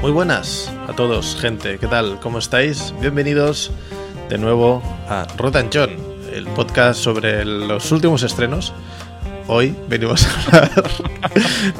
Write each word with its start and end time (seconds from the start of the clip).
Muy 0.00 0.12
buenas 0.12 0.72
a 0.86 0.92
todos, 0.92 1.36
gente. 1.40 1.78
¿Qué 1.78 1.86
tal? 1.88 2.20
¿Cómo 2.20 2.38
estáis? 2.38 2.94
Bienvenidos 3.00 3.72
de 4.28 4.38
nuevo 4.38 4.80
a 5.08 5.26
Rotan 5.36 5.68
John, 5.72 5.90
el 6.32 6.46
podcast 6.46 7.00
sobre 7.00 7.44
los 7.44 7.90
últimos 7.90 8.22
estrenos. 8.22 8.72
Hoy 9.48 9.74
venimos 9.88 10.26
a 10.26 10.56
hablar 10.56 10.90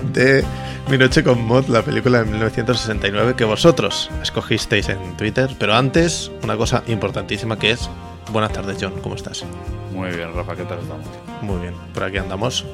de 0.13 0.45
Mi 0.89 0.99
Noche 0.99 1.25
con 1.25 1.45
Mod, 1.45 1.67
la 1.69 1.83
película 1.83 2.19
de 2.19 2.31
1969 2.31 3.35
que 3.37 3.45
vosotros 3.45 4.11
escogisteis 4.23 4.89
en 4.89 5.17
Twitter. 5.17 5.51
Pero 5.59 5.75
antes, 5.75 6.31
una 6.43 6.57
cosa 6.57 6.83
importantísima 6.87 7.59
que 7.59 7.73
es 7.73 7.89
Buenas 8.33 8.53
tardes, 8.53 8.77
John. 8.81 8.93
¿Cómo 9.03 9.15
estás? 9.15 9.45
Muy 9.93 10.11
bien, 10.11 10.35
Rafa, 10.35 10.57
¿qué 10.57 10.65
tal 10.65 10.81
estamos? 10.81 11.07
Muy 11.43 11.61
bien, 11.61 11.75
por 11.95 12.05
aquí 12.05 12.19
andamos. 12.19 12.65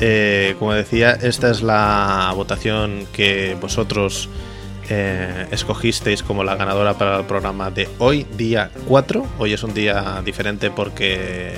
Eh, 0.00 0.54
como 0.58 0.74
decía, 0.74 1.12
esta 1.12 1.50
es 1.50 1.62
la 1.62 2.30
votación 2.36 3.06
que 3.12 3.56
vosotros 3.60 4.28
eh, 4.90 5.46
escogisteis 5.50 6.22
como 6.22 6.44
la 6.44 6.56
ganadora 6.56 6.94
para 6.94 7.18
el 7.18 7.24
programa 7.24 7.70
de 7.70 7.88
hoy, 7.98 8.26
día 8.36 8.70
4. 8.86 9.26
Hoy 9.38 9.54
es 9.54 9.62
un 9.62 9.74
día 9.74 10.20
diferente 10.24 10.70
porque. 10.70 11.54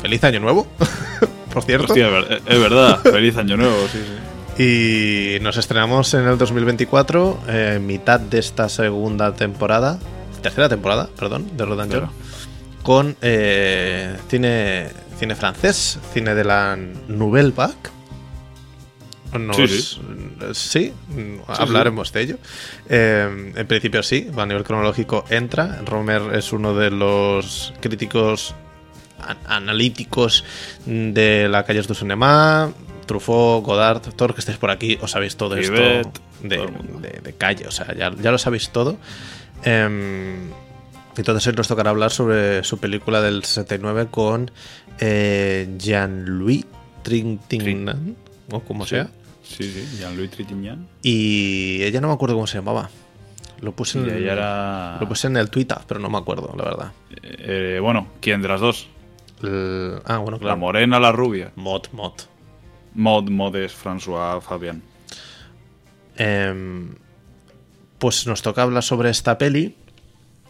¡Feliz 0.00 0.22
Año 0.22 0.38
Nuevo! 0.38 0.68
por 1.52 1.62
cierto. 1.64 1.86
Hostia, 1.92 2.08
es 2.46 2.60
verdad, 2.60 3.00
feliz 3.02 3.36
Año 3.36 3.56
Nuevo, 3.56 3.86
sí, 3.92 3.98
sí. 3.98 4.62
Y 4.62 5.40
nos 5.40 5.56
estrenamos 5.56 6.12
en 6.14 6.26
el 6.26 6.36
2024, 6.36 7.40
eh, 7.48 7.80
mitad 7.80 8.18
de 8.18 8.38
esta 8.40 8.68
segunda 8.68 9.32
temporada, 9.34 9.98
tercera 10.42 10.68
temporada, 10.68 11.08
perdón, 11.18 11.56
de 11.56 11.64
Rodan 11.64 11.88
Claro. 11.88 12.10
con 12.82 13.16
eh, 13.22 14.16
cine, 14.28 14.88
cine 15.18 15.36
francés, 15.36 15.98
cine 16.12 16.34
de 16.34 16.44
la 16.44 16.76
Nouvelle 17.08 17.52
Vague. 17.54 17.74
Nos- 19.38 19.56
Sí, 19.56 19.98
sí, 20.54 20.92
hablaremos 21.48 22.12
de 22.12 22.20
ello. 22.22 22.36
Eh, 22.88 23.52
en 23.54 23.66
principio 23.66 24.02
sí, 24.02 24.30
a 24.36 24.46
nivel 24.46 24.64
cronológico 24.64 25.24
entra. 25.28 25.80
Romer 25.84 26.34
es 26.34 26.52
uno 26.52 26.74
de 26.74 26.90
los 26.90 27.74
críticos 27.80 28.54
analíticos 29.46 30.44
de 30.86 31.48
la 31.48 31.64
calle 31.64 31.82
du 31.82 31.94
Cinema. 31.94 32.70
Truffaut, 33.06 33.64
Godard, 33.64 34.02
todos 34.14 34.28
los 34.28 34.34
que 34.34 34.40
estéis 34.40 34.58
por 34.58 34.70
aquí, 34.70 34.98
os 35.00 35.10
sabéis 35.10 35.34
todo 35.36 35.56
esto 35.56 35.72
de, 35.72 36.02
todo 36.56 36.66
el 36.68 37.00
de- 37.02 37.20
de 37.22 37.32
calle, 37.32 37.66
o 37.66 37.70
sea, 37.70 37.94
ya, 37.96 38.12
ya 38.20 38.30
lo 38.30 38.36
sabéis 38.36 38.68
todo. 38.68 38.98
Em, 39.64 40.50
entonces 41.16 41.46
hoy 41.46 41.54
nos 41.54 41.68
tocará 41.68 41.88
hablar 41.90 42.10
sobre 42.10 42.62
su 42.64 42.76
película 42.78 43.22
del 43.22 43.42
69 43.44 44.08
con 44.10 44.50
eh, 45.00 45.68
Jean-Louis 45.78 46.66
Trintignant, 47.02 48.16
o 48.50 48.60
como 48.60 48.84
Sí. 48.84 48.90
sea. 48.90 49.08
Sí, 49.42 49.64
sí, 49.64 49.96
Jean-Louis 49.98 50.30
Trintignant. 50.30 50.86
Y 51.02 51.82
ella 51.82 52.00
no 52.02 52.08
me 52.08 52.14
acuerdo 52.14 52.34
cómo 52.34 52.46
se 52.46 52.58
llamaba. 52.58 52.90
Lo 53.62 53.72
puse, 53.72 53.98
en, 53.98 54.08
era. 54.10 54.98
lo 55.00 55.08
puse 55.08 55.26
en 55.26 55.36
el 55.38 55.48
Twitter, 55.50 55.78
pero 55.88 55.98
no 55.98 56.08
me 56.10 56.18
acuerdo, 56.18 56.54
la 56.56 56.64
verdad. 56.64 56.92
eh, 57.22 57.78
bueno, 57.82 58.06
¿quién 58.20 58.40
de 58.42 58.48
las 58.48 58.60
dos? 58.60 58.86
El- 59.42 60.00
ah, 60.04 60.18
bueno, 60.18 60.38
La 60.42 60.56
morena, 60.56 60.98
la 60.98 61.12
rubia. 61.12 61.52
Mod, 61.56 61.88
mod. 61.92 62.12
Mod, 62.94 63.28
Mod 63.30 63.54
es 63.56 63.72
François 63.74 64.40
Fabian. 64.40 64.82
Em, 66.16 66.94
pues 67.98 68.26
nos 68.26 68.42
toca 68.42 68.62
hablar 68.62 68.82
sobre 68.82 69.10
esta 69.10 69.38
peli. 69.38 69.76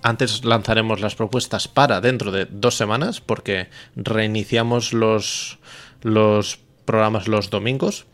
Antes 0.02 0.44
lanzaremos 0.44 1.00
las 1.00 1.14
propuestas 1.16 1.66
para 1.68 2.00
dentro 2.00 2.30
de 2.30 2.46
dos 2.46 2.76
semanas, 2.76 3.20
porque 3.20 3.68
reiniciamos 3.96 4.92
los, 4.92 5.58
los 6.02 6.60
programas 6.88 7.28
los 7.28 7.50
domingos. 7.50 8.06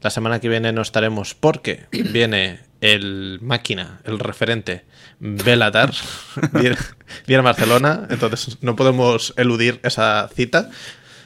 La 0.00 0.08
semana 0.08 0.40
que 0.40 0.48
viene 0.48 0.72
no 0.72 0.80
estaremos 0.80 1.34
porque 1.34 1.84
viene 1.92 2.60
el 2.80 3.38
máquina, 3.42 4.00
el 4.04 4.18
referente 4.18 4.86
Belatar, 5.20 5.92
viene, 6.52 6.76
viene 7.26 7.40
a 7.40 7.44
Barcelona, 7.44 8.06
entonces 8.08 8.56
no 8.62 8.74
podemos 8.74 9.34
eludir 9.36 9.80
esa 9.82 10.28
cita. 10.34 10.70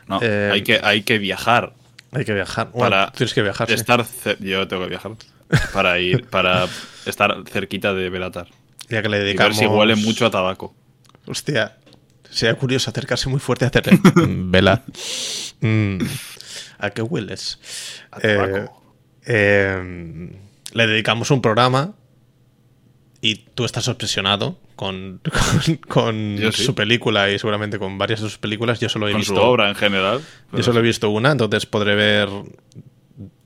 No, 0.08 0.18
Eh, 0.20 0.50
hay, 0.52 0.62
que, 0.62 0.80
hay 0.82 1.02
que 1.02 1.18
viajar. 1.18 1.74
Hay 2.10 2.24
que 2.24 2.34
viajar. 2.34 2.70
Bueno, 2.72 2.90
Para 2.90 3.12
tienes 3.12 3.34
que 3.34 3.42
viajar. 3.42 3.70
Estar 3.70 4.04
Yo 4.40 4.66
tengo 4.66 4.82
que 4.82 4.90
viajar. 4.90 5.12
Para 5.72 6.00
ir, 6.00 6.26
para 6.26 6.66
estar 7.06 7.36
cerquita 7.48 7.94
de 7.94 8.10
Belatar. 8.10 8.48
Ya 8.88 9.00
que 9.00 9.08
le 9.08 9.30
Y 9.30 9.36
ver 9.36 9.54
si 9.54 9.66
huele 9.66 9.94
mucho 9.94 10.26
a 10.26 10.30
tabaco. 10.30 10.74
Hostia, 11.26 11.76
sería 12.30 12.54
curioso 12.54 12.90
acercarse 12.90 13.28
muy 13.28 13.40
fuerte 13.40 13.64
a 13.64 13.68
hacer. 13.68 13.84
Vela. 14.14 14.82
Mm, 15.60 15.98
¿A 16.78 16.90
qué 16.90 17.02
hueles? 17.02 17.60
A 18.12 18.18
eh, 19.28 20.30
le 20.72 20.86
dedicamos 20.86 21.30
un 21.30 21.42
programa 21.42 21.94
y 23.20 23.36
tú 23.54 23.64
estás 23.64 23.88
obsesionado 23.88 24.58
con, 24.76 25.20
con, 25.68 25.76
con 25.88 26.36
Yo 26.36 26.52
sí. 26.52 26.64
su 26.64 26.74
película 26.74 27.30
y 27.30 27.38
seguramente 27.38 27.78
con 27.78 27.98
varias 27.98 28.20
de 28.20 28.28
sus 28.28 28.38
películas. 28.38 28.78
Yo 28.78 28.88
solo 28.88 29.08
he 29.08 29.12
Con 29.12 29.20
visto. 29.20 29.34
su 29.34 29.40
obra 29.40 29.68
en 29.68 29.74
general. 29.74 30.20
Yo 30.52 30.62
solo 30.62 30.80
he 30.80 30.82
visto 30.82 31.10
una, 31.10 31.32
entonces 31.32 31.66
podré 31.66 31.94
ver 31.94 32.28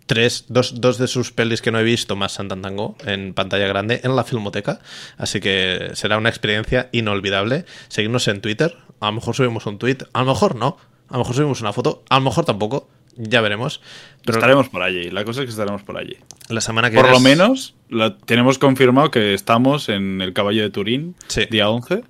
tres, 0.07 0.47
dos, 0.49 0.81
dos 0.81 0.99
de 0.99 1.07
sus 1.07 1.31
pelis 1.31 1.63
que 1.63 1.71
no 1.71 1.79
he 1.79 1.85
visto 1.85 2.17
más 2.17 2.33
Santantango 2.33 2.97
en 3.07 3.33
pantalla 3.33 3.69
grande 3.69 4.01
en 4.03 4.17
la 4.17 4.25
filmoteca. 4.25 4.81
Así 5.17 5.41
que 5.41 5.91
será 5.95 6.19
una 6.19 6.29
experiencia 6.29 6.89
inolvidable. 6.93 7.65
Seguirnos 7.89 8.27
en 8.29 8.41
Twitter. 8.41 8.77
A 8.99 9.07
lo 9.07 9.13
mejor 9.13 9.37
subimos 9.37 9.67
un 9.67 9.79
tweet, 9.79 9.99
a 10.13 10.21
lo 10.21 10.27
mejor 10.33 10.57
no. 10.57 10.77
A 11.09 11.15
lo 11.15 11.21
mejor 11.21 11.35
subimos 11.37 11.61
una 11.61 11.73
foto, 11.73 12.03
a 12.09 12.17
lo 12.17 12.23
mejor 12.23 12.45
tampoco. 12.45 12.89
Ya 13.23 13.41
veremos. 13.41 13.81
Pero 14.25 14.39
Estaremos 14.39 14.69
por 14.69 14.83
allí. 14.83 15.11
La 15.11 15.25
cosa 15.25 15.41
es 15.41 15.47
que 15.47 15.51
estaremos 15.51 15.83
por 15.83 15.97
allí. 15.99 16.17
la 16.49 16.61
semana 16.61 16.91
que 16.91 16.97
Por 16.97 17.11
lo 17.11 17.21
menos 17.21 17.75
la- 17.89 18.17
tenemos 18.19 18.59
confirmado 18.59 19.11
que 19.11 19.35
estamos 19.35 19.89
en 19.89 20.21
el 20.21 20.33
Caballo 20.33 20.63
de 20.63 20.71
Turín 20.71 21.15
Sí. 21.29 21.47
día 21.51 21.69
11 21.69 22.03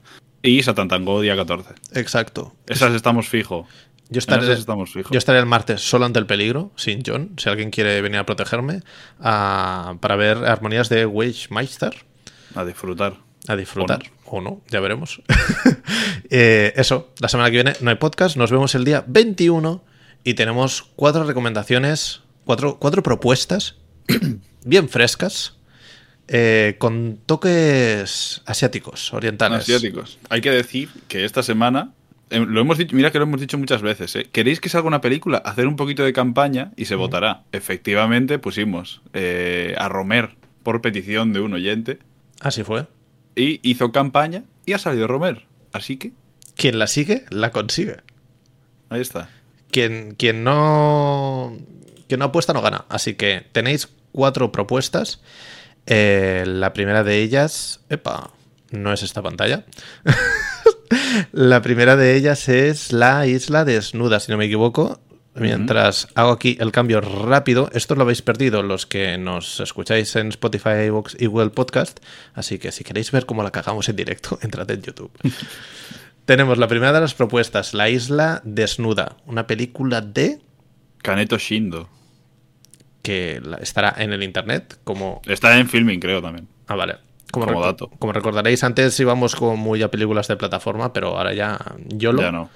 y 0.42 0.62
Satantango 0.62 1.20
día 1.20 1.36
14. 1.36 1.74
Exacto. 1.94 2.54
Esas 2.66 2.94
estamos 2.94 3.28
fijo. 3.28 3.66
Yo 4.08 4.18
estaré, 4.18 4.52
estamos 4.52 4.92
fijos. 4.92 5.12
yo 5.12 5.18
estaré 5.18 5.38
el 5.38 5.46
martes 5.46 5.82
solo 5.82 6.04
ante 6.04 6.18
el 6.18 6.26
peligro, 6.26 6.72
sin 6.74 7.02
John, 7.06 7.30
si 7.36 7.48
alguien 7.48 7.70
quiere 7.70 8.00
venir 8.02 8.18
a 8.18 8.26
protegerme, 8.26 8.80
a- 9.20 9.94
para 10.00 10.16
ver 10.16 10.38
armonías 10.38 10.88
de 10.88 11.06
Meister. 11.50 11.94
A 12.56 12.64
disfrutar. 12.64 13.14
A 13.46 13.54
disfrutar. 13.56 14.00
O 14.26 14.40
no, 14.40 14.62
ya 14.68 14.80
veremos. 14.80 15.22
Eh, 16.32 16.72
eso, 16.76 17.10
la 17.18 17.28
semana 17.28 17.50
que 17.50 17.56
viene 17.56 17.72
no 17.80 17.90
hay 17.90 17.96
podcast. 17.96 18.36
Nos 18.36 18.50
vemos 18.52 18.74
el 18.76 18.84
día 18.84 19.02
21 19.06 19.82
y 20.24 20.34
tenemos 20.34 20.82
cuatro 20.96 21.24
recomendaciones, 21.24 22.20
cuatro, 22.44 22.78
cuatro 22.78 23.02
propuestas 23.02 23.76
bien 24.64 24.88
frescas, 24.88 25.56
eh, 26.28 26.76
con 26.78 27.18
toques 27.26 28.42
asiáticos, 28.46 29.12
orientales. 29.12 29.60
Asiáticos. 29.62 30.18
Hay 30.28 30.40
que 30.40 30.50
decir 30.50 30.88
que 31.08 31.24
esta 31.24 31.42
semana. 31.42 31.92
eh, 32.30 32.38
Lo 32.46 32.60
hemos 32.60 32.78
dicho, 32.78 32.94
mira 32.94 33.10
que 33.10 33.18
lo 33.18 33.24
hemos 33.24 33.40
dicho 33.40 33.58
muchas 33.58 33.82
veces. 33.82 34.14
¿eh? 34.16 34.28
¿Queréis 34.30 34.60
que 34.60 34.68
salga 34.68 34.86
una 34.88 35.00
película? 35.00 35.38
Hacer 35.38 35.66
un 35.66 35.76
poquito 35.76 36.04
de 36.04 36.12
campaña 36.12 36.72
y 36.76 36.84
se 36.84 36.94
votará. 36.94 37.42
Efectivamente, 37.52 38.38
pusimos 38.38 39.00
eh, 39.12 39.74
a 39.78 39.88
Romer 39.88 40.36
por 40.62 40.80
petición 40.82 41.32
de 41.32 41.40
un 41.40 41.54
oyente 41.54 41.98
Así 42.40 42.62
fue. 42.62 42.86
y 43.34 43.58
hizo 43.68 43.90
campaña 43.92 44.44
y 44.66 44.74
ha 44.74 44.78
salido 44.78 45.06
Romer. 45.08 45.46
Así 45.72 45.96
que 45.96 46.12
Quien 46.56 46.78
la 46.78 46.86
sigue, 46.86 47.24
la 47.30 47.50
consigue. 47.50 47.96
ahí 48.90 49.00
está. 49.00 49.30
Quien, 49.70 50.14
quien 50.16 50.44
no. 50.44 51.56
Quien 52.08 52.20
no 52.20 52.26
apuesta 52.26 52.52
no 52.52 52.62
gana. 52.62 52.84
Así 52.88 53.14
que 53.14 53.46
tenéis 53.52 53.88
cuatro 54.12 54.52
propuestas. 54.52 55.20
Eh, 55.86 56.44
la 56.46 56.72
primera 56.72 57.04
de 57.04 57.22
ellas. 57.22 57.80
Epa, 57.88 58.30
no 58.70 58.92
es 58.92 59.02
esta 59.02 59.22
pantalla. 59.22 59.64
la 61.32 61.62
primera 61.62 61.96
de 61.96 62.16
ellas 62.16 62.48
es 62.48 62.92
la 62.92 63.26
isla 63.26 63.64
desnuda, 63.64 64.20
si 64.20 64.30
no 64.32 64.38
me 64.38 64.46
equivoco. 64.46 65.00
Mientras 65.34 66.08
hago 66.16 66.32
aquí 66.32 66.56
el 66.60 66.72
cambio 66.72 67.00
rápido, 67.00 67.70
esto 67.72 67.94
lo 67.94 68.02
habéis 68.02 68.20
perdido 68.20 68.62
los 68.62 68.84
que 68.84 69.16
nos 69.16 69.60
escucháis 69.60 70.16
en 70.16 70.28
Spotify, 70.28 70.86
iVoox 70.86 71.14
y 71.20 71.26
Google 71.26 71.50
Podcast. 71.50 72.00
Así 72.34 72.58
que 72.58 72.72
si 72.72 72.82
queréis 72.82 73.12
ver 73.12 73.26
cómo 73.26 73.42
la 73.42 73.50
cagamos 73.50 73.88
en 73.88 73.96
directo, 73.96 74.38
entrad 74.42 74.70
en 74.70 74.82
YouTube. 74.82 75.12
Tenemos 76.30 76.58
la 76.58 76.68
primera 76.68 76.92
de 76.92 77.00
las 77.00 77.12
propuestas, 77.14 77.74
La 77.74 77.88
Isla 77.88 78.40
Desnuda, 78.44 79.16
una 79.26 79.48
película 79.48 80.00
de 80.00 80.38
Kaneto 80.98 81.38
Shindo. 81.38 81.88
que 83.02 83.42
estará 83.60 83.96
en 83.98 84.12
el 84.12 84.22
internet 84.22 84.78
como 84.84 85.22
Está 85.26 85.58
en 85.58 85.68
filming, 85.68 85.98
creo 85.98 86.22
también. 86.22 86.46
ah 86.68 86.76
vale 86.76 86.98
como, 87.32 87.60
dato. 87.60 87.88
como 87.98 88.12
recordaréis 88.12 88.62
antes 88.62 89.00
íbamos 89.00 89.34
como 89.34 89.56
muy 89.56 89.82
a 89.82 89.90
películas 89.90 90.28
de 90.28 90.36
plataforma 90.36 90.92
pero 90.92 91.18
ahora 91.18 91.34
ya 91.34 91.58
YOLO 91.88 92.22
Ya 92.22 92.30
no. 92.30 92.48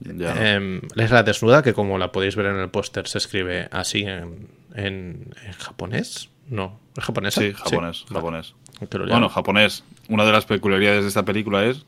Ya 0.00 0.34
no. 0.34 0.40
Em, 0.40 0.80
la 0.94 1.04
isla 1.04 1.22
desnuda 1.22 1.62
que 1.62 1.74
como 1.74 1.98
la 1.98 2.12
podéis 2.12 2.34
ver 2.34 2.46
en 2.46 2.56
el 2.56 2.70
póster 2.70 3.06
se 3.08 3.18
escribe 3.18 3.68
así 3.72 4.04
en, 4.04 4.48
en- 4.74 5.34
en 5.44 5.52
japonés 5.58 6.30
no 6.48 6.80
es 6.96 7.04
japonesa 7.04 7.42
sí, 7.42 7.52
japonés, 7.52 8.06
Vale. 8.08 8.20
japonés. 8.20 8.54
Lo. 8.90 9.06
Bueno, 9.06 9.28
japonés. 9.28 9.84
Una 10.08 10.24
de 10.24 10.32
las 10.32 10.46
peculiaridades 10.46 11.02
de 11.02 11.08
esta 11.08 11.24
película 11.26 11.62
es 11.66 11.84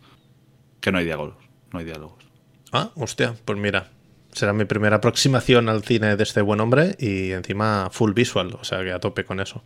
que 0.85 0.93
no 0.93 0.99
hay 0.99 1.07
diálogos. 1.07 1.37
no 1.73 1.79
hay 1.79 1.87
diálogos. 1.87 2.23
Ah, 2.71 2.91
hostia, 2.97 3.35
pues 3.47 3.59
mira, 3.59 3.89
será 4.33 4.53
mi 4.53 4.67
primera 4.67 4.97
aproximación 4.97 5.71
al 5.71 5.83
cine 5.83 6.15
de 6.15 6.23
este 6.23 6.43
buen 6.43 6.61
hombre 6.61 6.95
y 6.99 7.33
encima 7.33 7.89
full 7.91 8.13
visual, 8.13 8.55
o 8.61 8.65
sea 8.65 8.85
que 8.85 8.93
a 8.93 9.01
tope 9.01 9.25
con 9.25 9.41
eso. 9.41 9.65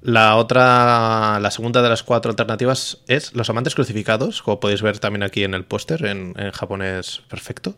La 0.00 0.36
otra, 0.36 1.40
la 1.40 1.50
segunda 1.50 1.82
de 1.82 1.88
las 1.88 2.04
cuatro 2.04 2.30
alternativas 2.30 3.02
es 3.08 3.34
Los 3.34 3.50
Amantes 3.50 3.74
Crucificados, 3.74 4.42
como 4.42 4.60
podéis 4.60 4.80
ver 4.80 5.00
también 5.00 5.24
aquí 5.24 5.42
en 5.42 5.54
el 5.54 5.64
póster, 5.64 6.06
en, 6.06 6.34
en 6.36 6.52
japonés 6.52 7.22
perfecto. 7.28 7.76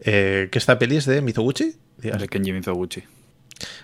Eh, 0.00 0.48
que 0.52 0.58
esta 0.58 0.78
peli 0.78 0.96
es 0.96 1.06
de 1.06 1.22
Mizoguchi. 1.22 1.76
De 1.96 2.28
Kenji 2.28 2.52
Mizoguchi. 2.52 3.04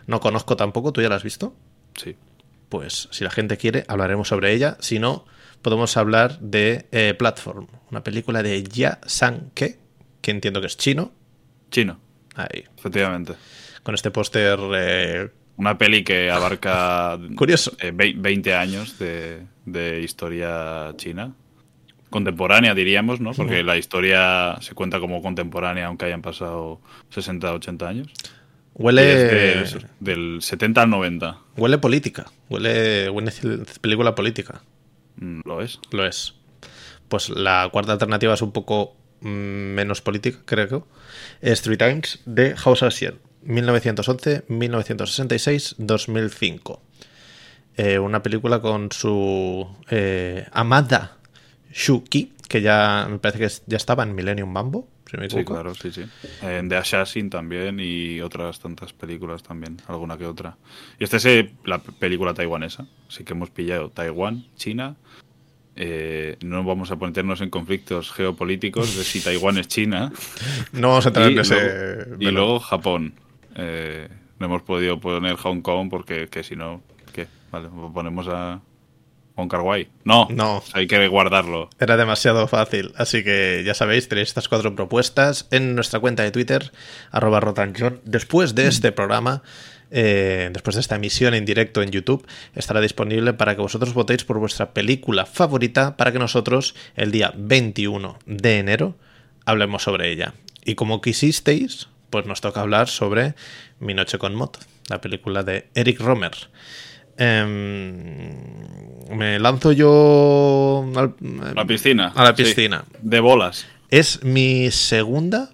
No 0.07 0.21
conozco 0.21 0.55
tampoco, 0.57 0.93
¿tú 0.93 1.01
ya 1.01 1.09
la 1.09 1.17
has 1.17 1.23
visto? 1.23 1.55
Sí. 1.95 2.17
Pues 2.69 3.09
si 3.11 3.25
la 3.25 3.31
gente 3.31 3.57
quiere, 3.57 3.85
hablaremos 3.89 4.29
sobre 4.29 4.53
ella. 4.53 4.77
Si 4.81 4.99
no, 4.99 5.25
podemos 5.67 5.97
hablar 5.97 6.39
de 6.39 6.87
eh, 6.93 7.15
Platform, 7.19 7.67
una 7.91 8.05
película 8.05 8.41
de 8.41 8.63
Ya 8.63 9.01
Sang-ke, 9.05 9.81
que 10.21 10.31
entiendo 10.31 10.61
que 10.61 10.69
es 10.69 10.77
chino. 10.77 11.11
Chino. 11.73 11.99
Ahí. 12.37 12.63
Efectivamente. 12.79 13.33
Con 13.83 13.97
este 13.97 14.13
póster. 14.13 14.61
Eh, 14.77 15.29
Una 15.57 15.77
peli 15.77 16.05
que 16.05 16.31
abarca 16.31 17.19
Curioso. 17.37 17.73
eh, 17.81 17.91
vei- 17.93 18.15
20 18.17 18.55
años 18.55 18.97
de, 19.01 19.43
de 19.65 20.03
historia 20.03 20.93
china. 20.97 21.33
Contemporánea, 22.11 22.73
diríamos, 22.73 23.21
¿no? 23.21 23.33
Porque 23.33 23.65
la 23.65 23.77
historia 23.77 24.59
se 24.61 24.73
cuenta 24.75 25.01
como 25.01 25.21
contemporánea, 25.21 25.87
aunque 25.87 26.05
hayan 26.05 26.23
pasado 26.23 26.81
60, 27.11 27.53
80 27.55 27.89
años. 27.89 28.07
Huele. 28.75 29.63
es 29.63 29.73
de- 29.75 29.87
del 29.99 30.43
70 30.43 30.83
al 30.83 30.91
90. 30.91 31.39
Huele 31.57 31.79
política. 31.79 32.27
Huele, 32.49 33.11
huele 33.11 33.33
película 33.81 34.15
política. 34.15 34.63
Mm, 35.17 35.41
Lo 35.45 35.63
es. 35.63 35.81
Lo 35.91 36.07
es. 36.07 36.35
Pues 37.09 37.29
la 37.29 37.69
cuarta 37.73 37.93
alternativa 37.93 38.35
es 38.35 38.43
un 38.43 38.53
poco 38.53 38.97
mm, 39.21 39.29
menos 39.29 40.01
política, 40.03 40.39
creo. 40.45 40.87
Es 41.41 41.63
Three 41.63 41.77
Times 41.77 42.21
de 42.27 42.57
House 42.57 42.83
Asian. 42.83 43.19
1911, 43.43 44.45
1966, 44.49 45.77
2005. 45.79 46.83
Eh, 47.77 47.99
una 47.99 48.23
película 48.23 48.61
con 48.61 48.91
su 48.91 49.69
eh, 49.91 50.47
amada 50.53 51.19
Shuki, 51.73 52.33
que 52.49 52.63
ya 52.63 53.07
me 53.09 53.19
parece 53.19 53.39
que 53.39 53.63
ya 53.67 53.77
estaba 53.77 54.03
en 54.03 54.15
Millennium 54.15 54.51
Mambo, 54.51 54.89
si 55.09 55.17
me 55.17 55.31
Sí, 55.31 55.45
claro, 55.45 55.75
sí, 55.75 55.93
sí. 55.93 56.05
En 56.43 56.69
The 56.69 56.77
Assassin 56.77 57.31
también 57.31 57.79
y 57.81 58.21
otras 58.21 58.59
tantas 58.61 58.93
películas 58.93 59.43
también, 59.43 59.77
alguna 59.87 60.19
que 60.19 60.27
otra. 60.27 60.57
Y 60.99 61.05
esta 61.05 61.19
es 61.19 61.27
eh, 61.27 61.53
la 61.65 61.79
película 61.79 62.35
taiwanesa, 62.35 62.87
así 63.09 63.25
que 63.25 63.33
hemos 63.33 63.51
pillado 63.51 63.91
Taiwán, 63.91 64.45
China. 64.57 64.97
eh, 65.77 66.37
no 66.43 66.65
vamos 66.65 66.91
a 66.91 66.97
ponernos 66.97 67.41
en 67.43 67.51
conflictos 67.51 68.11
geopolíticos 68.13 68.97
de 68.97 69.05
si 69.05 69.21
Taiwán 69.21 69.59
es 69.59 69.69
China. 69.69 70.13
No 70.73 70.89
vamos 70.89 71.07
a 71.07 71.09
entrar 71.11 71.31
en 71.31 71.39
ese. 71.39 71.55
luego, 71.55 72.17
y 72.19 72.31
luego 72.31 72.61
Japón. 72.61 73.15
Eh, 73.55 74.09
no 74.39 74.47
hemos 74.47 74.63
podido 74.63 74.99
poner 75.01 75.37
Hong 75.37 75.61
Kong 75.63 75.89
porque 75.89 76.29
que 76.29 76.43
si 76.43 76.57
no, 76.57 76.83
¿qué? 77.15 77.27
Vale, 77.51 77.69
ponemos 77.95 78.27
a 78.29 78.61
Hong 79.37 79.49
Kong. 79.49 79.87
No, 80.05 80.27
No. 80.31 80.63
hay 80.73 80.87
que 80.87 81.07
guardarlo. 81.09 81.71
Era 81.79 81.97
demasiado 81.97 82.49
fácil, 82.49 82.93
así 82.97 83.23
que 83.23 83.63
ya 83.65 83.75
sabéis, 83.75 84.09
tenéis 84.09 84.29
estas 84.29 84.49
cuatro 84.49 84.75
propuestas 84.75 85.47
en 85.51 85.75
nuestra 85.75 86.01
cuenta 86.01 86.23
de 86.23 86.31
Twitter, 86.31 86.73
arroba 87.11 87.41
rotanjon. 87.41 88.01
Después 88.05 88.55
de 88.55 88.67
este 88.67 88.93
programa, 88.93 89.43
eh, 89.91 90.51
después 90.53 90.75
de 90.75 90.81
esta 90.81 90.97
emisión 90.97 91.35
en 91.35 91.45
directo 91.45 91.83
en 91.83 91.91
YouTube, 91.91 92.27
estará 92.55 92.81
disponible 92.81 93.35
para 93.35 93.55
que 93.55 93.63
vosotros 93.63 93.95
votéis 93.95 94.25
por 94.25 94.39
vuestra 94.39 94.73
película 94.73 95.27
favorita 95.27 95.97
para 95.97 96.13
que 96.13 96.19
nosotros, 96.19 96.75
el 96.97 97.13
día 97.13 97.33
21 97.37 98.19
de 98.27 98.59
enero, 98.59 98.97
hablemos 99.45 99.83
sobre 99.83 100.11
ella. 100.11 100.35
Y 100.65 100.75
como 100.75 101.01
quisisteis, 101.01 101.89
pues 102.11 102.25
nos 102.27 102.41
toca 102.41 102.63
hablar 102.63 102.89
sobre 102.89 103.35
Mi 103.79 103.93
Noche 103.95 104.19
con 104.19 104.35
Mot, 104.35 104.59
la 104.89 105.01
película 105.01 105.43
de 105.43 105.69
Eric 105.75 106.01
Romer. 106.01 106.33
Em, 107.19 109.17
me 109.17 109.39
lanzo 109.39 109.73
yo 109.73 110.89
al- 110.97 111.15
la 111.55 111.65
piscina. 111.65 112.13
A 112.15 112.25
la 112.25 112.35
sí. 112.37 112.43
piscina. 112.45 112.85
De 113.01 113.21
bolas. 113.21 113.67
Es 113.91 114.23
mi 114.25 114.71
segunda 114.71 115.51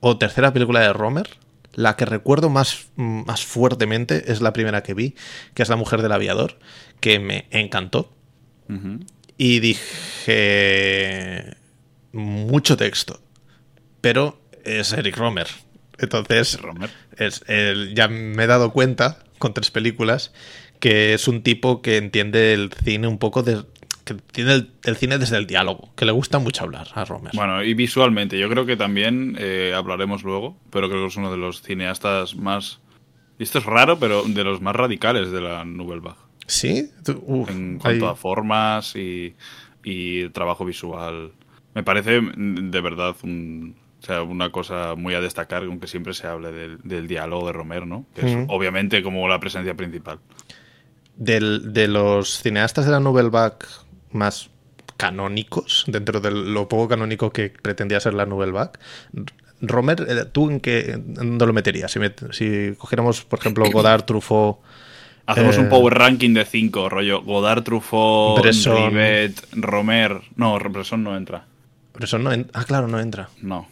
o 0.00 0.18
tercera 0.18 0.52
película 0.52 0.80
de 0.80 0.92
Romer. 0.92 1.28
La 1.74 1.96
que 1.96 2.04
recuerdo 2.04 2.50
más, 2.50 2.88
más 2.96 3.44
fuertemente 3.46 4.30
es 4.30 4.42
la 4.42 4.52
primera 4.52 4.82
que 4.82 4.92
vi, 4.92 5.14
que 5.54 5.62
es 5.62 5.70
La 5.70 5.76
Mujer 5.76 6.02
del 6.02 6.12
Aviador, 6.12 6.58
que 7.00 7.18
me 7.18 7.46
encantó. 7.50 8.12
Y 9.38 9.60
dije. 9.60 11.54
Mucho 12.12 12.76
texto. 12.76 13.20
Pero 14.02 14.38
es 14.64 14.92
Eric 14.92 15.16
Romer. 15.16 15.46
Entonces, 15.98 16.60
Romer. 16.60 16.90
es, 17.16 17.42
el- 17.46 17.94
ya 17.94 18.08
me 18.08 18.44
he 18.44 18.46
dado 18.46 18.72
cuenta 18.72 19.18
con 19.42 19.54
tres 19.54 19.70
películas 19.72 20.32
que 20.80 21.14
es 21.14 21.26
un 21.28 21.42
tipo 21.42 21.82
que 21.82 21.96
entiende 21.96 22.52
el 22.54 22.70
cine 22.72 23.06
un 23.08 23.18
poco 23.18 23.42
de, 23.42 23.62
que 24.04 24.14
entiende 24.14 24.54
el, 24.54 24.70
el 24.84 24.96
cine 24.96 25.18
desde 25.18 25.36
el 25.36 25.46
diálogo, 25.46 25.92
que 25.96 26.04
le 26.04 26.12
gusta 26.12 26.38
mucho 26.38 26.64
hablar 26.64 26.88
a 26.94 27.04
Romer. 27.04 27.32
Bueno, 27.34 27.62
y 27.62 27.74
visualmente, 27.74 28.38
yo 28.38 28.48
creo 28.48 28.66
que 28.66 28.76
también 28.76 29.36
eh, 29.38 29.72
hablaremos 29.76 30.22
luego, 30.24 30.56
pero 30.70 30.88
creo 30.88 31.02
que 31.02 31.06
es 31.08 31.16
uno 31.16 31.30
de 31.30 31.36
los 31.38 31.62
cineastas 31.62 32.34
más. 32.36 32.80
Y 33.38 33.44
esto 33.44 33.58
es 33.58 33.64
raro, 33.64 33.98
pero 33.98 34.22
de 34.24 34.44
los 34.44 34.60
más 34.60 34.74
radicales 34.76 35.30
de 35.30 35.40
la 35.40 35.64
Nouvelle 35.64 36.00
Vague. 36.02 36.18
¿Sí? 36.46 36.90
Uf, 37.26 37.48
En 37.50 37.78
cuanto 37.78 38.06
ahí- 38.06 38.12
a 38.12 38.16
formas 38.16 38.94
y, 38.96 39.34
y 39.84 40.28
trabajo 40.30 40.64
visual. 40.64 41.32
Me 41.74 41.82
parece 41.84 42.20
de 42.36 42.80
verdad 42.80 43.14
un, 43.22 43.76
o 44.02 44.04
sea, 44.04 44.22
una 44.22 44.50
cosa 44.50 44.94
muy 44.96 45.14
a 45.14 45.20
destacar, 45.20 45.62
aunque 45.62 45.86
siempre 45.86 46.12
se 46.12 46.26
hable 46.26 46.50
del, 46.50 46.78
del 46.82 47.06
diálogo 47.06 47.46
de 47.46 47.52
Romer, 47.52 47.86
¿no? 47.86 48.04
Que 48.14 48.26
es 48.26 48.36
obviamente 48.48 49.02
como 49.02 49.28
la 49.28 49.38
presencia 49.40 49.74
principal. 49.74 50.18
del- 51.16 51.72
de 51.72 51.88
los 51.88 52.40
cineastas 52.42 52.84
de 52.86 52.90
la 52.90 52.98
Nouvelle 53.00 53.28
Vague 53.30 53.58
más 54.12 54.50
canónicos, 54.96 55.84
dentro 55.86 56.20
de 56.20 56.30
lo 56.30 56.68
poco 56.68 56.88
canónico 56.88 57.30
que 57.30 57.50
pretendía 57.50 58.00
ser 58.00 58.14
la 58.14 58.26
Nouvelle 58.26 58.52
Vague, 58.52 58.72
Romer, 59.60 60.04
eh, 60.08 60.24
¿tú 60.32 60.50
en 60.50 60.58
qué 60.60 60.96
dónde 60.98 61.46
lo 61.46 61.52
meterías? 61.52 61.96
Si, 62.32 62.74
cogiéramos, 62.78 63.24
por 63.24 63.38
ejemplo, 63.38 63.64
Godard, 63.70 64.04
Truffaut, 64.04 64.58
Hacemos 65.24 65.56
Eh, 65.56 65.60
un 65.60 65.68
power 65.68 65.94
ranking 65.94 66.34
de 66.34 66.44
5, 66.44 66.88
rollo 66.88 67.22
Godard, 67.22 67.62
Truffaut, 67.62 68.40
Bresson. 68.42 68.90
Rivet, 68.90 69.40
Romer. 69.52 70.20
No, 70.34 70.58
Bresson 70.58 71.04
no 71.04 71.16
entra. 71.16 71.46
eso 72.00 72.18
no 72.18 72.32
en- 72.32 72.50
ah, 72.54 72.64
claro, 72.64 72.88
no 72.88 72.98
entra. 72.98 73.28
No. 73.40 73.68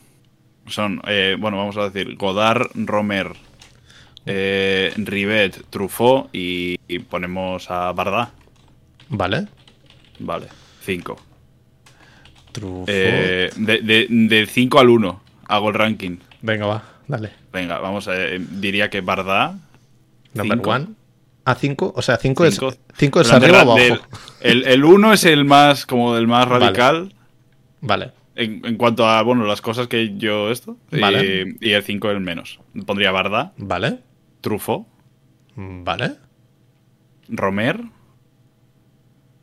Son, 0.70 1.00
eh, 1.06 1.36
bueno, 1.38 1.56
vamos 1.58 1.76
a 1.76 1.88
decir, 1.90 2.16
Godard, 2.16 2.68
Romer, 2.74 3.32
eh, 4.26 4.92
Rivet, 4.96 5.64
Truffaut 5.70 6.28
y, 6.34 6.76
y 6.88 6.98
ponemos 7.00 7.70
a 7.70 7.92
Bardá. 7.92 8.30
Vale. 9.08 9.46
Vale, 10.18 10.46
5. 10.82 11.16
Truffaut. 12.52 12.88
Eh, 12.88 13.50
de, 13.56 13.78
de, 13.80 14.06
del 14.08 14.48
5 14.48 14.78
al 14.80 14.88
1 14.88 15.22
hago 15.48 15.68
el 15.68 15.74
ranking. 15.74 16.16
Venga, 16.42 16.66
va, 16.66 16.82
dale. 17.08 17.30
Venga, 17.52 17.78
vamos 17.78 18.08
a 18.08 18.14
eh, 18.16 18.38
diría 18.38 18.88
que 18.90 19.00
Bardá. 19.00 19.58
Number 20.34 20.58
cinco. 20.58 20.70
one. 20.70 20.86
A 21.44 21.54
5, 21.54 21.94
o 21.96 22.02
sea, 22.02 22.16
5 22.18 22.44
es, 22.44 22.60
Cinco. 22.96 23.20
es 23.22 23.32
arriba 23.32 23.64
o 23.64 23.74
del- 23.74 23.92
abajo. 23.94 24.06
El, 24.40 24.64
el 24.66 24.84
1 24.84 25.12
es 25.14 25.24
el 25.24 25.44
más, 25.44 25.86
como 25.86 26.16
el 26.16 26.28
más 26.28 26.48
Vale. 26.48 26.66
radical. 26.66 27.14
Vale. 27.80 28.12
En, 28.42 28.64
en 28.64 28.76
cuanto 28.76 29.06
a, 29.06 29.22
bueno, 29.22 29.44
las 29.44 29.60
cosas 29.60 29.86
que 29.88 30.16
yo 30.16 30.50
esto. 30.50 30.76
y- 30.90 31.00
Vale. 31.00 31.56
Y, 31.60 31.70
el 31.72 31.82
5 31.82 32.10
el 32.10 32.20
menos. 32.20 32.58
Pondría 32.86 33.10
Bardá, 33.12 33.52
Vale. 33.58 33.98
Truffaut, 34.40 34.86
Vale. 35.56 36.16
Romer, 37.28 37.80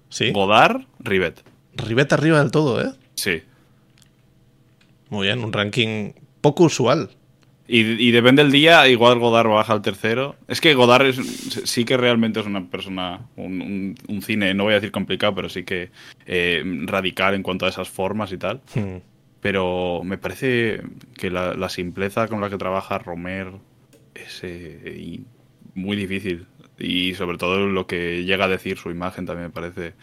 Sí. 0.10 0.32
Godard, 0.32 0.86
Rivet. 1.00 1.44
Ribeta 1.75 2.16
arriba 2.16 2.39
del 2.39 2.50
todo, 2.51 2.82
¿eh? 2.82 2.92
Sí. 3.16 3.42
Muy 5.10 5.27
bien, 5.27 5.44
un 5.44 5.54
ranking 5.54 6.13
poco 6.42 6.63
usual. 6.66 7.10
Y, 7.67 7.81
y 7.81 8.12
depende 8.12 8.43
del 8.43 8.51
día, 8.51 8.88
igual 8.88 9.19
Godard 9.19 9.50
baja 9.50 9.74
al 9.74 9.81
tercero. 9.81 10.36
Es 10.47 10.62
que 10.62 10.74
Godard 10.74 11.05
es, 11.07 11.17
sí 11.65 11.83
que 11.83 11.97
realmente 11.97 12.39
es 12.39 12.45
una 12.45 12.65
persona, 12.69 13.27
un, 13.36 13.62
un- 13.62 13.95
un 14.07 14.21
cine, 14.21 14.53
no 14.53 14.63
voy 14.63 14.71
a 14.74 14.75
decir 14.77 14.91
complicado, 14.91 15.36
pero 15.36 15.50
sí 15.50 15.63
que 15.63 15.89
eh, 16.25 16.63
radical 16.86 17.33
en 17.36 17.43
cuanto 17.43 17.65
a 17.65 17.69
esas 17.69 17.89
formas 17.89 18.31
y 18.31 18.38
tal. 18.38 18.62
Hmm. 18.74 18.97
Pero 19.41 20.01
me 20.03 20.17
parece 20.17 20.81
que 21.17 21.29
la, 21.29 21.53
la 21.55 21.69
simpleza 21.69 22.27
con 22.27 22.39
la 22.41 22.50
que 22.50 22.57
trabaja 22.57 22.97
Romer 23.00 23.51
es 24.15 24.39
eh, 24.43 25.19
muy 25.75 25.95
difícil. 25.97 26.45
Y 26.79 27.13
sobre 27.15 27.38
todo 27.38 27.67
lo 27.67 27.88
que 27.88 28.24
llega 28.24 28.46
a 28.46 28.50
decir 28.50 28.77
su 28.77 28.89
imagen 28.91 29.25
también 29.25 29.48
me 29.48 29.53
parece 29.53 29.93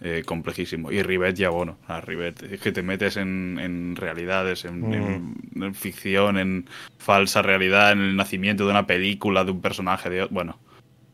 eh, 0.00 0.22
complejísimo. 0.24 0.90
Y 0.90 1.02
Rivet 1.02 1.36
ya, 1.36 1.50
bueno, 1.50 1.78
a 1.86 2.00
Rivet 2.00 2.42
es 2.44 2.60
que 2.60 2.72
te 2.72 2.82
metes 2.82 3.16
en, 3.16 3.58
en 3.60 3.96
realidades, 3.96 4.64
en, 4.64 4.80
en- 4.94 5.34
en 5.62 5.74
ficción, 5.74 6.38
en 6.38 6.66
falsa 6.98 7.42
realidad, 7.42 7.92
en 7.92 8.00
el 8.00 8.16
nacimiento 8.16 8.64
de 8.64 8.70
una 8.70 8.86
película, 8.86 9.44
de 9.44 9.50
un 9.52 9.60
personaje, 9.60 10.08
de 10.10 10.24
bueno. 10.26 10.58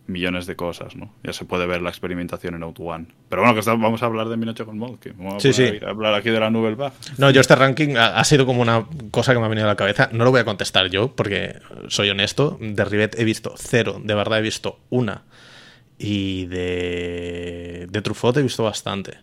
Millones 0.08 0.46
de 0.46 0.56
cosas, 0.56 0.96
¿no? 0.96 1.12
Ya 1.22 1.32
se 1.32 1.44
puede 1.44 1.66
ver 1.66 1.82
la 1.82 1.90
experimentación 1.90 2.54
en 2.54 2.62
Out 2.62 2.80
One. 2.80 3.06
Pero 3.28 3.42
bueno, 3.42 3.54
que 3.54 3.70
vamos 3.70 4.02
a 4.02 4.06
hablar 4.06 4.28
de 4.28 4.36
Minoche 4.36 4.64
con 4.64 4.78
Mod, 4.78 4.98
que 4.98 5.12
vamos 5.12 5.42
sí, 5.42 5.52
sí. 5.52 5.78
a 5.84 5.90
hablar 5.90 6.14
aquí 6.14 6.30
de 6.30 6.40
la 6.40 6.50
Nouvelle 6.50 6.76
Vague. 6.76 6.94
No, 7.18 7.30
yo 7.30 7.40
este 7.40 7.54
ranking 7.54 7.96
ha, 7.96 8.24
sido 8.24 8.46
como 8.46 8.62
una 8.62 8.86
cosa 9.10 9.32
que 9.32 9.38
me 9.38 9.44
ha 9.44 9.48
venido 9.48 9.66
a 9.66 9.70
la 9.70 9.76
cabeza. 9.76 10.08
No 10.12 10.24
lo 10.24 10.30
voy 10.30 10.40
a 10.40 10.44
contestar 10.44 10.88
yo, 10.88 11.14
porque 11.14 11.56
soy 11.88 12.10
honesto. 12.10 12.58
De 12.60 12.84
Rivet 12.84 13.18
he 13.18 13.24
visto 13.24 13.54
cero, 13.56 14.00
de 14.02 14.14
verdad 14.14 14.38
he 14.38 14.42
visto 14.42 14.80
una. 14.90 15.24
Y 15.98 16.46
de, 16.46 17.86
de 17.90 18.02
Truffaut 18.02 18.36
he 18.38 18.42
visto 18.42 18.64
bastante. 18.64 19.18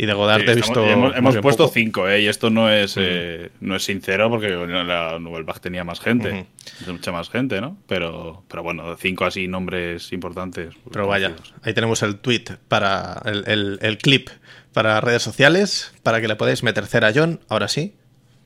Y 0.00 0.06
de 0.06 0.12
Godard 0.12 0.48
he 0.48 0.54
visto. 0.54 0.86
hemos, 0.86 1.38
puesto 1.38 1.66
cinco, 1.66 2.08
¿eh? 2.08 2.22
Y 2.22 2.28
esto 2.28 2.50
no 2.50 2.70
es, 2.70 2.94
eh, 2.96 3.50
no 3.58 3.74
es 3.74 3.82
sincero 3.82 4.30
porque 4.30 4.48
la 4.48 5.18
Nouvelle 5.18 5.42
Vague 5.42 5.58
tenía 5.58 5.82
más 5.82 5.98
gente. 5.98 6.46
Mucha 6.86 7.10
más 7.10 7.28
gente, 7.28 7.60
¿no? 7.60 7.76
Pero, 7.88 8.44
pero 8.46 8.62
bueno, 8.62 8.96
cinco 8.96 9.24
así 9.24 9.48
nombres 9.48 10.12
importantes. 10.12 10.72
Pero 10.92 11.08
vaya, 11.08 11.34
ahí 11.64 11.74
tenemos 11.74 12.04
el 12.04 12.18
tweet 12.18 12.44
para. 12.68 13.20
El, 13.24 13.80
el, 13.82 13.98
clip 13.98 14.28
para 14.72 15.00
redes 15.00 15.22
sociales 15.22 15.92
para 16.04 16.20
que 16.20 16.28
le 16.28 16.36
podáis 16.36 16.62
meter 16.62 16.86
cera 16.86 17.08
a 17.08 17.12
John. 17.12 17.40
Ahora 17.48 17.66
sí, 17.66 17.96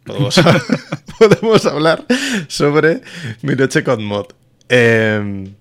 podemos, 0.05 0.41
podemos 1.19 1.67
hablar 1.67 2.07
sobre 2.49 3.03
Mi 3.43 3.57
Noche 3.57 3.85
con 3.85 4.03
Mod. 4.03 4.29
Em, 4.71 5.53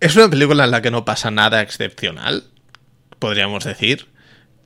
es 0.00 0.16
una 0.16 0.28
película 0.28 0.64
en 0.64 0.70
la 0.70 0.82
que 0.82 0.90
no 0.90 1.06
pasa 1.06 1.30
nada 1.30 1.62
excepcional, 1.62 2.44
podríamos 3.18 3.64
decir 3.64 4.17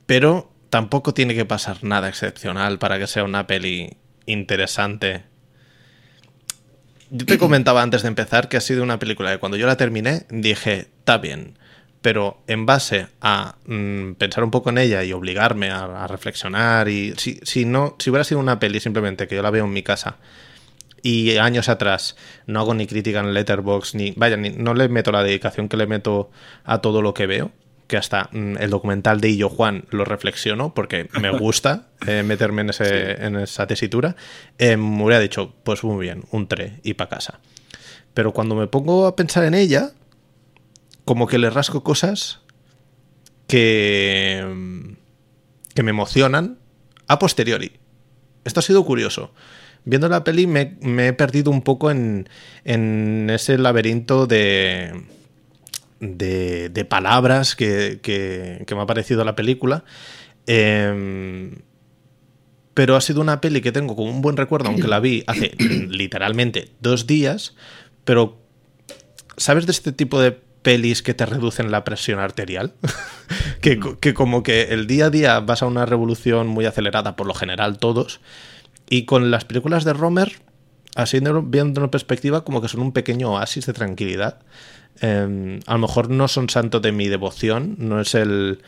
pero 0.05 0.51
tampoco 0.69 1.13
tiene 1.13 1.35
que 1.35 1.45
pasar 1.45 1.83
nada 1.83 2.09
excepcional 2.09 2.79
para 2.79 2.97
que 2.99 3.07
sea 3.07 3.23
una 3.23 3.47
peli 3.47 3.97
interesante. 4.25 5.23
Yo 7.09 7.25
te 7.25 7.37
comentaba 7.37 7.83
antes 7.83 8.01
de 8.01 8.07
empezar 8.07 8.49
que 8.49 8.57
ha 8.57 8.61
sido 8.61 8.81
una 8.81 8.97
película 8.97 9.31
que 9.31 9.37
cuando 9.37 9.57
yo 9.57 9.67
la 9.67 9.77
terminé 9.77 10.25
dije, 10.29 10.87
está 10.97 11.19
bien, 11.19 11.59
pero 12.01 12.41
en 12.47 12.65
base 12.65 13.07
a 13.21 13.55
mm, 13.65 14.13
pensar 14.13 14.43
un 14.43 14.51
poco 14.51 14.71
en 14.71 14.79
ella 14.79 15.03
y 15.03 15.13
obligarme 15.13 15.69
a, 15.69 16.07
reflexionar 16.07 16.89
y 16.89 17.13
si, 17.17 17.39
si, 17.43 17.65
no, 17.65 17.95
si 17.99 18.09
hubiera 18.09 18.23
sido 18.23 18.39
una 18.39 18.59
peli 18.59 18.79
simplemente 18.79 19.27
que 19.27 19.35
yo 19.35 19.41
la 19.41 19.51
veo 19.51 19.65
en 19.65 19.73
mi 19.73 19.83
casa 19.83 20.17
y 21.03 21.37
años 21.37 21.69
atrás 21.69 22.15
no 22.47 22.59
hago 22.59 22.73
ni 22.73 22.87
crítica 22.87 23.19
en 23.19 23.33
Letterboxd 23.33 23.95
ni 23.95 24.11
vaya 24.11 24.37
ni, 24.37 24.49
no 24.49 24.73
le 24.73 24.89
meto 24.89 25.11
la 25.11 25.23
dedicación 25.23 25.69
que 25.69 25.77
le 25.77 25.85
meto 25.85 26.31
a 26.63 26.81
todo 26.81 27.01
lo 27.01 27.13
que 27.13 27.27
veo 27.27 27.51
que 27.93 27.97
hasta 27.97 28.27
mm, 28.31 28.57
el 28.59 28.71
documental 28.71 29.21
de 29.21 29.29
Illo 29.29 29.49
Juan 29.49 29.85
lo 29.91 30.03
reflexiono 30.03 30.73
porque 30.73 31.09
me 31.21 31.29
gusta 31.29 31.89
eh, 32.07 32.23
meterme 32.23 32.63
en, 32.63 32.71
ese, 32.71 33.23
en, 33.23 33.35
esa 33.35 33.67
tesitura, 33.67 34.15
eh, 34.57 34.77
me 34.77 35.03
hubiera 35.03 35.19
dicho, 35.19 35.53
pues 35.63 35.83
muy 35.83 36.03
bien, 36.03 36.23
un 36.31 36.47
3 36.47 36.79
y 36.81 36.95
para 36.95 37.11
casa. 37.11 37.39
Pero 38.15 38.33
cuando 38.33 38.55
me 38.55 38.65
pongo 38.65 39.05
a 39.05 39.15
pensar 39.15 39.43
en 39.43 39.53
ella, 39.53 39.91
como 41.05 41.27
que 41.27 41.37
le 41.37 41.51
rasco 41.51 41.83
cosas 41.83 42.41
que, 43.45 44.43
mm, 44.43 44.93
que 45.75 45.83
me 45.83 45.91
emocionan 45.91 46.57
a 47.07 47.19
posteriori. 47.19 47.73
Esto 48.43 48.59
ha 48.59 48.63
sido 48.63 48.83
curioso. 48.85 49.35
Viendo 49.85 50.09
la 50.09 50.23
peli 50.23 50.47
me, 50.47 50.77
me 50.81 51.09
he 51.09 51.13
perdido 51.13 51.51
un 51.51 51.61
poco 51.61 51.91
en, 51.91 52.27
en 52.65 53.29
ese 53.29 53.59
laberinto 53.59 54.25
de 54.25 55.03
de, 56.03 56.85
palabras 56.89 57.55
que, 57.55 58.65
me 58.69 58.81
ha 58.81 58.85
parecido 58.85 59.23
la 59.23 59.35
película. 59.35 59.83
Em, 60.45 61.55
pero 62.73 62.95
ha 62.95 63.01
sido 63.01 63.21
una 63.21 63.39
peli 63.39 63.61
que 63.61 63.71
tengo 63.71 63.95
con 63.95 64.07
un 64.07 64.21
buen 64.21 64.35
recuerdo, 64.35 64.69
aunque 64.69 64.87
la 64.87 64.99
vi 64.99 65.23
hace 65.27 65.51
literalmente 65.89 66.69
dos 66.81 67.07
días. 67.07 67.55
Pero, 68.03 68.37
¿sabes 69.37 69.65
de 69.65 69.71
este 69.71 69.91
tipo 69.91 70.19
de 70.19 70.31
pelis 70.31 71.01
que 71.01 71.13
te 71.13 71.25
reducen 71.25 71.71
la 71.71 71.83
presión 71.83 72.19
arterial? 72.19 72.73
que, 73.61 73.79
que, 73.99 74.13
como 74.13 74.43
que 74.43 74.63
el 74.73 74.87
día 74.87 75.05
a 75.05 75.09
día 75.09 75.39
vas 75.39 75.63
a 75.63 75.67
una 75.67 75.85
revolución 75.85 76.47
muy 76.47 76.65
acelerada, 76.65 77.15
por 77.15 77.27
lo 77.27 77.33
general 77.33 77.77
todos. 77.77 78.19
Y 78.89 79.05
con 79.05 79.31
las 79.31 79.45
películas 79.45 79.85
de 79.85 79.93
Romer, 79.93 80.41
así 80.95 81.19
viendo 81.45 81.81
una 81.81 81.91
perspectiva, 81.91 82.43
como 82.43 82.61
que 82.61 82.67
son 82.67 82.81
un 82.81 82.91
pequeño 82.91 83.31
oasis 83.31 83.65
de 83.65 83.73
tranquilidad. 83.73 84.39
Em, 85.01 85.59
a 85.65 85.73
lo 85.73 85.79
mejor 85.79 86.09
no 86.09 86.27
son 86.27 86.49
santos 86.49 86.81
de 86.81 86.91
mi 86.91 87.07
devoción, 87.07 87.75
no 87.79 87.99
es 87.99 88.13
el, 88.15 88.59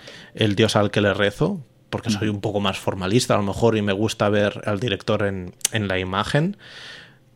dios 0.55 0.75
al 0.75 0.91
que 0.91 1.01
le 1.01 1.13
rezo, 1.13 1.63
porque 1.89 2.09
soy 2.09 2.29
un 2.29 2.41
poco 2.41 2.59
más 2.59 2.77
formalista 2.77 3.35
a 3.35 3.37
lo 3.37 3.43
mejor 3.43 3.77
y 3.77 3.81
me 3.81 3.93
gusta 3.93 4.27
ver 4.29 4.61
al 4.65 4.79
director 4.79 5.23
en, 5.23 5.53
la 5.87 5.99
imagen. 5.99 6.57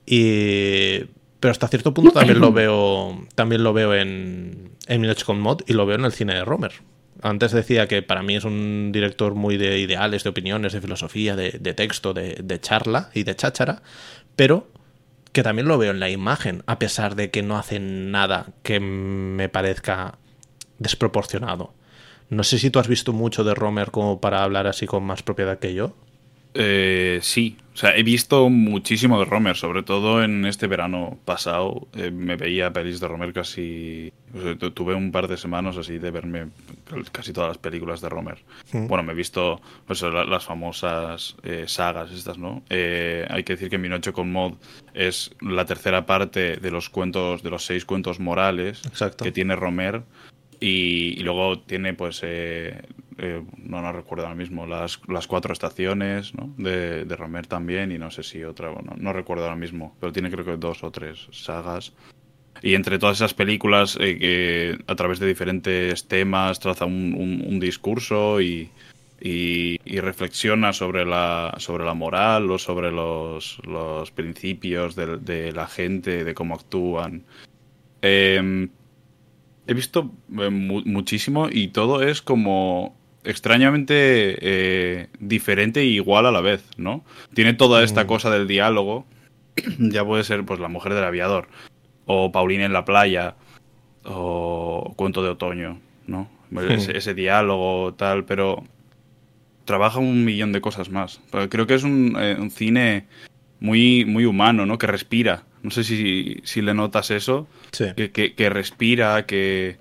Y, 0.05 1.05
pero 1.39 1.51
hasta 1.51 1.67
cierto 1.67 1.93
punto 1.93 2.11
también 2.11 2.39
lo 2.39 2.51
veo, 2.51 3.25
también 3.35 3.63
lo 3.63 3.73
veo 3.73 3.93
en, 3.93 4.71
en 4.87 5.15
con 5.25 5.39
Mod 5.39 5.61
y 5.67 5.73
lo 5.73 5.85
veo 5.85 5.97
en 5.97 6.05
el 6.05 6.11
cine 6.11 6.33
de 6.33 6.43
Romer. 6.43 6.73
Antes 7.21 7.51
decía 7.51 7.87
que 7.87 8.01
para 8.01 8.23
mí 8.23 8.37
es 8.37 8.45
un 8.45 8.91
director 8.91 9.35
muy 9.35 9.57
de 9.57 9.79
ideales, 9.79 10.23
de 10.23 10.29
opiniones, 10.29 10.73
de 10.73 10.81
filosofía, 10.81 11.35
de, 11.35 11.51
texto, 11.73 12.13
de, 12.13 12.39
de 12.41 12.59
charla 12.59 13.11
y 13.13 13.23
de 13.23 13.35
cháchara, 13.35 13.81
pero 14.35 14.67
que 15.31 15.43
también 15.43 15.67
lo 15.67 15.77
veo 15.77 15.91
en 15.91 15.99
la 15.99 16.09
imagen, 16.09 16.63
a 16.65 16.79
pesar 16.79 17.15
de 17.15 17.29
que 17.29 17.43
no 17.43 17.57
hacen 17.57 18.11
nada 18.11 18.47
que 18.63 18.79
me 18.79 19.49
parezca 19.49 20.17
desproporcionado. 20.79 21.73
No 22.29 22.43
sé 22.43 22.59
si 22.59 22.69
tú 22.69 22.79
has 22.79 22.87
visto 22.87 23.13
mucho 23.13 23.43
de 23.43 23.55
Romer 23.55 23.91
como 23.91 24.21
para 24.21 24.43
hablar 24.43 24.67
así 24.67 24.85
con 24.85 25.03
más 25.03 25.23
propiedad 25.23 25.59
que 25.59 25.73
yo. 25.73 25.95
Eh, 26.53 27.19
sí, 27.21 27.57
sea, 27.79 27.95
he 27.95 28.03
visto 28.03 28.49
muchísimo 28.49 29.19
de 29.19 29.25
Romer, 29.25 29.55
sobre 29.55 29.83
todo 29.83 30.23
en 30.23 30.45
este 30.45 30.67
verano 30.67 31.17
pasado. 31.23 31.87
Eh, 31.93 32.11
me 32.11 32.35
veía 32.35 32.73
pelis 32.73 32.99
de 32.99 33.07
Romer 33.07 33.31
casi. 33.31 34.11
tuve 34.73 34.95
un 34.95 35.11
par 35.11 35.27
de 35.27 35.37
semanas 35.37 35.77
así 35.77 35.97
de 35.97 36.11
verme 36.11 36.47
casi 37.11 37.31
todas 37.31 37.49
las 37.49 37.57
películas 37.57 38.01
de 38.01 38.09
Romer. 38.09 38.43
Mm. 38.73 38.87
Bueno, 38.87 39.03
me 39.03 39.13
he 39.13 39.15
visto 39.15 39.61
pues, 39.87 40.01
las 40.01 40.45
famosas 40.45 41.37
eh, 41.43 41.65
sagas 41.67 42.11
estas, 42.11 42.37
¿no? 42.37 42.63
hay 42.69 43.43
que 43.43 43.53
decir 43.53 43.69
que 43.69 43.77
Mi 43.77 43.89
Noche 43.89 44.11
con 44.11 44.31
Mod 44.31 44.55
es 44.93 45.31
la 45.39 45.65
tercera 45.65 46.05
parte 46.05 46.57
de 46.57 46.71
los 46.71 46.89
cuentos, 46.89 47.43
de 47.43 47.49
los 47.49 47.65
seis 47.65 47.85
cuentos 47.85 48.19
morales 48.19 48.81
que 49.23 49.31
tiene 49.31 49.55
Romer. 49.55 50.03
Y, 50.59 51.15
luego 51.23 51.59
tiene, 51.59 51.93
pues, 51.93 52.19
eh, 52.23 52.81
eh, 53.19 53.43
no, 53.57 53.81
no 53.81 53.91
recuerdo 53.91 54.23
ahora 54.25 54.35
mismo, 54.35 54.65
las, 54.65 55.01
las 55.07 55.27
cuatro 55.27 55.53
estaciones 55.53 56.33
¿no? 56.33 56.53
de, 56.57 57.05
de, 57.05 57.15
Romer 57.15 57.47
también 57.47 57.91
y 57.91 57.97
no 57.97 58.11
sé 58.11 58.23
si 58.23 58.43
otra, 58.43 58.69
bueno, 58.69 58.93
no 58.97 59.13
recuerdo 59.13 59.43
ahora 59.43 59.55
mismo, 59.55 59.95
pero 59.99 60.13
tiene 60.13 60.31
creo 60.31 60.45
que 60.45 60.57
dos 60.57 60.83
o 60.83 60.91
tres 60.91 61.27
sagas. 61.31 61.93
Y 62.61 62.75
entre 62.75 62.99
todas 62.99 63.17
esas 63.17 63.33
películas 63.33 63.97
eh, 63.99 64.17
que 64.17 64.77
a 64.87 64.95
través 64.95 65.19
de 65.19 65.27
diferentes 65.27 66.07
temas 66.07 66.59
traza 66.59 66.85
un, 66.85 67.43
un, 67.45 67.59
discurso 67.59 68.41
y, 68.41 68.69
y, 69.21 69.77
reflexiona 69.99 70.73
sobre 70.73 71.05
la, 71.05 71.55
sobre 71.57 71.85
la 71.85 71.93
moral 71.93 72.51
o 72.51 72.57
sobre 72.57 72.91
los, 72.91 73.61
los 73.65 74.11
principios 74.11 74.95
de, 74.95 75.51
la 75.53 75.67
gente, 75.67 76.23
de 76.23 76.33
cómo 76.33 76.55
actúan. 76.55 77.23
Eh, 78.01 78.69
he 79.69 79.73
visto 79.73 80.11
eh, 80.39 80.49
muchísimo 80.49 81.47
y 81.49 81.67
todo 81.67 82.01
es 82.01 82.23
como 82.23 82.98
extrañamente 83.29 83.93
eh, 84.41 85.07
diferente 85.19 85.81
e 85.81 85.85
igual 85.85 86.25
a 86.25 86.31
la 86.31 86.41
vez, 86.41 86.63
¿no? 86.77 87.03
Tiene 87.33 87.53
toda 87.53 87.83
esta 87.83 88.03
mm. 88.03 88.07
cosa 88.07 88.29
del 88.29 88.47
diálogo. 88.47 89.05
ya 89.79 90.05
puede 90.05 90.23
ser, 90.23 90.45
pues, 90.45 90.59
la 90.59 90.67
mujer 90.67 90.93
del 90.93 91.03
aviador. 91.03 91.47
O 92.05 92.31
Paulina 92.31 92.65
en 92.65 92.73
la 92.73 92.85
playa. 92.85 93.35
O 94.03 94.93
Cuento 94.95 95.23
de 95.23 95.29
otoño, 95.29 95.79
¿no? 96.07 96.29
Ese, 96.69 96.97
ese, 96.97 97.13
diálogo, 97.13 97.93
tal, 97.93 98.25
pero 98.25 98.63
trabaja 99.65 99.99
un 99.99 100.25
millón 100.25 100.51
de 100.51 100.61
cosas 100.61 100.89
más. 100.89 101.21
Creo 101.49 101.67
que 101.67 101.75
es 101.75 101.83
un, 101.83 102.17
eh, 102.19 102.35
un 102.39 102.49
cine 102.49 103.05
muy, 103.59 104.05
muy 104.05 104.25
humano, 104.25 104.65
¿no? 104.65 104.77
Que 104.79 104.87
respira. 104.87 105.43
No 105.61 105.71
sé 105.71 105.83
si, 105.83 106.37
si 106.43 106.61
le 106.61 106.73
notas 106.73 107.11
eso. 107.11 107.47
Que, 107.95 108.11
que, 108.11 108.49
respira, 108.49 109.25
que, 109.25 109.77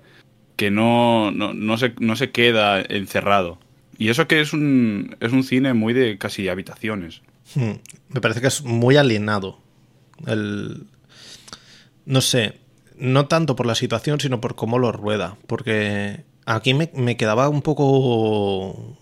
que 0.59 0.71
no, 0.71 1.31
no, 1.31 1.53
no, 1.53 1.77
se, 1.77 1.93
no 2.01 2.17
se 2.17 2.31
queda 2.31 2.81
encerrado. 2.81 3.59
Y 3.97 4.09
eso 4.09 4.27
que 4.27 4.41
es 4.41 4.51
un, 4.51 5.15
es 5.21 5.31
un 5.31 5.45
cine 5.45 5.73
muy 5.73 5.93
de 5.93 6.17
casi 6.17 6.49
habitaciones. 6.49 7.21
Hmm. 7.55 7.75
Me 8.09 8.19
parece 8.19 8.41
que 8.41 8.47
es 8.47 8.63
muy 8.63 8.97
alienado. 8.97 9.57
El... 10.27 10.87
No 12.05 12.19
sé, 12.19 12.59
no 12.97 13.27
tanto 13.27 13.55
por 13.55 13.67
la 13.67 13.75
situación, 13.75 14.19
sino 14.19 14.41
por 14.41 14.55
cómo 14.55 14.79
lo 14.79 14.91
rueda. 14.91 15.37
Porque 15.47 16.25
aquí 16.45 16.73
me, 16.73 16.91
me 16.93 17.15
quedaba 17.15 17.47
un 17.47 17.61
poco 17.61 18.97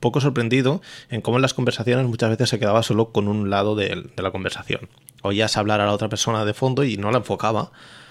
poco 0.00 0.20
sorprendido 0.20 0.82
en 1.08 1.20
cómo 1.20 1.36
en 1.38 1.42
las 1.42 1.54
conversaciones 1.54 2.06
muchas 2.06 2.30
veces 2.30 2.48
se 2.48 2.58
quedaba 2.58 2.82
solo 2.82 3.12
con 3.12 3.28
un 3.28 3.48
lado 3.48 3.76
de, 3.76 4.10
la 4.16 4.30
conversación. 4.32 4.88
Oías 5.22 5.56
hablar 5.56 5.80
a 5.80 5.86
la 5.86 5.92
otra 5.92 6.08
persona 6.08 6.44
de 6.44 6.54
fondo 6.54 6.82
y 6.82 6.96
no 6.96 7.12
la 7.12 7.18
enfocaba. 7.18 7.70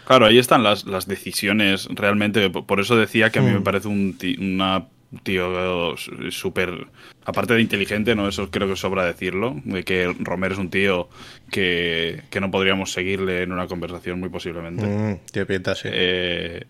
Claro, 0.10 0.26
ahí 0.26 0.40
están 0.40 0.64
las, 0.64 0.86
las 0.86 1.08
decisiones 1.08 1.88
realmente. 1.92 2.50
Por 2.50 2.80
eso 2.80 2.98
decía 2.98 3.30
que 3.30 3.38
a 3.38 3.42
mí 3.44 3.52
me 3.52 3.60
mm. 3.60 3.64
parece 3.64 3.88
una 3.88 4.88
Un 5.12 5.20
tío 5.20 5.96
súper. 6.32 6.88
Aparte 7.26 7.54
de 7.54 7.62
inteligente, 7.62 8.16
¿no? 8.16 8.28
Eso 8.28 8.50
creo 8.50 8.68
que 8.68 8.76
sobra 8.76 9.06
decirlo. 9.06 9.62
De 9.66 9.84
que 9.84 10.12
Romer 10.18 10.54
es 10.54 10.58
un 10.58 10.72
tío 10.72 11.10
que, 11.52 12.24
que 12.32 12.42
no 12.42 12.50
podríamos 12.50 12.92
seguirle 12.92 13.44
en 13.44 13.52
una 13.52 13.68
conversación, 13.68 14.20
muy 14.20 14.30
posiblemente. 14.30 14.84
Mm, 14.84 15.20
tío, 15.32 15.46
pinta, 15.46 15.76
sí. 15.76 15.90
Eh, 15.92 16.64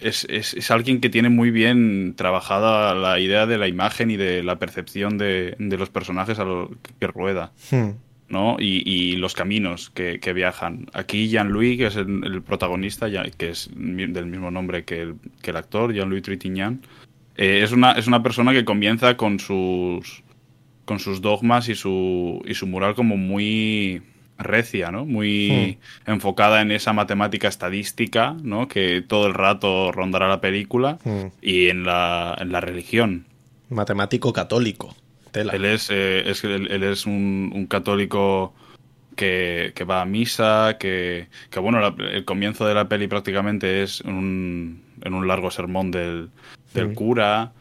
es, 0.00 0.26
es, 0.28 0.54
es, 0.54 0.70
alguien 0.72 1.00
que 1.00 1.10
tiene 1.10 1.28
muy 1.28 1.52
bien 1.52 2.14
trabajada 2.16 2.92
la 2.96 3.20
idea 3.20 3.46
de 3.46 3.58
la 3.58 3.68
imagen 3.68 4.10
y 4.10 4.16
de 4.16 4.42
la 4.42 4.58
percepción 4.58 5.16
de, 5.16 5.54
de 5.60 5.76
los 5.76 5.90
personajes 5.90 6.40
a 6.40 6.44
los 6.44 6.70
que 6.98 7.06
rueda. 7.06 7.52
Hmm. 7.70 7.90
¿No? 8.28 8.56
Y, 8.58 8.82
y, 8.84 9.16
los 9.16 9.34
caminos 9.34 9.90
que, 9.90 10.20
que, 10.20 10.32
viajan. 10.32 10.86
Aquí 10.92 11.28
Jean-Louis, 11.28 11.78
que 11.78 11.86
es 11.86 11.96
el, 11.96 12.24
el, 12.24 12.42
protagonista, 12.42 13.08
que 13.36 13.50
es 13.50 13.70
del 13.74 14.26
mismo 14.26 14.50
nombre 14.50 14.84
que 14.84 15.02
el, 15.02 15.14
que 15.42 15.50
el 15.50 15.56
actor, 15.56 15.92
Jean-Louis 15.92 16.22
Trintignant, 16.22 16.84
eh, 17.36 17.62
es, 17.62 17.72
una, 17.72 17.92
es 17.92 18.06
una 18.06 18.22
persona 18.22 18.52
que 18.52 18.64
comienza 18.64 19.16
con 19.16 19.38
sus, 19.38 20.22
con 20.84 20.98
sus 20.98 21.22
dogmas 21.22 21.68
y 21.68 21.74
su, 21.74 22.42
y 22.44 22.54
su 22.54 22.66
mural 22.66 22.94
como 22.94 23.16
muy 23.16 24.02
recia, 24.38 24.90
¿no? 24.90 25.04
Muy 25.04 25.78
mm. 26.06 26.10
enfocada 26.10 26.62
en 26.62 26.70
esa 26.70 26.92
matemática 26.92 27.48
estadística, 27.48 28.36
¿no? 28.42 28.68
Que 28.68 29.02
todo 29.02 29.26
el 29.26 29.34
rato 29.34 29.92
rondará 29.92 30.28
la 30.28 30.40
película 30.40 30.98
mm. 31.04 31.26
y 31.42 31.68
en 31.68 31.84
la, 31.84 32.36
en 32.38 32.52
la 32.52 32.60
religión. 32.60 33.26
Matemático 33.68 34.32
católico. 34.32 34.94
Tela. 35.38 35.52
Él 35.54 35.64
es, 35.64 35.90
eh, 35.90 36.28
es 36.28 36.44
él, 36.44 36.68
él, 36.70 36.82
es 36.82 37.06
un, 37.06 37.50
un 37.54 37.66
católico 37.66 38.54
que, 39.16 39.72
que, 39.74 39.84
va 39.84 40.02
a 40.02 40.04
misa, 40.04 40.76
que, 40.78 41.28
que 41.50 41.60
bueno, 41.60 41.80
la, 41.80 41.94
el 42.12 42.24
comienzo 42.24 42.66
de 42.66 42.74
la 42.74 42.88
peli 42.88 43.08
prácticamente 43.08 43.82
es 43.82 44.00
un, 44.02 44.82
en 45.02 45.14
un 45.14 45.26
largo 45.26 45.50
sermón 45.50 45.90
del, 45.90 46.30
del 46.72 46.94
cura 46.94 47.52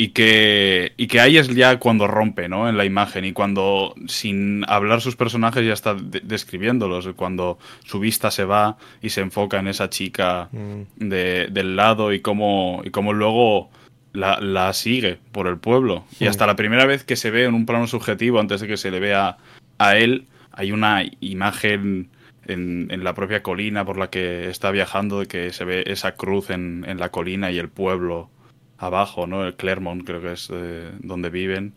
y 0.00 0.10
que, 0.10 0.92
y 0.96 1.08
que 1.08 1.20
ahí 1.20 1.38
es 1.38 1.48
ya 1.48 1.78
cuando 1.80 2.06
rompe, 2.06 2.48
¿no? 2.48 2.68
En 2.68 2.76
la 2.76 2.84
imagen 2.84 3.24
y 3.24 3.32
cuando 3.32 3.94
sin 4.06 4.64
hablar 4.68 5.00
sus 5.00 5.16
personajes 5.16 5.66
ya 5.66 5.72
está 5.72 5.94
de 5.94 6.20
describiéndolos, 6.20 7.08
cuando 7.16 7.58
su 7.84 7.98
vista 7.98 8.30
se 8.30 8.44
va 8.44 8.76
y 9.02 9.10
se 9.10 9.22
enfoca 9.22 9.58
en 9.58 9.66
esa 9.66 9.90
chica 9.90 10.50
mm. 10.52 11.08
de, 11.08 11.48
del 11.50 11.74
lado 11.74 12.12
y 12.12 12.20
cómo, 12.20 12.82
y 12.84 12.90
cómo 12.90 13.12
luego 13.12 13.70
la, 14.12 14.40
la, 14.40 14.72
sigue 14.72 15.18
por 15.32 15.46
el 15.46 15.58
pueblo. 15.58 16.04
Y 16.18 16.26
hasta 16.26 16.46
la 16.46 16.56
primera 16.56 16.86
vez 16.86 17.04
que 17.04 17.16
se 17.16 17.30
ve 17.30 17.44
en 17.44 17.54
un 17.54 17.66
plano 17.66 17.86
subjetivo, 17.86 18.40
antes 18.40 18.60
de 18.60 18.66
que 18.66 18.76
se 18.76 18.90
le 18.90 19.00
vea 19.00 19.36
a 19.78 19.96
él, 19.96 20.26
hay 20.52 20.72
una 20.72 21.04
imagen 21.20 22.10
en, 22.46 22.88
en 22.90 23.04
la 23.04 23.14
propia 23.14 23.42
colina 23.42 23.84
por 23.84 23.98
la 23.98 24.10
que 24.10 24.48
está 24.48 24.70
viajando, 24.70 25.20
de 25.20 25.26
que 25.26 25.52
se 25.52 25.64
ve 25.64 25.84
esa 25.86 26.16
cruz 26.16 26.50
en, 26.50 26.84
en 26.88 26.98
la 26.98 27.10
colina 27.10 27.50
y 27.50 27.58
el 27.58 27.68
pueblo 27.68 28.30
abajo, 28.78 29.26
¿no? 29.26 29.44
El 29.44 29.54
Clermont 29.54 30.04
creo 30.04 30.20
que 30.20 30.32
es 30.32 30.48
eh, 30.52 30.90
donde 31.00 31.30
viven. 31.30 31.74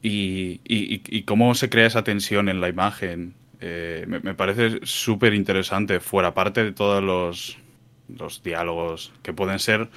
Y, 0.00 0.60
y, 0.64 1.02
y, 1.08 1.22
cómo 1.22 1.54
se 1.54 1.68
crea 1.68 1.86
esa 1.86 2.04
tensión 2.04 2.48
en 2.48 2.60
la 2.60 2.68
imagen. 2.68 3.34
Eh, 3.60 4.04
me, 4.06 4.20
me, 4.20 4.34
parece 4.34 4.80
súper 4.84 5.34
interesante, 5.34 5.98
fuera 5.98 6.34
parte 6.34 6.62
de 6.62 6.72
todos 6.72 7.02
los, 7.02 7.58
los, 8.08 8.42
diálogos 8.42 9.12
que 9.22 9.32
pueden 9.32 9.58
ser 9.58 9.88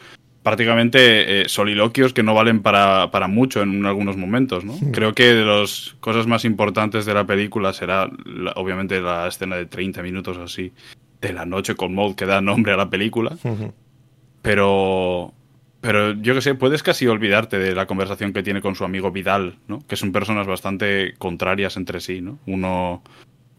prácticamente 0.44 1.42
eh, 1.42 1.50
soliloquios 1.50 2.14
que 2.14 2.24
no 2.24 2.34
valen 2.34 2.62
para, 2.62 3.12
para, 3.12 3.28
mucho 3.28 3.62
en 3.62 3.86
algunos 3.86 4.18
momentos, 4.18 4.66
¿no? 4.66 4.76
Creo 4.92 5.14
que 5.14 5.34
de 5.34 5.46
las 5.46 5.96
cosas 6.00 6.28
más 6.28 6.46
importantes 6.46 7.06
de 7.06 7.14
la 7.14 7.26
película 7.26 7.74
será, 7.74 8.10
la, 8.26 8.52
obviamente, 8.56 9.00
la 9.02 9.28
escena 9.28 9.56
de 9.56 9.68
30 9.68 10.02
minutos 10.02 10.38
así 10.38 10.72
de 11.22 11.34
la 11.34 11.46
noche 11.46 11.76
con 11.76 11.94
Maud 11.94 12.16
que 12.16 12.26
da 12.26 12.42
nombre 12.42 12.74
a 12.74 12.78
la 12.78 12.90
película. 12.90 13.38
Pero, 14.42 15.34
pero 15.80 16.14
yo 16.14 16.34
que 16.34 16.42
sé, 16.42 16.56
puedes 16.56 16.82
casi 16.82 17.06
olvidarte 17.06 17.60
de 17.60 17.76
la 17.76 17.86
conversación 17.86 18.34
que 18.34 18.42
tiene 18.42 18.62
con 18.62 18.74
su 18.74 18.84
amigo 18.84 19.12
Vidal, 19.12 19.58
¿no? 19.68 19.86
Que 19.88 19.96
son 19.96 20.12
personas 20.12 20.48
bastante 20.48 21.14
contrarias 21.20 21.78
entre 21.78 22.00
sí, 22.00 22.22
¿no? 22.22 22.40
Uno, 22.48 23.04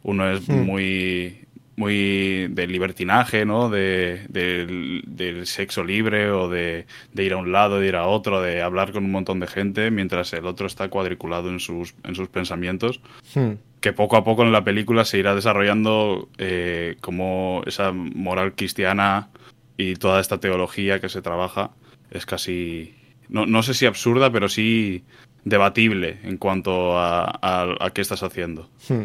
uno 0.02 0.28
es 0.28 0.48
Hmm. 0.48 0.52
mm. 0.52 0.66
muy, 0.66 1.38
muy 1.76 2.48
de 2.48 2.66
libertinaje, 2.66 3.44
¿no? 3.44 3.70
De, 3.70 4.26
de, 4.28 5.02
del 5.06 5.46
sexo 5.46 5.84
libre 5.84 6.30
o 6.30 6.48
de, 6.48 6.86
de, 7.12 7.24
ir 7.24 7.32
a 7.32 7.38
un 7.38 7.52
lado, 7.52 7.80
de 7.80 7.88
ir 7.88 7.96
a 7.96 8.06
otro, 8.06 8.42
de 8.42 8.62
hablar 8.62 8.92
con 8.92 9.04
un 9.04 9.10
montón 9.10 9.40
de 9.40 9.46
gente, 9.46 9.90
mientras 9.90 10.32
el 10.32 10.46
otro 10.46 10.66
está 10.66 10.88
cuadriculado 10.88 11.48
en 11.48 11.60
sus, 11.60 11.94
en 12.04 12.14
sus 12.14 12.28
pensamientos. 12.28 13.00
Hmm. 13.34 13.52
Que 13.80 13.92
poco 13.92 14.16
a 14.16 14.24
poco 14.24 14.42
en 14.42 14.52
la 14.52 14.64
película 14.64 15.04
se 15.04 15.18
irá 15.18 15.34
desarrollando 15.34 16.28
eh, 16.38 16.96
como 17.00 17.62
esa 17.66 17.92
moral 17.92 18.54
cristiana 18.54 19.30
y 19.76 19.94
toda 19.94 20.20
esta 20.20 20.38
teología 20.38 21.00
que 21.00 21.08
se 21.08 21.22
trabaja 21.22 21.70
es 22.10 22.26
casi, 22.26 22.94
no, 23.28 23.46
no, 23.46 23.62
sé 23.62 23.74
si 23.74 23.86
absurda, 23.86 24.30
pero 24.30 24.48
sí 24.48 25.02
debatible 25.44 26.18
en 26.22 26.36
cuanto 26.36 26.98
a, 26.98 27.24
a, 27.24 27.74
a 27.80 27.90
qué 27.90 28.02
estás 28.02 28.22
haciendo. 28.22 28.68
Hmm. 28.88 29.04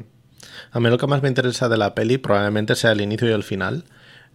A 0.78 0.80
mí 0.80 0.92
lo 0.92 1.00
que 1.00 1.08
más 1.08 1.24
me 1.24 1.28
interesa 1.28 1.70
de 1.70 1.78
la 1.78 1.96
peli 1.96 2.20
probablemente 2.20 2.76
sea 2.76 2.92
el 2.92 3.02
inicio 3.02 3.28
y 3.28 3.32
el 3.32 3.42
final. 3.42 3.86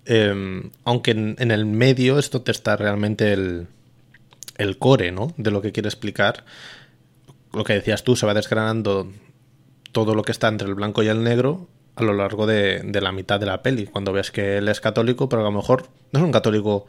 Eh, 0.07 0.69
aunque 0.83 1.13
en, 1.13 1.37
en, 1.39 1.53
el 1.53 1.67
medio 1.67 2.19
esto 2.19 2.43
te 2.43 2.51
está 2.51 2.75
realmente 2.75 3.33
el, 3.33 3.69
el 4.59 4.77
core, 4.77 5.13
¿no? 5.13 5.33
De 5.37 5.53
lo 5.53 5.63
que 5.63 5.71
quiere 5.71 5.89
explicar. 5.89 6.45
Lo 7.53 7.63
que 7.63 7.75
decías 7.75 8.03
tú, 8.03 8.17
se 8.17 8.27
va 8.27 8.35
desgranando 8.35 9.13
todo 9.93 10.17
lo 10.17 10.25
que 10.25 10.33
está 10.33 10.49
entre 10.49 10.67
el 10.67 10.75
blanco 10.75 11.05
y 11.05 11.07
el 11.07 11.23
negro 11.23 11.69
a 11.95 12.03
lo 12.03 12.13
largo 12.13 12.49
de, 12.49 12.81
de 12.81 13.01
la 13.01 13.13
mitad 13.13 13.39
de 13.39 13.47
la 13.47 13.63
peli. 13.63 13.87
Cuando 13.87 14.13
ves 14.13 14.33
que 14.33 14.59
él 14.59 14.67
es 14.67 14.81
católico, 14.81 15.29
pero 15.29 15.43
a 15.43 15.45
lo 15.45 15.53
mejor 15.53 15.91
no 16.11 16.19
es 16.19 16.25
un 16.25 16.33
católico 16.33 16.87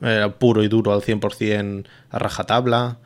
eh, 0.00 0.28
puro 0.36 0.64
y 0.64 0.68
duro 0.68 0.92
al 0.92 1.02
100% 1.02 1.86
a 2.10 2.18
rajatabla. 2.18 2.98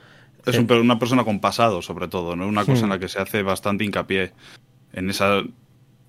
Es 0.46 0.56
un, 0.56 0.72
una 0.72 0.98
persona 0.98 1.24
con 1.24 1.40
pasado, 1.40 1.82
sobre 1.82 2.08
todo, 2.08 2.36
¿no? 2.36 2.48
Una 2.48 2.64
cosa 2.64 2.80
hmm. 2.80 2.84
en 2.84 2.88
la 2.88 2.98
que 2.98 3.08
se 3.08 3.20
hace 3.20 3.42
bastante 3.42 3.84
hincapié 3.84 4.32
en, 4.92 5.10
esa, 5.10 5.42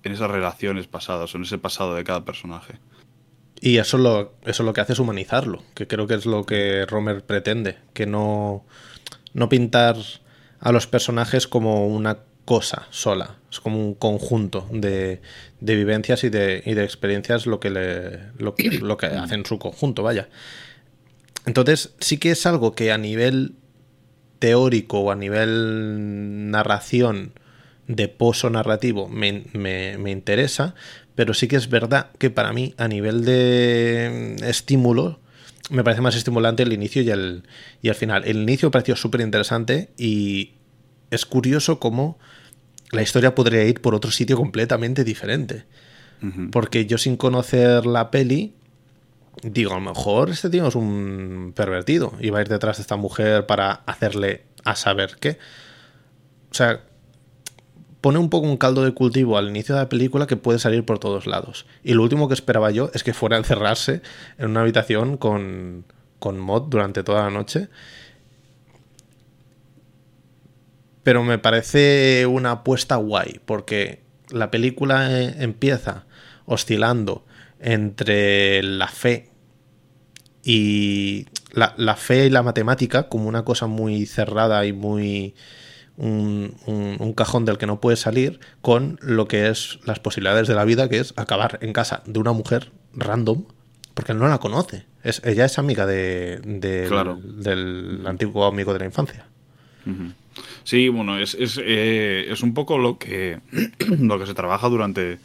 en 0.02 0.12
esas 0.12 0.30
relaciones 0.30 0.86
pasadas, 0.86 1.34
en 1.34 1.42
ese 1.42 1.58
pasado 1.58 1.94
de 1.94 2.04
cada 2.04 2.24
personaje. 2.24 2.74
Y 3.60 3.78
eso 3.78 3.96
lo, 3.96 4.34
eso 4.44 4.64
lo 4.64 4.72
que 4.72 4.80
hace 4.80 4.94
es 4.94 4.98
humanizarlo, 4.98 5.62
que 5.74 5.86
creo 5.86 6.06
que 6.06 6.14
es 6.14 6.26
lo 6.26 6.44
que 6.44 6.84
Romer 6.86 7.24
pretende, 7.24 7.76
que 7.94 8.06
no, 8.06 8.64
no 9.34 9.48
pintar 9.48 9.96
a 10.58 10.72
los 10.72 10.86
personajes 10.86 11.46
como 11.46 11.86
una 11.86 12.18
cosa 12.44 12.88
sola, 12.90 13.36
es 13.50 13.60
como 13.60 13.78
un 13.78 13.94
conjunto 13.94 14.66
de, 14.72 15.20
de 15.60 15.76
vivencias 15.76 16.24
y 16.24 16.28
de, 16.28 16.62
y 16.66 16.74
de, 16.74 16.82
experiencias 16.82 17.46
lo 17.46 17.60
que, 17.60 17.70
le, 17.70 18.32
lo, 18.38 18.54
lo 18.80 18.96
que 18.96 19.06
hace 19.06 19.36
en 19.36 19.46
su 19.46 19.60
conjunto, 19.60 20.02
vaya. 20.02 20.28
Entonces, 21.46 21.94
sí 22.00 22.18
que 22.18 22.32
es 22.32 22.46
algo 22.46 22.74
que 22.74 22.90
a 22.90 22.98
nivel 22.98 23.54
teórico 24.40 25.00
o 25.00 25.10
a 25.12 25.14
nivel 25.14 26.50
narración 26.50 27.32
de 27.88 28.08
pozo 28.08 28.48
narrativo 28.50 29.08
me, 29.08 29.44
me, 29.52 29.98
me, 29.98 30.10
interesa, 30.10 30.74
pero 31.14 31.34
sí 31.34 31.48
que 31.48 31.56
es 31.56 31.68
verdad 31.68 32.10
que 32.18 32.30
para 32.30 32.52
mí, 32.52 32.74
a 32.78 32.88
nivel 32.88 33.24
de 33.24 34.36
estímulo, 34.42 35.20
me 35.70 35.84
parece 35.84 36.02
más 36.02 36.14
estimulante 36.14 36.62
el 36.62 36.72
inicio 36.72 37.02
y 37.02 37.10
el, 37.10 37.44
y 37.80 37.88
el 37.88 37.94
final. 37.94 38.24
El 38.24 38.38
inicio 38.42 38.68
me 38.68 38.72
pareció 38.72 38.96
súper 38.96 39.20
interesante 39.20 39.90
y 39.96 40.54
es 41.10 41.26
curioso 41.26 41.78
cómo 41.78 42.18
la 42.90 43.02
historia 43.02 43.34
podría 43.34 43.64
ir 43.64 43.80
por 43.80 43.94
otro 43.94 44.10
sitio 44.10 44.36
completamente 44.36 45.04
diferente. 45.04 45.64
Uh 46.22 46.26
-huh. 46.26 46.50
Porque 46.50 46.86
yo 46.86 46.98
sin 46.98 47.16
conocer 47.16 47.86
la 47.86 48.10
peli, 48.10 48.54
digo, 49.42 49.72
a 49.72 49.76
lo 49.76 49.80
mejor 49.80 50.30
este 50.30 50.50
tío 50.50 50.68
es 50.68 50.74
un 50.74 51.52
pervertido 51.56 52.12
y 52.20 52.30
va 52.30 52.38
a 52.38 52.42
ir 52.42 52.48
detrás 52.48 52.76
de 52.76 52.82
esta 52.82 52.96
mujer 52.96 53.46
para 53.46 53.82
hacerle 53.86 54.44
a 54.64 54.76
saber 54.76 55.16
qué. 55.20 55.38
O 56.50 56.54
sea, 56.54 56.84
pone 58.02 58.18
un 58.18 58.28
poco 58.28 58.48
un 58.48 58.58
caldo 58.58 58.84
de 58.84 58.92
cultivo 58.92 59.38
al 59.38 59.48
inicio 59.48 59.76
de 59.76 59.80
la 59.80 59.88
película 59.88 60.26
que 60.26 60.36
puede 60.36 60.58
salir 60.58 60.84
por 60.84 60.98
todos 60.98 61.26
lados. 61.26 61.66
Y 61.84 61.94
lo 61.94 62.02
último 62.02 62.28
que 62.28 62.34
esperaba 62.34 62.70
yo 62.72 62.90
es 62.92 63.04
que 63.04 63.14
fuera 63.14 63.36
a 63.36 63.38
encerrarse 63.38 64.02
en 64.38 64.50
una 64.50 64.60
habitación 64.60 65.16
con, 65.16 65.84
con 66.18 66.38
Mod 66.38 66.64
durante 66.68 67.04
toda 67.04 67.22
la 67.22 67.30
noche. 67.30 67.68
Pero 71.04 71.22
me 71.22 71.38
parece 71.38 72.26
una 72.26 72.50
apuesta 72.50 72.96
guay, 72.96 73.40
porque 73.44 74.02
la 74.30 74.50
película 74.50 75.20
empieza 75.20 76.04
oscilando 76.44 77.24
entre 77.60 78.64
la 78.64 78.88
fe 78.88 79.28
y 80.42 81.26
la, 81.52 81.72
la, 81.76 81.94
fe 81.94 82.26
y 82.26 82.30
la 82.30 82.42
matemática 82.42 83.08
como 83.08 83.28
una 83.28 83.44
cosa 83.44 83.68
muy 83.68 84.06
cerrada 84.06 84.66
y 84.66 84.72
muy 84.72 85.36
un, 85.96 86.54
un, 86.66 86.96
un, 86.98 87.12
cajón 87.12 87.44
del 87.44 87.58
que 87.58 87.66
no 87.66 87.80
puedes 87.80 88.00
salir 88.00 88.40
con 88.60 88.98
lo 89.02 89.28
que 89.28 89.48
es 89.48 89.78
las 89.84 90.00
posibilidades 90.00 90.48
de 90.48 90.54
la 90.54 90.64
vida 90.64 90.88
que 90.88 90.98
es 90.98 91.12
acabar 91.16 91.58
en 91.60 91.72
casa 91.72 92.02
de 92.06 92.18
una 92.18 92.32
mujer 92.32 92.72
random 92.94 93.44
porque 93.94 94.12
él 94.12 94.18
no 94.18 94.28
la 94.28 94.38
conoce 94.38 94.86
es, 95.04 95.20
ella 95.24 95.44
es 95.44 95.58
amiga 95.58 95.84
de, 95.86 96.40
de 96.44 96.86
claro. 96.88 97.16
del, 97.16 97.98
del, 97.98 98.06
antiguo 98.06 98.46
amigo 98.46 98.72
de 98.72 98.78
la 98.78 98.84
infancia 98.86 99.26
sí 100.64 100.88
bueno 100.88 101.18
es, 101.18 101.34
es, 101.34 101.60
eh, 101.62 102.26
es 102.30 102.42
un 102.42 102.54
poco 102.54 102.78
lo 102.78 102.98
que 102.98 103.40
lo 103.98 104.18
que 104.18 104.26
se 104.26 104.34
trabaja 104.34 104.68
durante 104.68 105.18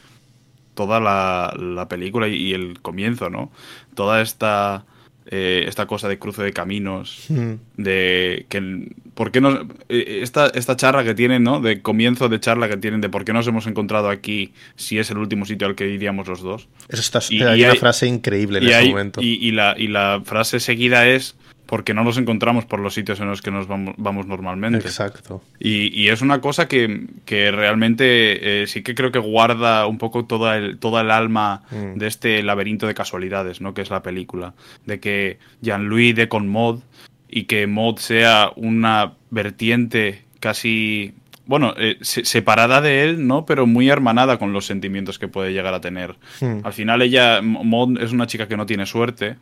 toda 0.78 1.00
la, 1.00 1.54
la 1.58 1.90
película 1.90 2.28
y, 2.28 2.36
y, 2.36 2.54
el 2.54 2.80
comienzo, 2.82 3.32
¿no? 3.32 3.52
Toda 3.96 4.22
esta 4.22 4.86
eh, 5.26 5.66
esta 5.68 5.88
cosa 5.88 6.08
de 6.08 6.20
cruce 6.20 6.44
de 6.44 6.54
caminos, 6.54 7.26
Hmm. 7.28 7.56
de 7.76 8.46
que 8.48 8.94
por 9.18 9.32
qué 9.32 9.42
nos 9.42 9.66
eh, 9.90 10.20
esta, 10.22 10.46
esta 10.48 10.76
charla 10.78 11.04
que 11.04 11.16
tienen, 11.16 11.42
¿no? 11.44 11.60
De 11.60 11.82
comienzo 11.82 12.30
de 12.30 12.40
charla 12.40 12.70
que 12.70 12.78
tienen 12.78 13.02
de 13.02 13.10
por 13.10 13.26
qué 13.26 13.34
nos 13.34 13.48
hemos 13.48 13.66
encontrado 13.66 14.10
aquí 14.10 14.54
si 14.76 15.00
es 15.00 15.10
el 15.12 15.18
último 15.18 15.44
sitio 15.46 15.66
al 15.68 15.74
que 15.76 15.90
iríamos 15.90 16.28
los 16.28 16.42
dos. 16.42 16.70
Eso 16.88 17.02
está, 17.02 17.20
Y- 17.34 17.42
hay 17.42 17.60
y 17.60 17.64
una 17.64 17.74
hay- 17.74 17.80
frase 17.80 18.06
increíble 18.08 18.60
en 18.60 18.66
Y, 18.66 18.68
ese 18.68 18.76
hay- 18.76 18.90
momento. 18.92 19.20
y, 19.22 19.52
la, 19.52 19.74
y 19.78 19.88
la 19.88 20.22
frase 20.24 20.60
seguida 20.60 21.08
es 21.08 21.36
porque 21.66 21.94
no 21.94 22.06
nos 22.06 22.18
encontramos 22.18 22.64
por 22.66 22.80
los 22.80 22.94
sitios 22.94 23.20
en 23.20 23.28
los 23.28 23.42
que 23.42 23.52
nos 23.52 23.68
vamos, 23.68 23.96
vamos 23.98 24.26
normalmente. 24.26 24.88
Exacto. 24.88 25.42
Y, 25.60 25.88
y 26.02 26.08
es 26.10 26.22
una 26.22 26.40
cosa 26.40 26.68
que, 26.70 27.08
que 27.26 27.52
realmente 27.52 28.62
eh, 28.64 28.68
sí 28.68 28.84
que 28.84 28.96
creo 28.96 29.12
que 29.12 29.20
guarda 29.20 29.86
un 29.88 29.98
poco 29.98 30.24
toda 30.26 30.56
el, 30.58 30.78
toda 30.80 31.02
el 31.02 31.12
alma 31.12 31.64
Mm. 31.72 31.98
de 31.98 32.08
este 32.08 32.42
laberinto 32.44 32.88
de 32.88 32.94
casualidades, 32.94 33.60
¿no? 33.60 33.74
Que 33.74 33.82
es 33.82 33.90
la 33.90 34.02
película. 34.02 34.54
De 34.86 35.00
que 35.02 35.40
Jean-Louis 35.62 36.16
de 36.16 36.30
con 36.30 36.48
Maud 36.48 36.80
y 37.30 37.44
que 37.44 37.68
Maud 37.68 37.98
sea 37.98 38.52
una 38.56 39.14
vertiente 39.30 40.24
casi. 40.40 41.14
Bueno, 41.46 41.74
eh, 41.78 41.98
se- 42.02 42.26
separada 42.26 42.82
de 42.82 43.04
él, 43.04 43.26
¿no? 43.28 43.46
Pero 43.46 43.66
muy 43.68 43.90
hermanada 43.90 44.38
con 44.38 44.52
los 44.54 44.66
sentimientos 44.66 45.18
que 45.18 45.28
puede 45.30 45.54
llegar 45.54 45.74
a 45.74 45.80
tener. 45.82 46.16
Hmm. 46.42 46.60
Al 46.64 46.74
final 46.74 47.02
ella, 47.02 47.38
M- 47.38 47.60
Maud 47.64 48.02
es 48.02 48.12
una 48.12 48.28
chica 48.28 48.48
que 48.48 48.58
no 48.58 48.66
tiene 48.66 48.86
suerte, 48.86 49.38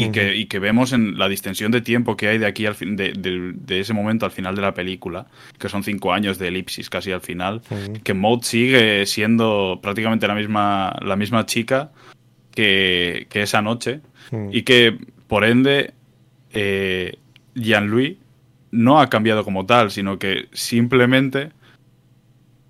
y, 0.00 0.10
que, 0.12 0.36
y 0.36 0.46
que 0.46 0.60
vemos 0.60 0.92
en 0.92 1.18
la 1.18 1.28
distensión 1.28 1.72
de 1.72 1.80
tiempo 1.80 2.16
que 2.16 2.28
hay 2.28 2.38
de 2.38 2.46
aquí 2.46 2.66
al 2.66 2.76
fin, 2.76 2.94
de, 2.94 3.12
de- 3.14 3.52
de 3.52 3.80
ese 3.80 3.92
momento 3.94 4.24
al 4.26 4.30
final 4.30 4.54
de 4.54 4.62
la 4.62 4.72
película, 4.72 5.26
que 5.58 5.68
son 5.68 5.82
cinco 5.82 6.12
años 6.12 6.38
de 6.38 6.46
elipsis 6.48 6.88
casi 6.88 7.10
al 7.10 7.20
final, 7.20 7.62
Ujú. 7.68 7.94
que 8.04 8.14
Maud 8.14 8.42
sigue 8.44 9.04
siendo 9.06 9.80
prácticamente 9.82 10.28
la 10.28 10.36
misma, 10.36 10.96
la 11.02 11.16
misma 11.16 11.44
chica 11.46 11.90
que, 12.54 13.26
que 13.28 13.42
esa 13.42 13.60
noche 13.60 14.00
y 14.52 14.62
que 14.62 14.96
por 15.26 15.44
ende 15.44 15.94
eh, 16.52 17.16
Jean-Louis 17.54 18.16
no 18.70 19.00
ha 19.00 19.08
cambiado 19.08 19.44
como 19.44 19.66
tal, 19.66 19.90
sino 19.90 20.18
que 20.18 20.48
simplemente 20.52 21.50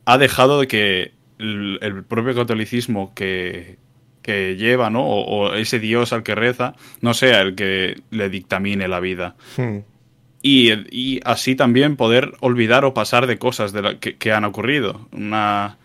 ha 0.04 0.18
dejado 0.18 0.60
de 0.60 0.68
que 0.68 1.12
el, 1.38 1.78
el 1.82 2.04
propio 2.04 2.34
catolicismo 2.34 3.12
que, 3.14 3.76
que 4.22 4.56
lleva, 4.56 4.90
¿no? 4.90 5.04
O, 5.04 5.24
o 5.50 5.54
ese 5.54 5.78
Dios 5.78 6.12
al 6.12 6.22
que 6.22 6.34
reza, 6.34 6.74
no 7.00 7.14
sea 7.14 7.40
el 7.42 7.54
que 7.54 8.00
le 8.10 8.28
dictamine 8.30 8.88
la 8.88 9.00
vida. 9.00 9.36
Hmm. 9.56 9.78
Y, 10.40 10.70
y 10.90 11.20
así 11.24 11.56
también 11.56 11.96
poder 11.96 12.32
olvidar 12.40 12.84
o 12.84 12.94
pasar 12.94 13.26
de 13.26 13.38
cosas 13.38 13.72
de 13.72 13.82
la- 13.82 13.98
que, 13.98 14.16
que 14.16 14.32
han 14.32 14.44
ocurrido. 14.44 15.08
Una, 15.12 15.76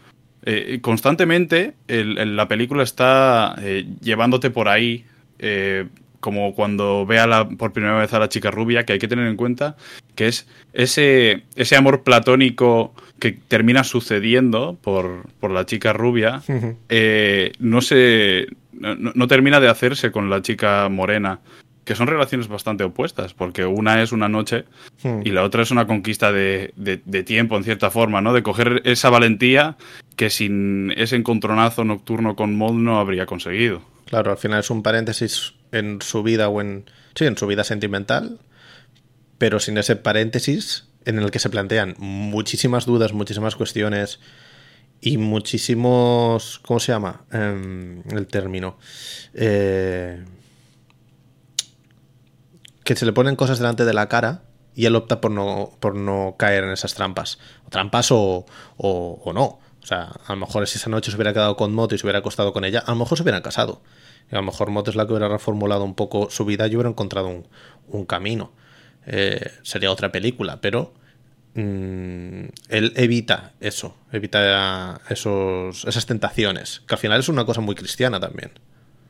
eh, 0.45 0.77
constantemente 0.81 1.73
el- 1.87 2.17
el- 2.19 2.35
la 2.35 2.47
película 2.47 2.83
está 2.83 3.55
eh, 3.61 3.85
llevándote 4.01 4.51
por 4.51 4.69
ahí, 4.69 5.05
eh, 5.39 5.87
como 6.23 6.55
cuando 6.55 7.05
ve 7.05 7.19
a 7.19 7.27
la, 7.27 7.49
por 7.49 7.73
primera 7.73 7.99
vez 7.99 8.13
a 8.13 8.19
la 8.19 8.29
chica 8.29 8.49
rubia, 8.49 8.85
que 8.85 8.93
hay 8.93 8.99
que 8.99 9.09
tener 9.09 9.27
en 9.27 9.35
cuenta 9.35 9.75
que 10.15 10.27
es 10.29 10.47
ese, 10.71 11.43
ese 11.57 11.75
amor 11.75 12.03
platónico 12.03 12.93
que 13.19 13.33
termina 13.33 13.83
sucediendo 13.83 14.77
por, 14.81 15.27
por 15.41 15.51
la 15.51 15.65
chica 15.65 15.91
rubia, 15.91 16.41
eh, 16.87 17.51
no 17.59 17.81
se 17.81 18.47
no, 18.71 18.95
no 19.13 19.27
termina 19.27 19.59
de 19.59 19.67
hacerse 19.67 20.11
con 20.11 20.29
la 20.29 20.41
chica 20.41 20.87
morena 20.89 21.39
que 21.83 21.95
son 21.95 22.07
relaciones 22.07 22.47
bastante 22.47 22.85
opuestas 22.85 23.33
porque 23.33 23.65
una 23.65 24.01
es 24.01 24.13
una 24.13 24.29
noche 24.29 24.63
Hmm. 25.03 25.19
y 25.25 25.31
la 25.31 25.43
otra 25.43 25.63
es 25.63 25.71
una 25.71 25.85
conquista 25.85 26.31
de, 26.31 26.71
de- 26.77 27.01
de 27.03 27.23
tiempo 27.23 27.57
en 27.57 27.65
cierta 27.65 27.91
forma 27.91 28.21
no 28.21 28.31
de 28.31 28.41
coger 28.41 28.81
esa 28.85 29.09
valentía 29.09 29.75
que 30.15 30.29
sin 30.29 30.93
ese 30.95 31.17
encontronazo 31.17 31.83
nocturno 31.83 32.37
con 32.37 32.57
Maud 32.57 32.75
no 32.75 32.99
habría 32.99 33.25
conseguido. 33.25 33.81
Claro, 34.05 34.31
al 34.31 34.37
final 34.37 34.59
es 34.61 34.69
un 34.69 34.81
paréntesis 34.81 35.55
en 35.73 36.01
su 36.01 36.23
vida 36.23 36.47
o 36.47 36.61
en. 36.61 36.85
Sí, 37.15 37.25
en 37.25 37.37
su 37.37 37.45
vida 37.45 37.63
sentimental, 37.63 38.39
pero 39.37 39.59
sin 39.59 39.77
ese 39.77 39.95
paréntesis 39.95 40.85
en 41.05 41.19
el 41.19 41.31
que 41.31 41.39
se 41.39 41.49
plantean 41.49 41.95
muchísimas 41.97 42.85
dudas, 42.85 43.13
muchísimas 43.13 43.55
cuestiones 43.55 44.19
y 45.01 45.17
muchísimos. 45.17 46.59
¿Cómo 46.63 46.79
se 46.79 46.91
llama? 46.91 47.25
Em, 47.31 48.01
el 48.11 48.27
término. 48.27 48.77
Eh, 49.33 50.23
que 52.83 52.95
se 52.95 53.05
le 53.05 53.13
ponen 53.13 53.35
cosas 53.35 53.59
delante 53.59 53.85
de 53.85 53.93
la 53.93 54.07
cara 54.09 54.43
y 54.75 54.85
él 54.85 54.95
opta 54.95 55.21
por 55.21 55.31
no, 55.31 55.71
por 55.79 55.95
no 55.95 56.35
caer 56.37 56.63
en 56.63 56.71
esas 56.71 56.93
trampas. 56.95 57.39
O 57.65 57.69
trampas 57.69 58.11
o, 58.11 58.45
o, 58.77 59.21
o 59.23 59.33
no. 59.33 59.59
O 59.81 59.85
sea, 59.85 60.11
a 60.25 60.33
lo 60.33 60.37
mejor 60.37 60.65
si 60.67 60.77
esa 60.77 60.89
noche 60.89 61.11
se 61.11 61.17
hubiera 61.17 61.33
quedado 61.33 61.57
con 61.57 61.73
Mot 61.73 61.91
y 61.91 61.97
se 61.97 62.05
hubiera 62.05 62.19
acostado 62.19 62.53
con 62.53 62.63
ella, 62.63 62.79
a 62.79 62.91
lo 62.91 62.97
mejor 62.97 63.17
se 63.17 63.23
hubieran 63.23 63.41
casado. 63.41 63.81
A 64.33 64.37
lo 64.37 64.43
mejor 64.43 64.69
Mot 64.71 64.87
es 64.87 64.95
la 64.95 65.05
que 65.05 65.13
hubiera 65.13 65.29
reformulado 65.29 65.83
un 65.83 65.95
poco 65.95 66.29
su 66.29 66.43
vida 66.45 66.67
y 66.67 66.75
hubiera 66.75 66.89
encontrado 66.89 67.27
un, 67.27 67.47
un 67.87 68.05
camino. 68.05 68.51
Eh, 69.05 69.39
sería 69.63 69.91
otra 69.91 70.11
película, 70.11 70.59
pero 70.61 70.93
mm, 71.55 72.43
él 72.69 72.93
evita 72.95 73.53
eso, 73.59 73.95
evita 74.11 75.01
esos, 75.09 75.85
esas 75.85 76.05
tentaciones, 76.05 76.81
que 76.87 76.95
al 76.95 76.99
final 76.99 77.19
es 77.19 77.29
una 77.29 77.45
cosa 77.45 77.61
muy 77.61 77.75
cristiana 77.75 78.19
también. 78.19 78.51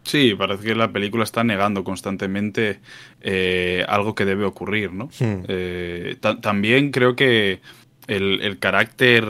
sí 0.03 0.33
parece 0.37 0.63
que 0.63 0.75
la 0.75 0.91
película 0.91 1.23
está 1.23 1.43
negando 1.43 1.83
constantemente 1.83 2.79
eh, 3.21 3.85
algo 3.87 4.15
que 4.15 4.25
debe 4.25 4.43
ocurrir 4.45 4.91
no 4.91 5.05
Hmm. 5.19 5.43
Eh, 5.47 6.17
ta- 6.19 6.41
también 6.41 6.91
creo 6.91 7.15
que 7.15 7.61
el, 8.07 8.41
el 8.41 8.59
carácter 8.59 9.25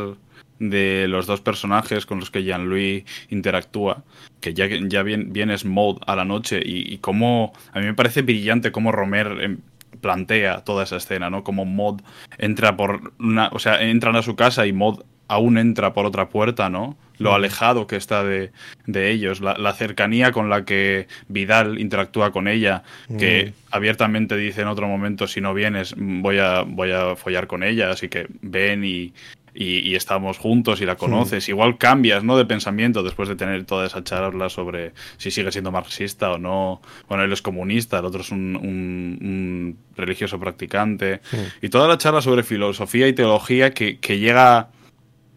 de 0.69 1.08
los 1.08 1.26
dos 1.26 1.41
personajes 1.41 2.06
con 2.06 2.19
los 2.19 2.32
que 2.32 2.43
Jean-Louis 2.43 3.04
interactúa, 3.30 4.04
que 4.39 4.54
ya, 4.54 4.67
ya 4.67 5.04
bien, 5.04 5.34
bien 5.34 5.52
es 5.52 5.65
Maud 5.65 5.97
a 6.06 6.15
la 6.15 6.26
noche, 6.26 6.62
y, 6.63 6.93
y 6.93 6.97
cómo 6.99 7.54
a 7.71 7.80
mí 7.80 7.86
me 7.86 7.93
parece 7.93 8.21
brillante 8.21 8.71
cómo 8.71 8.91
Romer 8.91 9.28
em, 9.41 9.58
plantea 10.02 10.63
toda 10.63 10.84
esa 10.84 10.97
escena, 10.97 11.30
¿no? 11.30 11.43
Como 11.43 11.65
Maud 11.65 12.02
entra 12.38 12.76
por 12.76 13.13
una, 13.19 13.49
o 13.52 13.60
sea, 13.60 13.82
entran 13.82 14.15
a 14.15 14.21
su 14.21 14.36
casa 14.36 14.65
y 14.65 14.73
Maud 14.73 15.02
aún 15.28 15.58
entra 15.58 15.93
por 15.93 16.06
otra 16.06 16.30
puerta, 16.30 16.69
¿no? 16.69 16.97
Lo 17.17 17.34
alejado 17.34 17.88
que 17.88 17.95
está 17.95 18.23
de, 18.23 18.52
de 18.86 19.12
ellos, 19.12 19.39
la, 19.39 19.58
la 19.58 19.73
cercanía 19.73 20.32
con 20.32 20.49
la 20.49 20.65
que 20.65 21.08
Vidal 21.28 21.80
interactúa 21.80 22.32
con 22.32 22.47
ella, 22.47 22.84
que 23.17 23.54
abiertamente 23.71 24.36
dice 24.36 24.62
en 24.62 24.67
otro 24.67 24.88
momento, 24.88 25.28
si 25.28 25.39
no 25.39 25.54
vienes, 25.54 25.95
voy 25.97 26.39
a, 26.39 26.63
voy 26.63 26.91
a 26.91 27.15
follar 27.15 27.47
con 27.47 27.63
ella, 27.63 27.91
así 27.91 28.10
que 28.10 28.28
ven 28.41 28.84
y, 28.84 29.13
y, 29.55 29.79
y 29.87 29.95
estamos 29.95 30.37
juntos 30.37 30.81
y 30.81 30.85
la 30.85 30.95
conoces. 30.95 31.47
Igual 31.49 31.77
cambias, 31.77 32.23
¿no? 32.23 32.37
De 32.37 32.45
pensamiento 32.45 33.03
después 33.03 33.29
de 33.29 33.35
tener 33.35 33.65
toda 33.65 33.85
esa 33.85 34.03
charla 34.03 34.49
sobre 34.49 34.93
si 35.17 35.29
sigue 35.31 35.51
siendo 35.51 35.71
marxista 35.71 36.31
o 36.31 36.37
no. 36.37 36.81
Bueno, 37.07 37.23
él 37.23 37.31
es 37.31 37.41
comunista, 37.41 37.99
el 37.99 38.05
otro 38.05 38.21
es 38.21 38.31
un, 38.31 38.55
un- 38.55 39.17
un 39.21 39.77
religioso 39.95 40.39
practicante. 40.39 41.21
Y 41.61 41.69
toda 41.69 41.87
la 41.87 41.97
charla 41.97 42.21
sobre 42.21 42.43
filosofía 42.43 43.07
y 43.07 43.13
teología 43.13 43.71
que, 43.73 43.99
que 43.99 44.19
llega 44.19 44.69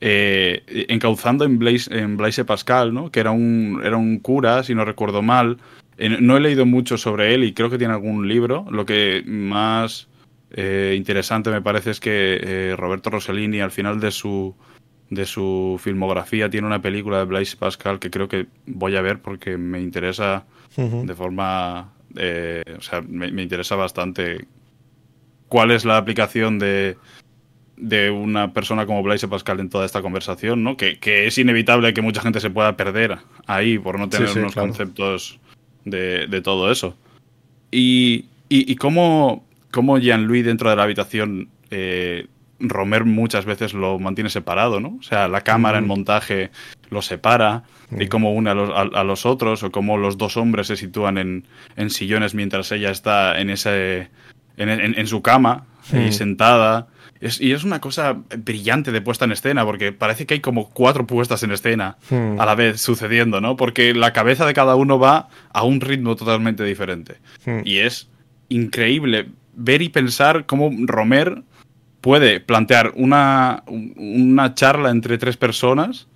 eh, 0.00 0.86
encauzando 0.88 1.44
en 1.44 1.58
Blaise, 1.58 1.88
en 1.90 2.16
Blaise 2.16 2.44
Pascal, 2.44 2.92
¿no? 2.92 3.10
Que 3.10 3.20
era 3.20 3.30
un, 3.30 3.80
era 3.84 3.96
un 3.96 4.18
cura, 4.18 4.62
si 4.62 4.74
no 4.74 4.84
recuerdo 4.84 5.22
mal. 5.22 5.58
No 5.98 6.36
he 6.36 6.40
leído 6.40 6.66
mucho 6.66 6.98
sobre 6.98 7.32
él 7.34 7.44
y 7.44 7.54
creo 7.54 7.70
que 7.70 7.78
tiene 7.78 7.94
algún 7.94 8.28
libro. 8.28 8.66
Lo 8.70 8.84
que 8.84 9.22
más 9.26 10.08
eh, 10.56 10.94
interesante 10.96 11.50
me 11.50 11.62
parece 11.62 11.90
es 11.90 12.00
que 12.00 12.40
eh, 12.42 12.76
Roberto 12.76 13.10
Rossellini 13.10 13.60
al 13.60 13.70
final 13.70 14.00
de 14.00 14.10
su 14.10 14.54
de 15.10 15.24
su 15.24 15.78
filmografía 15.80 16.50
tiene 16.50 16.66
una 16.66 16.82
película 16.82 17.18
de 17.18 17.26
Blaise 17.26 17.54
Pascal 17.54 18.00
que 18.00 18.10
creo 18.10 18.26
que 18.26 18.46
voy 18.66 18.96
a 18.96 19.02
ver 19.02 19.20
porque 19.20 19.56
me 19.56 19.80
interesa 19.80 20.44
de 20.76 21.14
forma 21.14 21.92
eh, 22.16 22.64
o 22.76 22.80
sea 22.80 23.02
me, 23.02 23.30
me 23.30 23.42
interesa 23.42 23.76
bastante 23.76 24.46
cuál 25.48 25.70
es 25.70 25.84
la 25.84 25.96
aplicación 25.96 26.58
de 26.58 26.96
de 27.76 28.10
una 28.10 28.52
persona 28.52 28.86
como 28.86 29.02
Blaise 29.02 29.26
Pascal 29.28 29.60
en 29.60 29.68
toda 29.68 29.84
esta 29.84 30.02
conversación, 30.02 30.64
¿no? 30.64 30.76
Que, 30.76 30.98
que 30.98 31.26
es 31.26 31.36
inevitable 31.38 31.92
que 31.92 32.02
mucha 32.02 32.22
gente 32.22 32.40
se 32.40 32.50
pueda 32.50 32.76
perder 32.76 33.18
ahí 33.46 33.78
por 33.78 33.98
no 33.98 34.08
tener 34.08 34.28
sí, 34.28 34.38
unos 34.38 34.54
claro. 34.54 34.68
conceptos 34.68 35.38
de, 35.84 36.26
de 36.26 36.40
todo 36.40 36.72
eso. 36.72 36.96
Y, 37.70 38.24
y, 38.48 38.70
y 38.70 38.76
cómo, 38.76 39.45
cómo 39.76 39.98
Jean-Louis 39.98 40.44
dentro 40.44 40.70
de 40.70 40.76
la 40.76 40.82
habitación, 40.84 41.50
eh, 41.70 42.26
Romer 42.58 43.04
muchas 43.04 43.44
veces 43.44 43.74
lo 43.74 43.98
mantiene 43.98 44.30
separado, 44.30 44.80
¿no? 44.80 44.96
O 44.98 45.02
sea, 45.02 45.28
la 45.28 45.42
cámara 45.42 45.76
en 45.76 45.86
montaje 45.86 46.50
lo 46.88 47.02
separa 47.02 47.64
y 48.00 48.06
cómo 48.06 48.32
une 48.32 48.48
a 48.50 48.54
los, 48.54 48.70
a, 48.70 49.00
a 49.00 49.04
los 49.04 49.26
otros 49.26 49.62
o 49.62 49.70
cómo 49.70 49.98
los 49.98 50.16
dos 50.16 50.38
hombres 50.38 50.68
se 50.68 50.76
sitúan 50.76 51.18
en, 51.18 51.44
en 51.76 51.90
sillones 51.90 52.34
mientras 52.34 52.72
ella 52.72 52.90
está 52.90 53.38
en 53.38 53.50
ese 53.50 54.08
en, 54.56 54.70
en- 54.70 54.98
en 54.98 55.06
su 55.06 55.20
cama 55.20 55.66
Mm. 55.92 56.10
sentada. 56.10 56.88
Es- 57.20 57.40
y 57.40 57.52
es 57.52 57.62
una 57.62 57.80
cosa 57.80 58.16
brillante 58.44 58.90
de 58.90 59.00
puesta 59.00 59.24
en 59.24 59.30
escena, 59.32 59.64
porque 59.64 59.92
parece 59.92 60.26
que 60.26 60.34
hay 60.34 60.40
como 60.40 60.70
cuatro 60.70 61.06
puestas 61.06 61.42
en 61.44 61.52
escena 61.52 61.96
Mm. 62.10 62.40
a 62.40 62.44
la 62.46 62.54
vez 62.56 62.80
sucediendo, 62.80 63.40
¿no? 63.40 63.54
Porque 63.56 63.94
la 63.94 64.12
cabeza 64.12 64.46
de 64.46 64.52
cada 64.54 64.74
uno 64.74 64.98
va 64.98 65.28
a 65.52 65.62
un 65.62 65.80
ritmo 65.80 66.16
totalmente 66.16 66.64
diferente. 66.64 67.18
Mm. 67.44 67.60
Y 67.64 67.76
es 67.78 68.08
increíble 68.48 69.28
ver 69.56 69.82
y 69.82 69.88
pensar 69.88 70.46
cómo 70.46 70.70
Romer 70.86 71.42
puede 72.00 72.38
plantear 72.40 72.92
una, 72.94 73.64
un- 73.66 73.94
una 73.96 74.54
charla 74.54 74.90
entre 74.90 75.18
tres 75.18 75.36
personas 75.36 76.06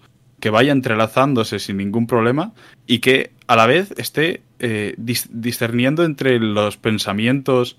que 0.40 0.50
vaya 0.50 0.72
entrelazándose 0.72 1.58
sin 1.58 1.76
ningún 1.76 2.06
problema 2.06 2.52
y 2.86 3.00
que 3.00 3.32
a 3.46 3.56
la 3.56 3.66
vez 3.66 3.92
esté 3.98 4.42
eh, 4.58 4.94
discerniendo 4.96 6.04
entre 6.04 6.38
los 6.38 6.76
pensamientos 6.76 7.76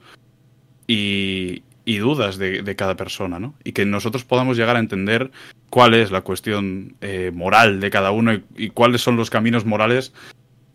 y, 0.88 1.64
dudas 1.86 2.38
de, 2.38 2.76
cada 2.76 2.96
persona, 2.96 3.40
¿no? 3.40 3.54
Y 3.64 3.74
que 3.74 3.86
nosotros 3.86 4.24
podamos 4.24 4.58
llegar 4.58 4.76
a 4.76 4.80
entender 4.80 5.32
cuál 5.70 5.94
es 5.94 6.12
la 6.12 6.22
cuestión 6.22 6.96
eh, 7.02 7.32
moral 7.34 7.80
de 7.80 7.90
cada 7.90 8.12
uno 8.12 8.34
y, 8.58 8.70
cuáles 8.70 9.02
son 9.02 9.18
los 9.18 9.30
caminos 9.30 9.66
morales 9.66 10.14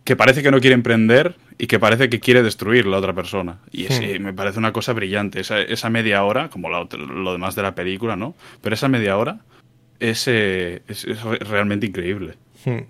que 0.07 0.15
parece 0.15 0.41
que 0.41 0.53
no 0.53 0.61
quiere 0.61 0.75
emprender 0.75 1.35
y 1.59 1.67
que 1.67 1.81
parece 1.81 2.09
que 2.09 2.21
quiere 2.21 2.45
destruir 2.45 2.87
la 2.87 2.99
otra 2.99 3.13
persona. 3.13 3.59
Y 3.73 3.87
hmm. 3.87 4.23
me 4.23 4.33
parece 4.33 4.61
una 4.61 4.73
cosa 4.73 4.93
brillante. 4.93 5.41
Esa, 5.41 5.91
media 5.91 6.23
hora, 6.23 6.49
como 6.49 6.69
lo 6.69 7.33
demás 7.33 7.57
de 7.57 7.63
la 7.63 7.75
película, 7.75 8.15
¿no? 8.15 8.37
Pero 8.63 8.75
esa 8.75 8.87
media 8.87 9.17
hora 9.17 9.41
es, 9.99 10.29
es, 10.29 11.07
realmente 11.41 11.87
increíble. 11.87 12.35
Hmm. 12.65 12.85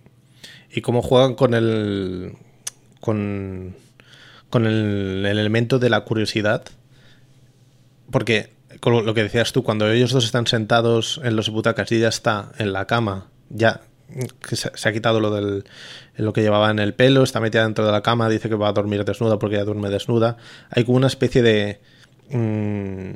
Y 0.71 0.83
cómo 0.83 1.01
juegan 1.01 1.35
con 1.35 1.55
el. 1.55 2.35
con. 3.01 3.75
con 4.51 4.67
el, 4.67 5.25
elemento 5.25 5.79
de 5.79 5.89
la 5.89 6.03
curiosidad. 6.03 6.65
Porque, 8.11 8.51
con 8.81 9.07
lo 9.07 9.15
que 9.15 9.23
decías 9.23 9.55
tú, 9.55 9.63
cuando 9.63 9.91
ellos 9.91 10.13
dos 10.13 10.27
están 10.27 10.47
sentados 10.47 11.19
en 11.25 11.35
los 11.35 11.49
butacas 11.49 11.91
y 11.93 11.99
ya 11.99 12.09
está 12.09 12.53
en 12.59 12.75
la 12.75 12.87
cama, 12.87 13.29
ya 13.49 13.81
que 14.49 14.57
se, 14.57 14.69
ha 14.69 14.93
quitado 14.93 15.21
lo 15.21 15.31
del 15.31 15.65
lo 16.17 16.33
que 16.33 16.43
llevaba 16.43 16.71
en 16.71 16.79
el 16.79 16.95
pelo, 16.95 17.23
está 17.23 17.41
metida 17.41 17.65
dentro 17.65 17.85
de 17.85 17.93
la 17.93 18.03
cama, 18.03 18.29
dice 18.29 18.49
que 18.49 18.55
va 18.55 18.69
a 18.69 18.73
dormir 18.73 19.05
desnuda 19.05 19.39
porque 19.39 19.57
ya 19.57 19.65
duerme 19.65 19.91
desnuda. 19.91 20.37
Hay 20.71 20.85
como 20.85 20.97
una 20.97 21.09
especie 21.09 21.43
de 21.43 21.81
mm, 22.31 23.13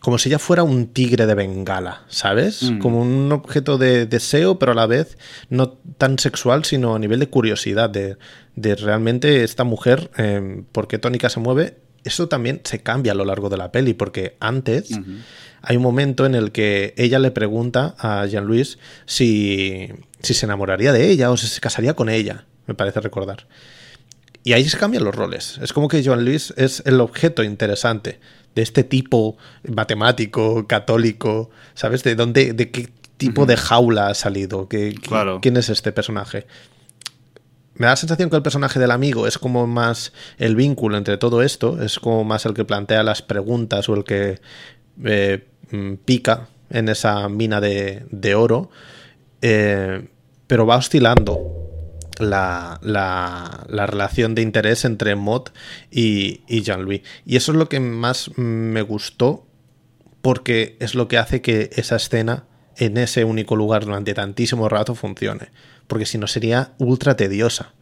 como 0.00 0.18
si 0.18 0.28
ella 0.28 0.38
fuera 0.38 0.62
un 0.62 0.88
tigre 0.88 1.26
de 1.26 1.34
bengala, 1.34 2.04
¿sabes? 2.08 2.62
Mm. 2.62 2.78
Como 2.78 3.00
un 3.00 3.32
objeto 3.32 3.78
de 3.78 4.06
deseo, 4.06 4.58
pero 4.58 4.72
a 4.72 4.74
la 4.74 4.86
vez 4.86 5.18
no 5.48 5.70
tan 5.98 6.18
sexual, 6.18 6.64
sino 6.64 6.94
a 6.94 6.98
nivel 6.98 7.20
de 7.20 7.28
curiosidad, 7.28 7.90
de, 7.90 8.16
realmente 8.76 9.44
esta 9.44 9.64
mujer, 9.64 10.10
eh, 10.18 10.62
por 10.72 10.88
qué 10.88 10.98
tónica 10.98 11.28
se 11.28 11.40
mueve. 11.40 11.78
Eso 12.04 12.28
también 12.28 12.60
se 12.64 12.80
cambia 12.80 13.12
a 13.12 13.14
lo 13.14 13.24
largo 13.24 13.48
de 13.48 13.56
la 13.56 13.72
peli, 13.72 13.92
porque 13.92 14.36
antes 14.40 14.90
hay 15.62 15.76
un 15.76 15.82
momento 15.82 16.26
en 16.26 16.34
el 16.34 16.52
que 16.52 16.94
ella 16.96 17.18
le 17.18 17.32
pregunta 17.32 17.96
a 17.98 18.24
Jean-Louis 18.24 18.78
si, 19.04 19.88
si 20.20 20.34
se 20.34 20.46
enamoraría 20.46 20.92
de 20.92 21.08
ella 21.08 21.30
o 21.30 21.36
si 21.36 21.46
se 21.46 21.60
casaría 21.60 21.94
con 21.94 22.08
ella, 22.08 22.44
me 22.66 22.74
parece 22.74 23.00
recordar. 23.00 23.46
Y 24.44 24.52
ahí 24.52 24.68
se 24.68 24.78
cambian 24.78 25.04
los 25.04 25.14
roles. 25.14 25.58
Es 25.62 25.72
como 25.72 25.88
que 25.88 26.02
Jean-Louis 26.02 26.54
es 26.56 26.82
el 26.86 27.00
objeto 27.00 27.42
interesante 27.42 28.20
de 28.54 28.62
este 28.62 28.84
tipo 28.84 29.36
matemático, 29.68 30.66
católico, 30.66 31.50
¿sabes? 31.74 32.02
¿De 32.02 32.14
dónde, 32.14 32.52
de 32.52 32.70
qué 32.70 32.88
tipo 33.16 33.46
de 33.46 33.56
jaula 33.56 34.08
ha 34.08 34.14
salido? 34.14 34.68
¿Qué, 34.68 34.94
¿Quién 35.42 35.56
es 35.56 35.68
este 35.68 35.92
personaje? 35.92 36.46
Me 37.78 37.86
da 37.86 37.92
la 37.92 37.96
sensación 37.96 38.28
que 38.28 38.36
el 38.36 38.42
personaje 38.42 38.80
del 38.80 38.90
amigo 38.90 39.28
es 39.28 39.38
como 39.38 39.68
más 39.68 40.12
el 40.38 40.56
vínculo 40.56 40.96
entre 40.96 41.16
todo 41.16 41.42
esto, 41.42 41.80
es 41.80 42.00
como 42.00 42.24
más 42.24 42.44
el 42.44 42.54
que 42.54 42.64
plantea 42.64 43.04
las 43.04 43.22
preguntas 43.22 43.88
o 43.88 43.94
el 43.94 44.02
que 44.02 44.40
eh, 45.04 45.46
mm, 45.70 45.94
pica 46.04 46.48
en 46.70 46.88
esa 46.88 47.28
mina 47.28 47.60
de, 47.60 48.34
oro, 48.36 48.70
eh, 49.42 50.08
pero 50.46 50.66
va 50.66 50.76
oscilando 50.76 51.58
la, 52.18 52.78
la, 52.82 53.86
relación 53.86 54.34
de 54.34 54.42
interés 54.42 54.84
entre 54.84 55.14
Mott 55.14 55.50
y, 55.90 56.40
y 56.48 56.62
Jean-Louis. 56.62 57.02
Y 57.24 57.36
eso 57.36 57.52
es 57.52 57.58
lo 57.58 57.68
que 57.68 57.80
más 57.80 58.36
me 58.36 58.82
gustó 58.82 59.46
porque 60.22 60.76
es 60.80 60.94
lo 60.94 61.08
que 61.08 61.18
hace 61.18 61.40
que 61.42 61.70
esa 61.74 61.96
escena 61.96 62.44
en 62.76 62.96
ese 62.96 63.24
único 63.24 63.56
lugar 63.56 63.84
durante 63.84 64.14
tantísimo 64.14 64.68
rato 64.68 64.94
funcione. 64.94 65.48
Porque 65.86 66.06
si 66.06 66.18
no 66.18 66.26
sería 66.26 66.72
ultra 66.78 67.16
tediosa. 67.16 67.72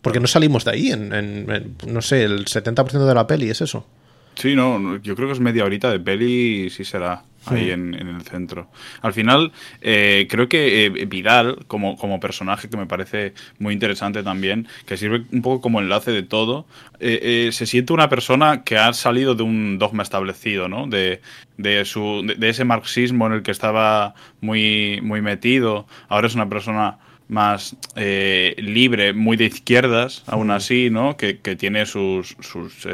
Porque 0.00 0.20
no 0.20 0.26
salimos 0.26 0.64
de 0.64 0.70
ahí 0.72 0.90
en, 0.90 1.76
no 1.86 2.02
sé, 2.02 2.24
el 2.24 2.46
70% 2.46 3.06
de 3.06 3.14
la 3.14 3.26
peli 3.26 3.50
es 3.50 3.60
eso. 3.60 3.86
Sí, 4.34 4.56
no, 4.56 4.96
yo 4.96 5.14
creo 5.14 5.28
que 5.28 5.34
es 5.34 5.40
media 5.40 5.64
horita 5.64 5.90
de 5.90 6.00
peli 6.00 6.70
sí 6.70 6.84
será 6.84 7.24
ahí 7.46 7.70
en, 7.70 7.94
el 7.94 8.22
centro. 8.22 8.68
Al 9.00 9.12
final, 9.12 9.52
eh, 9.80 10.26
creo 10.30 10.48
que 10.48 10.86
eh, 10.86 10.90
Vidal, 11.06 11.64
como, 11.66 11.96
como 11.96 12.20
personaje 12.20 12.68
que 12.68 12.76
me 12.76 12.86
parece 12.86 13.34
muy 13.58 13.74
interesante 13.74 14.22
también, 14.22 14.68
que 14.86 14.96
sirve 14.96 15.24
un 15.32 15.42
poco 15.42 15.60
como 15.60 15.80
enlace 15.80 16.10
de 16.10 16.22
todo, 16.22 16.66
eh, 17.00 17.50
se 17.52 17.66
siente 17.66 17.92
una 17.92 18.08
persona 18.08 18.62
que 18.64 18.78
ha 18.78 18.92
salido 18.92 19.34
de 19.34 19.42
un 19.42 19.78
dogma 19.78 20.02
establecido, 20.02 20.68
¿no? 20.68 20.86
De, 20.86 21.20
de, 21.56 21.84
su, 21.84 22.22
de, 22.36 22.48
ese 22.48 22.64
marxismo 22.64 23.26
en 23.26 23.34
el 23.34 23.42
que 23.42 23.50
estaba 23.50 24.14
muy, 24.40 25.00
muy 25.02 25.22
metido. 25.22 25.86
Ahora 26.08 26.26
es 26.26 26.34
una 26.34 26.48
persona 26.48 26.98
más 27.32 27.76
libre, 27.96 29.12
muy 29.12 29.36
de 29.36 29.46
izquierdas, 29.46 30.22
aún 30.26 30.50
así, 30.50 30.90
¿no? 30.90 31.16
Que, 31.16 31.38
que 31.38 31.56
tiene 31.56 31.86
sus, 31.86 32.36
sus, 32.40 32.86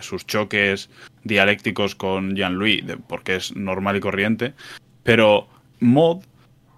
sus 0.00 0.26
choques 0.26 0.90
dialécticos 1.24 1.94
con 1.94 2.34
Jean-Louis, 2.34 2.84
porque 3.06 3.36
es 3.36 3.54
normal 3.54 3.96
y 3.96 4.00
corriente, 4.00 4.54
pero 5.02 5.48
Maud 5.80 6.22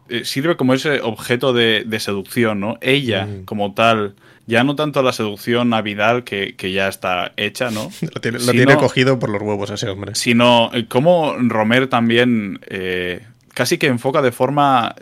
eh, 0.09 0.25
sirve 0.25 0.57
como 0.57 0.75
ese 0.75 1.01
objeto 1.01 1.53
de, 1.53 1.87
seducción, 1.99 2.61
¿no? 2.61 2.77
Ella, 2.83 3.27
mm. 3.27 3.45
como 3.45 3.73
tal, 3.73 4.15
ya 4.47 4.63
no 4.63 4.77
tanto 4.77 5.03
la 5.03 5.13
seducción 5.13 5.73
a 5.73 5.81
Vidal, 5.81 6.25
que, 6.25 6.55
ya 6.73 6.89
está 6.89 7.33
hecha, 7.37 7.71
¿no? 7.71 7.91
lo, 8.15 8.53
tiene, 8.53 8.77
cogido 8.77 9.19
por 9.19 9.31
los 9.31 9.41
huevos 9.41 9.71
ese 9.71 9.89
hombre. 9.89 10.15
Sino 10.15 10.71
eh, 10.75 10.87
como 10.89 11.35
Romer 11.39 11.87
también 11.87 12.61
eh, 12.67 13.23
casi 13.55 13.79
que 13.79 13.87
enfoca 13.87 14.21
de 14.21 14.33
forma 14.33 14.95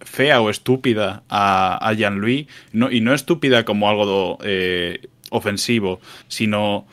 fea 0.00 0.40
o 0.40 0.50
estúpida 0.50 1.22
a, 1.28 1.76
a 1.86 1.92
Jean-Louis, 1.92 2.46
y 2.72 3.00
no 3.00 3.14
estúpida 3.14 3.64
como 3.64 3.88
algo 3.88 4.38
ofensivo, 5.30 6.00
sino 6.28 6.86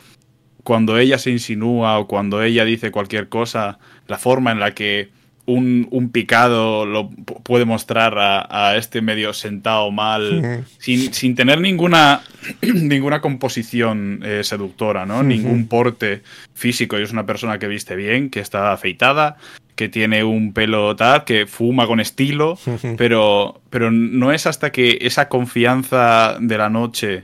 cuando 0.64 0.98
ella 0.98 1.18
se 1.18 1.32
insinúa 1.32 1.98
o 2.00 2.08
cuando 2.08 2.44
ella 2.44 2.66
dice 2.66 2.92
cualquier 2.92 3.30
cosa, 3.30 3.80
la 4.08 4.18
forma 4.18 4.52
en 4.52 4.60
la 4.60 4.74
que 4.74 5.10
un, 5.52 6.10
picado 6.12 6.86
lo 6.86 7.10
puede 7.10 7.66
mostrar 7.66 8.16
a, 8.18 8.76
este 8.76 9.02
medio 9.02 9.34
sentado 9.34 9.92
mal, 9.92 10.66
sin, 10.78 11.36
tener 11.36 11.62
ninguna, 11.62 12.22
ninguna 12.62 13.22
composición 13.22 14.22
eh, 14.24 14.44
seductora, 14.44 15.06
¿no? 15.06 15.24
Ningún 15.24 15.68
porte 15.68 16.22
físico. 16.54 17.00
Y 17.00 17.04
es 17.04 17.12
una 17.12 17.26
persona 17.26 17.60
que 17.60 17.68
viste 17.68 17.96
bien, 17.96 18.30
que 18.30 18.40
está 18.40 18.72
afeitada, 18.72 19.38
que 19.76 19.90
tiene 19.90 20.24
un 20.24 20.54
pelo 20.54 20.96
tal, 20.96 21.24
que 21.24 21.48
fuma 21.48 21.88
con 21.88 22.00
estilo, 22.00 22.58
pero, 22.98 23.62
pero 23.70 23.92
no 23.92 24.32
es 24.32 24.48
hasta 24.48 24.72
que 24.72 25.00
esa 25.02 25.30
confianza 25.30 26.38
de 26.40 26.58
la 26.58 26.70
noche 26.70 27.24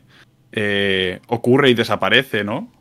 eh, 0.52 1.20
ocurre 1.28 1.70
y 1.70 1.74
desaparece, 1.74 2.44
¿no? 2.44 2.72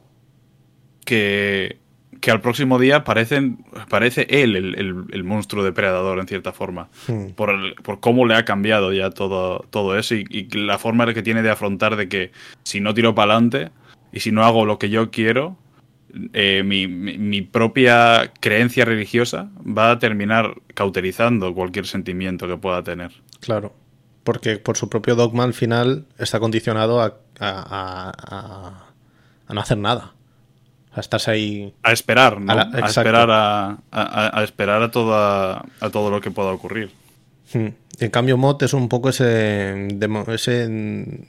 que, 1.06 1.78
que 2.20 2.30
al 2.30 2.40
próximo 2.40 2.78
día 2.78 3.04
parecen, 3.04 3.64
parece 3.88 4.26
él 4.30 4.56
el, 4.56 5.24
monstruo 5.24 5.64
depredador 5.64 6.18
en 6.18 6.26
cierta 6.26 6.52
forma, 6.52 6.88
hmm. 7.08 7.30
por, 7.34 7.82
por, 7.82 8.00
cómo 8.00 8.26
le 8.26 8.34
ha 8.34 8.44
cambiado 8.44 8.92
ya 8.92 9.10
todo, 9.10 9.66
todo 9.70 9.98
eso 9.98 10.14
y, 10.14 10.48
la 10.52 10.78
forma 10.78 11.12
que 11.12 11.22
tiene 11.22 11.42
de 11.42 11.50
afrontar 11.50 11.96
de 11.96 12.08
que 12.08 12.32
si 12.62 12.80
no 12.80 12.94
tiro 12.94 13.14
para 13.14 13.32
adelante 13.32 13.70
y 14.12 14.20
si 14.20 14.32
no 14.32 14.44
hago 14.44 14.64
lo 14.64 14.78
que 14.78 14.88
yo 14.88 15.10
quiero, 15.10 15.56
eh, 16.32 16.62
mi, 16.64 16.86
mi, 16.86 17.42
propia 17.42 18.32
creencia 18.40 18.84
religiosa 18.84 19.50
va 19.60 19.90
a 19.90 19.98
terminar 19.98 20.54
cauterizando 20.74 21.54
cualquier 21.54 21.86
sentimiento 21.86 22.48
que 22.48 22.56
pueda 22.56 22.82
tener. 22.82 23.12
Claro, 23.40 23.74
porque 24.24 24.56
por 24.56 24.76
su 24.76 24.88
propio 24.88 25.14
dogma 25.14 25.44
al 25.44 25.54
final 25.54 26.06
está 26.18 26.40
condicionado 26.40 27.02
a, 27.02 27.18
a, 27.38 28.86
a 29.46 29.54
no 29.54 29.60
hacer 29.60 29.78
nada 29.78 30.15
a 30.96 31.00
estarse 31.00 31.30
ahí. 31.30 31.74
A 31.82 31.92
esperar, 31.92 32.40
¿no? 32.40 32.52
A, 32.52 32.86
esperar 32.86 33.28
a, 33.30 34.42
esperar 34.42 34.82
a, 34.82 34.90
toda, 34.90 35.64
a 35.80 35.90
todo 35.90 36.10
lo 36.10 36.20
que 36.20 36.30
pueda 36.30 36.52
ocurrir. 36.52 36.90
Hmm. 37.52 37.68
En 37.98 38.10
cambio, 38.10 38.36
Mott 38.36 38.62
es 38.62 38.74
un 38.74 38.88
poco 38.88 39.08
ese, 39.08 39.88
ese 40.28 40.66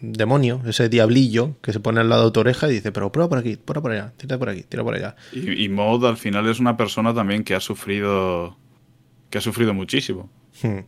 demonio, 0.01 0.61
ese 0.65 0.89
diablillo 0.89 1.55
que 1.61 1.71
se 1.71 1.79
pone 1.79 2.01
al 2.01 2.09
lado 2.09 2.25
de 2.25 2.31
tu 2.31 2.39
oreja 2.41 2.67
y 2.69 2.73
dice, 2.73 2.91
pero 2.91 3.11
prueba 3.11 3.29
por 3.29 3.37
aquí, 3.37 3.55
prueba 3.55 3.81
por 3.81 3.91
allá, 3.91 4.13
tira 4.17 4.37
por 4.37 4.49
aquí, 4.49 4.63
tira 4.63 4.83
por 4.83 4.95
allá. 4.95 5.15
Y, 5.31 5.63
y 5.63 5.69
Mod 5.69 6.05
al 6.05 6.17
final 6.17 6.47
es 6.47 6.59
una 6.59 6.75
persona 6.75 7.13
también 7.13 7.43
que 7.43 7.55
ha 7.55 7.61
sufrido 7.61 8.57
que 9.29 9.37
ha 9.37 9.41
sufrido 9.41 9.73
muchísimo. 9.73 10.29
Hmm. 10.61 10.79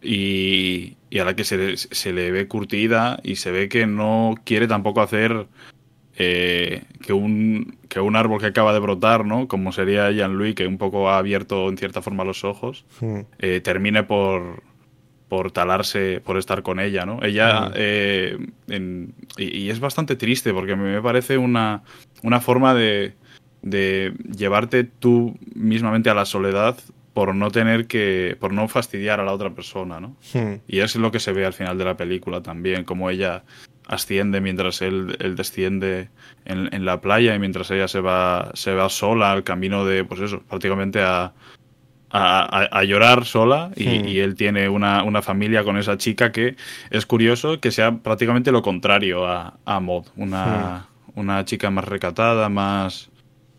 Y, 0.00 0.96
y, 1.10 1.18
a 1.20 1.24
la 1.24 1.36
que 1.36 1.44
se, 1.44 1.76
se, 1.76 2.12
le 2.12 2.32
ve 2.32 2.48
curtida 2.48 3.20
y 3.22 3.36
se 3.36 3.52
ve 3.52 3.68
que 3.68 3.86
no 3.86 4.34
quiere 4.44 4.66
tampoco 4.66 5.00
hacer 5.00 5.46
eh, 6.16 6.82
que, 7.00 7.12
un, 7.12 7.78
que 7.88 8.00
un 8.00 8.16
árbol 8.16 8.40
que 8.40 8.46
acaba 8.46 8.72
de 8.72 8.80
brotar, 8.80 9.24
¿no? 9.24 9.48
Como 9.48 9.72
sería 9.72 10.10
Jean-Louis, 10.10 10.54
que 10.54 10.66
un 10.66 10.78
poco 10.78 11.08
ha 11.08 11.18
abierto 11.18 11.68
en 11.68 11.78
cierta 11.78 12.02
forma 12.02 12.24
los 12.24 12.44
ojos, 12.44 12.84
eh, 13.38 13.60
termine 13.62 14.02
por, 14.02 14.62
por 15.28 15.52
talarse, 15.52 16.20
por 16.22 16.36
estar 16.36 16.62
con 16.62 16.80
ella, 16.80 17.06
¿no? 17.06 17.22
Ella, 17.22 17.70
eh, 17.74 18.38
y, 19.38 19.70
es 19.70 19.80
bastante 19.80 20.16
triste 20.16 20.52
porque 20.52 20.76
me 20.76 21.00
parece 21.00 21.38
una, 21.38 21.82
una 22.22 22.40
forma 22.40 22.74
de, 22.74 23.14
de 23.62 24.12
llevarte 24.36 24.84
tú 24.84 25.38
mismamente 25.54 26.10
a 26.10 26.14
la 26.14 26.26
soledad 26.26 26.76
por 27.14 27.34
no 27.34 27.50
tener 27.50 27.86
que, 27.86 28.36
por 28.40 28.52
no 28.52 28.68
fastidiar 28.68 29.20
a 29.20 29.24
la 29.24 29.32
otra 29.32 29.50
persona, 29.50 30.00
¿no? 30.00 30.16
Y 30.66 30.80
es 30.80 30.96
lo 30.96 31.10
que 31.10 31.20
se 31.20 31.32
ve 31.32 31.44
al 31.44 31.52
final 31.52 31.78
de 31.78 31.84
la 31.84 31.96
película 31.96 32.42
también, 32.42 32.84
como 32.84 33.10
ella 33.10 33.44
asciende 33.92 34.40
mientras 34.40 34.80
él, 34.82 35.16
él 35.20 35.36
desciende 35.36 36.08
en, 36.44 36.68
en 36.74 36.84
la 36.84 37.00
playa 37.00 37.34
y 37.34 37.38
mientras 37.38 37.70
ella 37.70 37.86
se 37.88 38.00
va, 38.00 38.50
se 38.54 38.72
va 38.74 38.88
sola 38.88 39.32
al 39.32 39.44
camino 39.44 39.84
de, 39.84 40.04
pues 40.04 40.20
eso, 40.20 40.42
prácticamente 40.48 41.00
a, 41.00 41.32
a, 42.10 42.84
llorar 42.84 43.24
sola 43.24 43.70
y, 43.76 43.86
Hmm. 43.86 44.08
y 44.08 44.18
él 44.18 44.34
tiene 44.34 44.68
una, 44.68 45.02
una 45.02 45.22
familia 45.22 45.64
con 45.64 45.76
esa 45.78 45.96
chica 45.96 46.30
que 46.30 46.56
es 46.90 47.06
curioso 47.06 47.58
que 47.60 47.70
sea 47.70 47.96
prácticamente 47.98 48.52
lo 48.52 48.60
contrario 48.62 49.26
a, 49.26 49.54
a 49.64 49.80
Maud, 49.80 50.06
una, 50.16 50.88
una 51.14 51.44
chica 51.44 51.70
más 51.70 51.84
recatada, 51.86 52.48
más, 52.48 53.10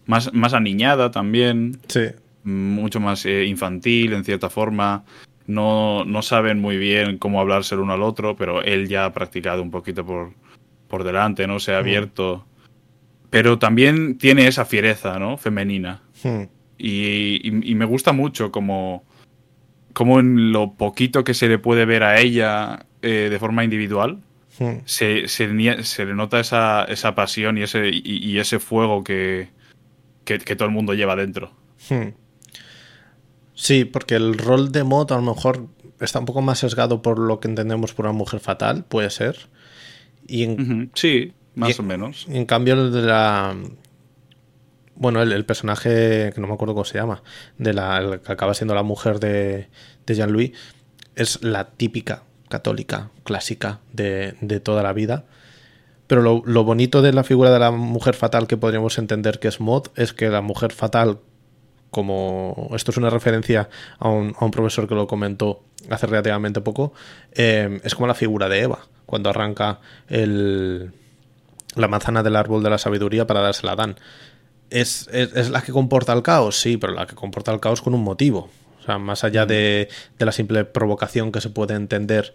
más, 0.05 0.31
más 0.33 0.53
aniñada 0.53 1.09
también, 1.11 1.79
Sí. 1.87 2.07
mucho 2.43 2.99
más 2.99 3.25
eh, 3.25 3.45
infantil 3.45 4.13
en 4.13 4.23
cierta 4.23 4.49
forma. 4.49 5.03
No, 5.47 6.05
no 6.05 6.21
saben 6.21 6.59
muy 6.61 6.77
bien 6.77 7.17
cómo 7.17 7.41
hablarse 7.41 7.75
el 7.75 7.81
uno 7.81 7.93
al 7.93 8.01
otro, 8.03 8.35
pero 8.35 8.61
él 8.61 8.87
ya 8.87 9.05
ha 9.05 9.13
practicado 9.13 9.61
un 9.61 9.71
poquito 9.71 10.05
por, 10.05 10.31
por 10.87 11.03
delante, 11.03 11.47
¿no? 11.47 11.59
Se 11.59 11.73
ha 11.73 11.79
abierto. 11.79 12.45
Pero 13.29 13.59
también 13.59 14.17
tiene 14.17 14.47
esa 14.47 14.63
fiereza, 14.65 15.19
¿no? 15.19 15.37
Femenina. 15.37 16.01
Hmm. 16.23 16.43
Y, 16.77 17.39
y- 17.47 17.71
y 17.71 17.75
me 17.75 17.85
gusta 17.85 18.13
mucho 18.13 18.51
como, 18.51 19.03
como 19.93 20.19
en 20.19 20.51
lo 20.51 20.73
poquito 20.73 21.23
que 21.23 21.33
se 21.33 21.47
le 21.49 21.59
puede 21.59 21.85
ver 21.85 22.03
a 22.03 22.19
ella 22.19 22.85
eh, 23.01 23.27
de 23.29 23.39
forma 23.39 23.63
individual, 23.63 24.19
Hmm. 24.59 24.81
se, 24.85 25.27
se, 25.27 25.47
le 25.47 26.13
nota 26.13 26.39
esa, 26.39 26.83
esa 26.85 27.15
pasión 27.15 27.57
y 27.57 27.63
ese, 27.63 27.89
y, 27.89 28.01
y 28.23 28.37
ese 28.37 28.59
fuego 28.59 29.03
que, 29.03 29.47
que, 30.25 30.37
que 30.37 30.55
todo 30.55 30.67
el 30.67 30.73
mundo 30.75 30.93
lleva 30.93 31.15
dentro. 31.15 31.51
Hmm. 31.89 32.09
Sí, 33.55 33.85
porque 33.85 34.15
el 34.15 34.37
rol 34.37 34.71
de 34.71 34.83
Mod 34.83 35.11
a 35.11 35.15
lo 35.15 35.21
mejor 35.21 35.67
está 35.99 36.19
un 36.19 36.25
poco 36.25 36.41
más 36.41 36.59
sesgado 36.59 37.01
por 37.01 37.19
lo 37.19 37.39
que 37.39 37.47
entendemos 37.47 37.93
por 37.93 38.05
una 38.05 38.13
mujer 38.13 38.39
fatal, 38.39 38.83
puede 38.85 39.09
ser. 39.09 39.47
Y 40.27 40.43
en, 40.43 40.91
Sí, 40.95 41.33
más 41.55 41.77
Y- 41.77 41.81
o 41.81 41.83
menos. 41.83 42.25
en 42.29 42.45
cambio 42.45 42.73
el 42.75 42.91
de 42.91 43.01
la... 43.03 43.55
Bueno, 44.95 45.21
el, 45.21 45.31
el 45.31 45.45
personaje, 45.45 46.31
que 46.33 46.41
no 46.41 46.47
me 46.47 46.53
acuerdo 46.53 46.75
cómo 46.75 46.85
se 46.85 46.97
llama, 46.99 47.23
de 47.57 47.73
la 47.73 47.97
el 47.97 48.21
que 48.21 48.31
acaba 48.31 48.53
siendo 48.53 48.75
la 48.75 48.83
mujer 48.83 49.19
de, 49.19 49.67
de 50.05 50.15
Jean-Louis, 50.15 50.51
es 51.15 51.43
la 51.43 51.69
típica 51.71 52.23
católica, 52.47 53.09
clásica 53.23 53.79
de, 53.91 54.35
de 54.41 54.59
toda 54.59 54.83
la 54.83 54.93
vida. 54.93 55.25
Pero 56.05 56.21
lo, 56.21 56.43
lo 56.45 56.63
bonito 56.63 57.01
de 57.01 57.11
la 57.11 57.23
figura 57.23 57.49
de 57.51 57.57
la 57.59 57.71
mujer 57.71 58.13
fatal 58.13 58.45
que 58.45 58.55
podríamos 58.57 58.97
entender 58.99 59.39
que 59.39 59.47
es 59.47 59.59
Mod 59.59 59.87
es 59.95 60.13
que 60.13 60.29
la 60.29 60.41
mujer 60.41 60.71
fatal, 60.73 61.19
como 61.93 62.71
esto 62.75 62.91
es 62.91 62.97
una 62.97 63.09
referencia 63.09 63.69
a 63.99 64.09
un, 64.09 64.35
a 64.37 64.43
un 64.43 64.51
profesor 64.51 64.87
que 64.87 64.95
lo 64.95 65.07
comentó 65.07 65.63
hace 65.89 66.07
relativamente 66.07 66.59
poco, 66.59 66.91
eh, 67.33 67.79
es 67.83 67.95
como 67.95 68.07
la 68.07 68.15
figura 68.15 68.49
de 68.49 68.61
Eva, 68.61 68.79
cuando 69.05 69.29
arranca 69.29 69.79
el, 70.09 70.91
la 71.75 71.87
manzana 71.87 72.23
del 72.23 72.35
árbol 72.35 72.63
de 72.63 72.69
la 72.69 72.77
sabiduría 72.77 73.27
para 73.27 73.41
dársela 73.41 73.71
a 73.71 73.75
Adán. 73.75 73.95
¿Es, 74.69 75.07
es, 75.13 75.33
es 75.35 75.49
la 75.51 75.61
que 75.61 75.71
comporta 75.71 76.13
el 76.13 76.23
caos? 76.23 76.59
Sí, 76.59 76.77
pero 76.77 76.93
la 76.93 77.05
que 77.05 77.15
comporta 77.15 77.53
el 77.53 77.59
caos 77.59 77.81
con 77.81 77.93
un 77.93 78.03
motivo. 78.03 78.49
O 78.81 78.85
sea, 78.85 78.97
más 78.97 79.23
allá 79.23 79.45
de, 79.45 79.87
de 80.17 80.25
la 80.25 80.31
simple 80.31 80.65
provocación 80.65 81.31
que 81.31 81.41
se 81.41 81.49
puede 81.49 81.75
entender, 81.75 82.33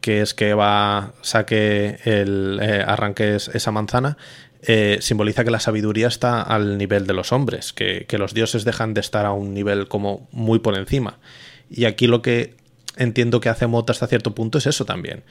que 0.00 0.20
es 0.20 0.34
que 0.34 0.50
Eva 0.50 1.12
saque 1.22 1.98
el 2.04 2.58
eh, 2.60 2.84
arranque 2.86 3.36
es- 3.36 3.48
esa 3.48 3.70
manzana, 3.70 4.16
eh, 4.66 4.98
simboliza 5.00 5.44
que 5.44 5.50
la 5.50 5.60
sabiduría 5.60 6.08
está 6.08 6.42
al 6.42 6.76
nivel 6.78 7.06
de 7.06 7.14
los 7.14 7.32
hombres, 7.32 7.72
que, 7.72 8.06
los 8.18 8.34
dioses 8.34 8.64
dejan 8.64 8.94
de 8.94 9.00
estar 9.00 9.24
a 9.26 9.32
un 9.32 9.54
nivel 9.54 9.88
como 9.88 10.28
muy 10.32 10.58
por 10.58 10.76
encima. 10.76 11.18
Y 11.70 11.84
aquí 11.84 12.06
lo 12.06 12.22
que 12.22 12.54
entiendo 12.96 13.40
que 13.40 13.48
hace 13.48 13.66
Mota 13.66 13.92
hasta 13.92 14.06
cierto 14.06 14.34
punto 14.34 14.58
es 14.58 14.66
eso 14.66 14.84
también. 14.84 15.22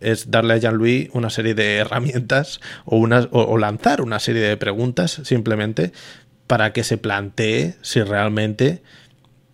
Es 0.00 0.30
darle 0.30 0.54
a 0.54 0.56
Jean-Louis 0.56 1.08
una 1.12 1.30
serie 1.30 1.54
de 1.54 1.76
herramientas 1.76 2.60
o, 2.84 2.96
unas, 2.96 3.28
o, 3.30 3.58
lanzar 3.58 4.00
una 4.00 4.18
serie 4.18 4.42
de 4.42 4.56
preguntas 4.56 5.20
simplemente 5.24 5.92
para 6.46 6.72
que 6.72 6.82
se 6.82 6.96
plantee 6.98 7.76
si 7.82 8.02
realmente 8.02 8.82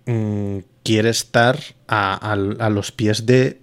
mm, 0.07 0.59
quiere 0.85 1.11
estar 1.11 1.59
a, 1.89 2.15
a- 2.15 2.33
a 2.67 2.71
los 2.71 2.93
pies 2.93 3.27
de 3.27 3.61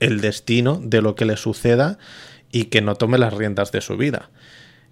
el 0.00 0.20
destino 0.20 0.80
de 0.82 1.00
lo 1.02 1.14
que 1.14 1.24
le 1.26 1.36
suceda 1.36 1.98
y 2.50 2.64
que 2.64 2.80
no 2.80 2.94
tome 2.96 3.18
las 3.18 3.34
riendas 3.34 3.72
de 3.72 3.80
su 3.80 3.96
vida. 3.96 4.30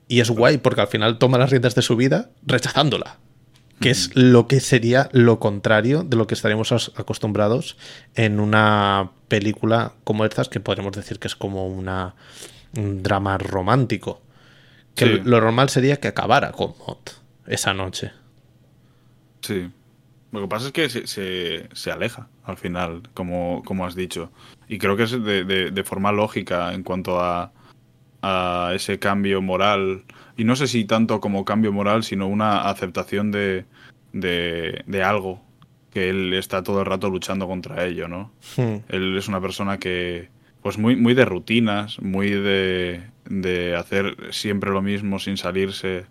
Y 0.09 0.21
es 0.21 0.31
guay 0.31 0.59
porque 0.59 0.81
al 0.83 0.89
final 0.89 1.19
toma 1.19 1.39
las 1.39 1.51
riendas 1.51 1.75
de 1.75 1.83
su 1.83 1.97
vida 1.97 2.31
rechazándola. 2.47 3.19
Que 3.81 3.91
es 3.91 4.15
lo 4.15 4.47
que 4.47 4.61
sería 4.61 5.09
lo 5.13 5.41
contrario 5.41 6.05
de 6.05 6.17
lo 6.17 6.27
que 6.27 6.35
estaríamos 6.35 6.71
as- 6.73 6.93
acostumbrados 6.97 7.77
en 8.15 8.39
una 8.39 9.11
película 9.29 9.95
como 10.05 10.25
estas, 10.25 10.49
que 10.49 10.61
podríamos 10.61 10.93
decir 10.95 11.19
que 11.19 11.27
es 11.27 11.35
como 11.35 11.67
una, 11.67 12.15
un 12.77 13.03
drama 13.03 13.37
romántico. 13.39 14.23
Que 14.95 15.07
Sí. 15.07 15.21
lo 15.25 15.41
normal 15.41 15.71
sería 15.71 15.97
que 15.97 16.07
acabara 16.09 16.53
con 16.53 16.75
Mott 16.87 17.11
esa 17.47 17.75
noche. 17.75 18.13
Sí. 19.41 19.71
Lo 20.33 20.41
que 20.43 20.49
pasa 20.49 20.67
es 20.67 20.73
que 20.73 20.89
se, 20.89 21.07
se- 21.07 21.69
se 21.73 21.91
aleja 21.91 22.29
al 22.45 22.57
final, 22.57 23.03
como, 23.15 23.63
como 23.65 23.87
has 23.87 23.95
dicho. 23.95 24.31
Y 24.69 24.79
creo 24.79 24.97
que 24.97 25.05
es 25.05 25.11
de, 25.13 25.45
de- 25.45 25.71
de 25.71 25.85
forma 25.85 26.13
lógica 26.13 26.73
en 26.75 26.83
cuanto 26.83 27.21
a, 27.21 27.53
a 28.27 28.73
ese 28.75 28.99
cambio 28.99 29.43
moral. 29.43 30.03
Y 30.37 30.45
no 30.45 30.57
sé 30.57 30.67
si 30.67 30.85
tanto 30.85 31.21
como 31.21 31.45
cambio 31.45 31.73
moral, 31.73 32.03
sino 32.05 32.27
una 32.27 32.69
aceptación 32.71 33.31
de, 33.31 33.65
de, 34.13 34.83
de 34.87 35.03
algo 35.03 35.43
que 35.93 36.09
él 36.09 36.33
está 36.35 36.63
todo 36.63 36.81
el 36.81 36.87
rato 36.87 37.09
luchando 37.11 37.47
contra 37.47 37.85
ello, 37.85 38.09
¿no? 38.09 38.33
Hmm. 38.57 38.77
Él 38.89 39.17
es 39.17 39.29
una 39.29 39.41
persona 39.41 39.79
que, 39.79 40.29
pues 40.63 40.77
muy, 40.79 40.97
muy 40.97 41.15
de 41.15 41.25
rutinas, 41.25 42.01
muy 42.01 42.31
de, 42.31 43.03
de 43.27 43.77
hacer 43.77 44.17
siempre 44.31 44.71
lo 44.73 44.83
mismo 44.83 45.19
sin 45.21 45.37
salirse 45.37 46.07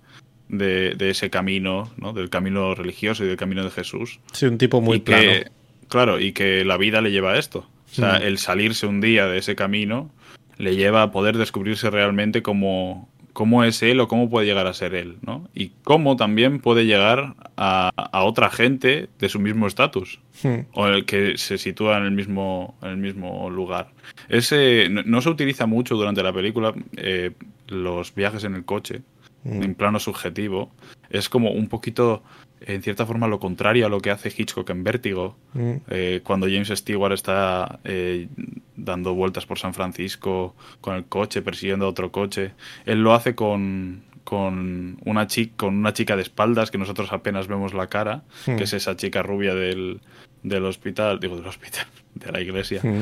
de, 0.47 0.95
de 0.95 1.09
ese 1.09 1.29
camino, 1.29 1.91
¿no? 1.97 2.13
Del 2.13 2.29
camino 2.29 2.75
religioso 2.75 3.25
y 3.25 3.27
del 3.27 3.37
camino 3.37 3.63
de 3.63 3.71
Jesús. 3.71 4.19
Sí, 4.31 4.45
un 4.45 4.57
tipo 4.57 4.79
muy 4.79 4.97
y 4.97 4.99
plano. 5.01 5.21
que, 5.23 5.47
claro, 5.89 6.19
y 6.19 6.31
que 6.31 6.63
la 6.63 6.77
vida 6.77 7.01
le 7.01 7.11
lleva 7.11 7.33
a 7.33 7.37
esto. 7.39 7.67
O 7.91 7.95
sea, 7.95 8.19
Mm. 8.19 8.23
el 8.23 8.37
salirse 8.37 8.87
un 8.87 9.01
día 9.01 9.27
de 9.27 9.37
ese 9.39 9.55
camino 9.55 10.09
le 10.57 10.75
lleva 10.75 11.01
a 11.03 11.11
poder 11.11 11.37
descubrirse 11.37 11.89
realmente 11.89 12.41
cómo, 12.41 13.09
cómo 13.33 13.63
es 13.63 13.81
él 13.83 13.99
o 13.99 14.07
cómo 14.07 14.29
puede 14.29 14.45
llegar 14.45 14.67
a 14.67 14.73
ser 14.73 14.93
él, 14.95 15.17
¿no? 15.21 15.47
Y 15.55 15.71
cómo 15.83 16.15
también 16.15 16.59
puede 16.59 16.85
llegar 16.85 17.35
a, 17.57 17.89
a 17.95 18.23
otra 18.23 18.49
gente 18.49 19.09
de 19.19 19.29
su 19.29 19.39
mismo 19.39 19.67
estatus 19.67 20.19
Hmm. 20.43 20.65
o 20.73 20.87
el 20.87 21.05
que 21.05 21.37
se 21.37 21.57
sitúa 21.59 21.97
en 21.99 22.05
el 22.05 22.11
mismo, 22.11 22.75
en 22.81 22.89
el 22.89 22.97
mismo 22.97 23.49
lugar. 23.51 23.91
Ese, 24.29 24.87
no, 24.89 25.03
no 25.05 25.21
se 25.21 25.29
utiliza 25.29 25.67
mucho 25.67 25.95
durante 25.95 26.23
la 26.23 26.33
película 26.33 26.73
eh, 26.97 27.31
los 27.67 28.13
viajes 28.15 28.43
en 28.43 28.55
el 28.55 28.65
coche, 28.65 29.01
Mm. 29.45 29.61
en 29.61 29.75
plano 29.75 29.99
subjetivo. 29.99 30.71
Es 31.09 31.27
como 31.27 31.51
un 31.51 31.67
poquito, 31.67 32.23
en 32.67 32.81
cierta 32.81 33.05
forma, 33.05 33.27
lo 33.27 33.39
contrario 33.39 33.85
a 33.85 33.89
lo 33.89 33.99
que 33.99 34.11
hace 34.11 34.33
Hitchcock 34.35 34.69
en 34.69 34.83
Vértigo, 34.83 35.35
Mm. 35.53 35.71
eh, 35.89 36.21
cuando 36.23 36.47
James 36.47 36.69
Stewart 36.69 37.13
está 37.13 37.79
eh, 37.83 38.27
dando 38.75 39.13
vueltas 39.13 39.45
por 39.45 39.59
San 39.59 39.73
Francisco 39.73 40.55
con 40.81 40.95
el 40.95 41.05
coche, 41.05 41.41
persiguiendo 41.41 41.85
a 41.85 41.89
otro 41.89 42.11
coche. 42.11 42.51
Él 42.85 43.01
lo 43.03 43.13
hace 43.13 43.35
con, 43.35 44.03
con, 44.23 44.97
una, 45.05 45.27
chica, 45.27 45.53
con 45.57 45.75
una 45.77 45.93
chica 45.93 46.15
de 46.15 46.21
espaldas 46.23 46.71
que 46.71 46.77
nosotros 46.77 47.11
apenas 47.11 47.47
vemos 47.47 47.73
la 47.73 47.87
cara, 47.87 48.23
Hmm. 48.45 48.55
que 48.57 48.63
es 48.63 48.73
esa 48.73 48.95
chica 48.95 49.21
rubia 49.23 49.53
del, 49.53 49.99
del 50.43 50.65
hospital, 50.65 51.19
digo 51.19 51.35
del 51.37 51.47
hospital, 51.47 51.85
de 52.15 52.31
la 52.31 52.41
iglesia, 52.41 52.81
Mm. 52.83 53.01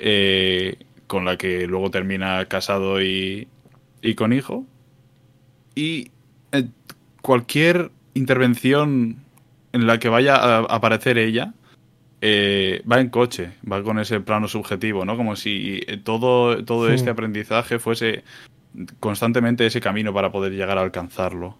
eh, 0.00 0.76
con 1.06 1.24
la 1.24 1.36
que 1.36 1.66
luego 1.68 1.90
termina 1.90 2.44
casado 2.46 3.00
y, 3.00 3.46
y 4.02 4.14
con 4.16 4.32
hijo. 4.32 4.66
Y 5.74 6.10
cualquier 7.22 7.90
intervención 8.16 9.16
en 9.72 9.86
la 9.86 9.98
que 9.98 10.08
vaya 10.08 10.36
a 10.36 10.58
aparecer 10.60 11.18
ella, 11.18 11.52
eh, 12.22 12.82
va 12.90 13.00
en 13.00 13.10
coche, 13.10 13.50
va 13.70 13.82
con 13.82 13.98
ese 13.98 14.20
plano 14.20 14.48
subjetivo, 14.48 15.04
¿no? 15.04 15.16
Como 15.16 15.36
si 15.36 15.80
eh, 15.86 15.98
todo, 15.98 16.64
todo 16.64 16.88
Sí. 16.88 16.94
este 16.94 17.10
aprendizaje 17.10 17.78
fuese 17.78 18.24
constantemente 19.00 19.66
ese 19.66 19.80
camino 19.80 20.12
para 20.14 20.30
poder 20.32 20.52
llegar 20.52 20.78
a 20.78 20.82
alcanzarlo. 20.82 21.56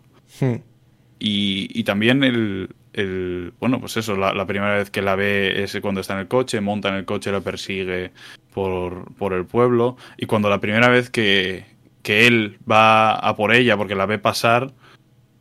Y, 1.19 1.69
y 1.79 1.85
también 1.85 2.25
el, 2.25 2.71
el- 2.93 3.53
bueno, 3.59 3.81
pues 3.81 3.97
eso, 3.97 4.17
la, 4.17 4.35
la 4.35 4.47
primera 4.47 4.77
vez 4.77 4.91
que 4.91 5.03
la 5.03 5.15
ve 5.17 5.63
es 5.63 5.79
cuando 5.81 6.01
está 6.01 6.15
en 6.15 6.21
el 6.21 6.29
coche, 6.29 6.61
monta 6.61 6.89
en 6.91 6.97
el 6.97 7.05
coche, 7.05 7.33
la 7.33 7.41
persigue 7.41 8.13
por, 8.53 9.15
por 9.15 9.33
el 9.33 9.45
pueblo. 9.47 9.97
Y 10.19 10.27
cuando 10.27 10.51
la 10.51 10.61
primera 10.61 10.89
vez 10.89 11.09
que, 11.11 11.65
que 12.03 12.27
él 12.27 12.59
va 12.71 13.13
a 13.15 13.35
por 13.37 13.55
ella 13.55 13.77
porque 13.77 13.95
la 13.95 14.07
ve 14.07 14.19
pasar, 14.19 14.73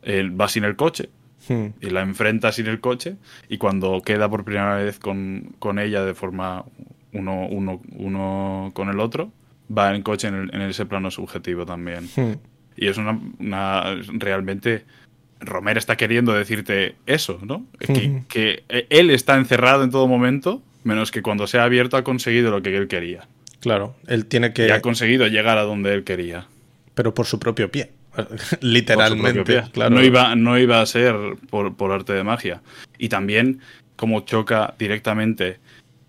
él 0.06 0.40
va 0.40 0.48
sin 0.48 0.64
el 0.64 0.76
coche 0.76 1.10
Hmm. 1.48 1.66
y 1.80 1.90
la 1.90 2.00
enfrenta 2.00 2.50
sin 2.50 2.66
el 2.66 2.80
coche. 2.80 3.16
Y 3.48 3.58
cuando 3.58 4.00
queda 4.02 4.28
por 4.28 4.42
primera 4.44 4.76
vez 4.76 4.98
con, 4.98 5.54
con 5.60 5.78
ella 5.78 6.02
de 6.04 6.14
forma 6.14 6.64
uno, 7.12 7.46
uno, 7.46 7.80
uno 7.92 8.72
con 8.74 8.88
el 8.88 8.98
otro, 8.98 9.30
va 9.70 9.94
en 9.94 10.02
coche 10.02 10.26
en, 10.28 10.34
el- 10.34 10.54
en 10.54 10.62
ese 10.62 10.86
plano 10.86 11.10
subjetivo 11.10 11.64
también. 11.64 12.08
Hmm. 12.16 12.32
Y 12.76 12.88
es 12.88 12.96
una, 12.98 13.20
una 13.38 13.94
realmente 14.14 14.84
Romer 15.40 15.78
está 15.78 15.96
queriendo 15.96 16.32
decirte 16.32 16.96
eso, 17.06 17.38
¿no? 17.44 17.64
Que, 17.78 18.22
que, 18.28 18.64
él 18.90 19.10
está 19.10 19.36
encerrado 19.36 19.84
en 19.84 19.90
todo 19.90 20.08
momento, 20.08 20.62
menos 20.82 21.10
que 21.12 21.22
cuando 21.22 21.46
se 21.46 21.58
ha 21.58 21.64
abierto 21.64 21.96
ha 21.96 22.02
conseguido 22.02 22.50
lo 22.50 22.60
que 22.62 22.76
él 22.76 22.88
quería. 22.88 23.28
Claro, 23.60 23.94
él 24.08 24.26
tiene 24.26 24.52
que... 24.52 24.66
Y 24.66 24.70
ha 24.70 24.80
conseguido 24.80 25.26
llegar 25.28 25.58
a 25.58 25.62
donde 25.62 25.92
él 25.94 26.02
quería. 26.04 26.46
Pero 26.94 27.14
por 27.14 27.26
su 27.26 27.38
propio 27.38 27.70
pie. 27.70 27.90
Literalmente. 28.60 29.64
Claro. 29.72 29.94
No, 29.94 30.02
iba, 30.02 30.34
no 30.36 30.58
iba 30.58 30.80
a 30.80 30.86
ser 30.86 31.14
por, 31.50 31.74
por, 31.76 31.92
arte 31.92 32.12
de 32.12 32.24
magia. 32.24 32.62
Y 32.98 33.08
también 33.08 33.60
como 33.96 34.20
choca 34.20 34.74
directamente 34.78 35.58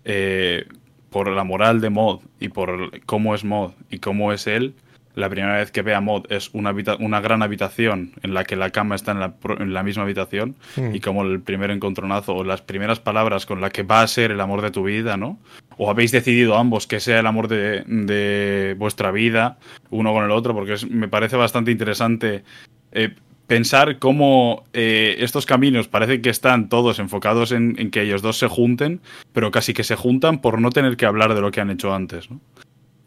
eh, 0.04 0.66
por 1.10 1.28
la 1.28 1.44
moral 1.44 1.80
de 1.80 1.90
Mod 1.90 2.20
y 2.38 2.48
por 2.48 3.00
cómo 3.06 3.34
es 3.34 3.44
Mod 3.44 3.72
y 3.90 3.98
cómo 3.98 4.32
es 4.32 4.46
él, 4.46 4.74
la 5.18 5.28
primera 5.28 5.56
vez 5.56 5.72
que 5.72 5.82
ve 5.82 5.94
a 5.94 6.00
Mod 6.00 6.30
es 6.30 6.50
una, 6.52 6.72
una 7.00 7.20
gran 7.20 7.42
habitación 7.42 8.12
en 8.22 8.34
la 8.34 8.44
que 8.44 8.54
la 8.54 8.70
cama 8.70 8.94
está 8.94 9.12
en 9.12 9.20
la, 9.20 9.34
en 9.58 9.74
la 9.74 9.82
misma 9.82 10.04
habitación 10.04 10.54
hmm. 10.76 10.94
y 10.94 11.00
como 11.00 11.24
el 11.24 11.40
primer 11.40 11.72
encontronazo 11.72 12.36
o 12.36 12.44
las 12.44 12.62
primeras 12.62 13.00
palabras 13.00 13.44
con 13.44 13.60
las 13.60 13.72
que 13.72 13.82
va 13.82 14.02
a 14.02 14.06
ser 14.06 14.30
el 14.30 14.40
amor 14.40 14.62
de 14.62 14.70
tu 14.70 14.84
vida, 14.84 15.16
¿no? 15.16 15.38
O 15.76 15.90
habéis 15.90 16.12
decidido 16.12 16.56
ambos 16.56 16.86
que 16.86 17.00
sea 17.00 17.18
el 17.18 17.26
amor 17.26 17.48
de, 17.48 17.82
de 17.86 18.76
vuestra 18.78 19.10
vida, 19.10 19.58
uno 19.90 20.12
con 20.12 20.24
el 20.24 20.30
otro, 20.30 20.54
porque 20.54 20.76
me 20.88 21.08
parece 21.08 21.36
bastante 21.36 21.72
interesante 21.72 22.44
eh, 22.92 23.14
pensar 23.48 23.98
cómo 23.98 24.64
eh, 24.72 25.16
estos 25.18 25.46
caminos 25.46 25.88
parece 25.88 26.20
que 26.20 26.30
están 26.30 26.68
todos 26.68 27.00
enfocados 27.00 27.50
en, 27.50 27.74
en, 27.78 27.90
que 27.90 28.02
ellos 28.02 28.22
dos 28.22 28.38
se 28.38 28.46
junten, 28.46 29.00
pero 29.32 29.50
casi 29.50 29.74
que 29.74 29.84
se 29.84 29.96
juntan 29.96 30.40
por 30.40 30.60
no 30.60 30.70
tener 30.70 30.96
que 30.96 31.06
hablar 31.06 31.34
de 31.34 31.40
lo 31.40 31.50
que 31.50 31.60
han 31.60 31.70
hecho 31.70 31.92
antes, 31.92 32.30
¿no? 32.30 32.40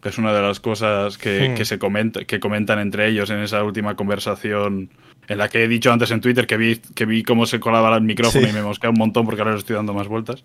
Que 0.02 0.10
es 0.10 0.18
una 0.18 0.34
de 0.34 0.41
las 0.41 0.60
cosas 0.60 1.18
que, 1.18 1.49
hmm. 1.49 1.64
se 1.64 1.80
comenta, 1.80 2.26
que 2.26 2.39
comentan 2.39 2.80
entre 2.80 3.08
ellos 3.08 3.30
en 3.30 3.39
esa 3.39 3.64
última 3.64 3.95
conversación 3.95 4.89
en 5.28 5.38
la 5.38 5.49
que 5.49 5.64
he 5.64 5.68
dicho 5.68 5.91
antes 5.91 6.12
en 6.12 6.22
Twitter 6.22 6.47
que 6.47 6.58
vi, 6.58 6.78
que 6.95 7.06
vi 7.06 7.24
cómo 7.24 7.45
se 7.45 7.60
colaba 7.60 7.95
el 7.95 8.04
micrófono 8.04 8.47
y 8.47 8.52
me 8.52 8.64
mosquea 8.64 8.89
un 8.89 8.97
montón 8.97 9.26
porque 9.26 9.41
ahora 9.41 9.54
le 9.54 9.60
estoy 9.60 9.76
dando 9.76 9.93
más 9.93 10.08
vueltas. 10.08 10.43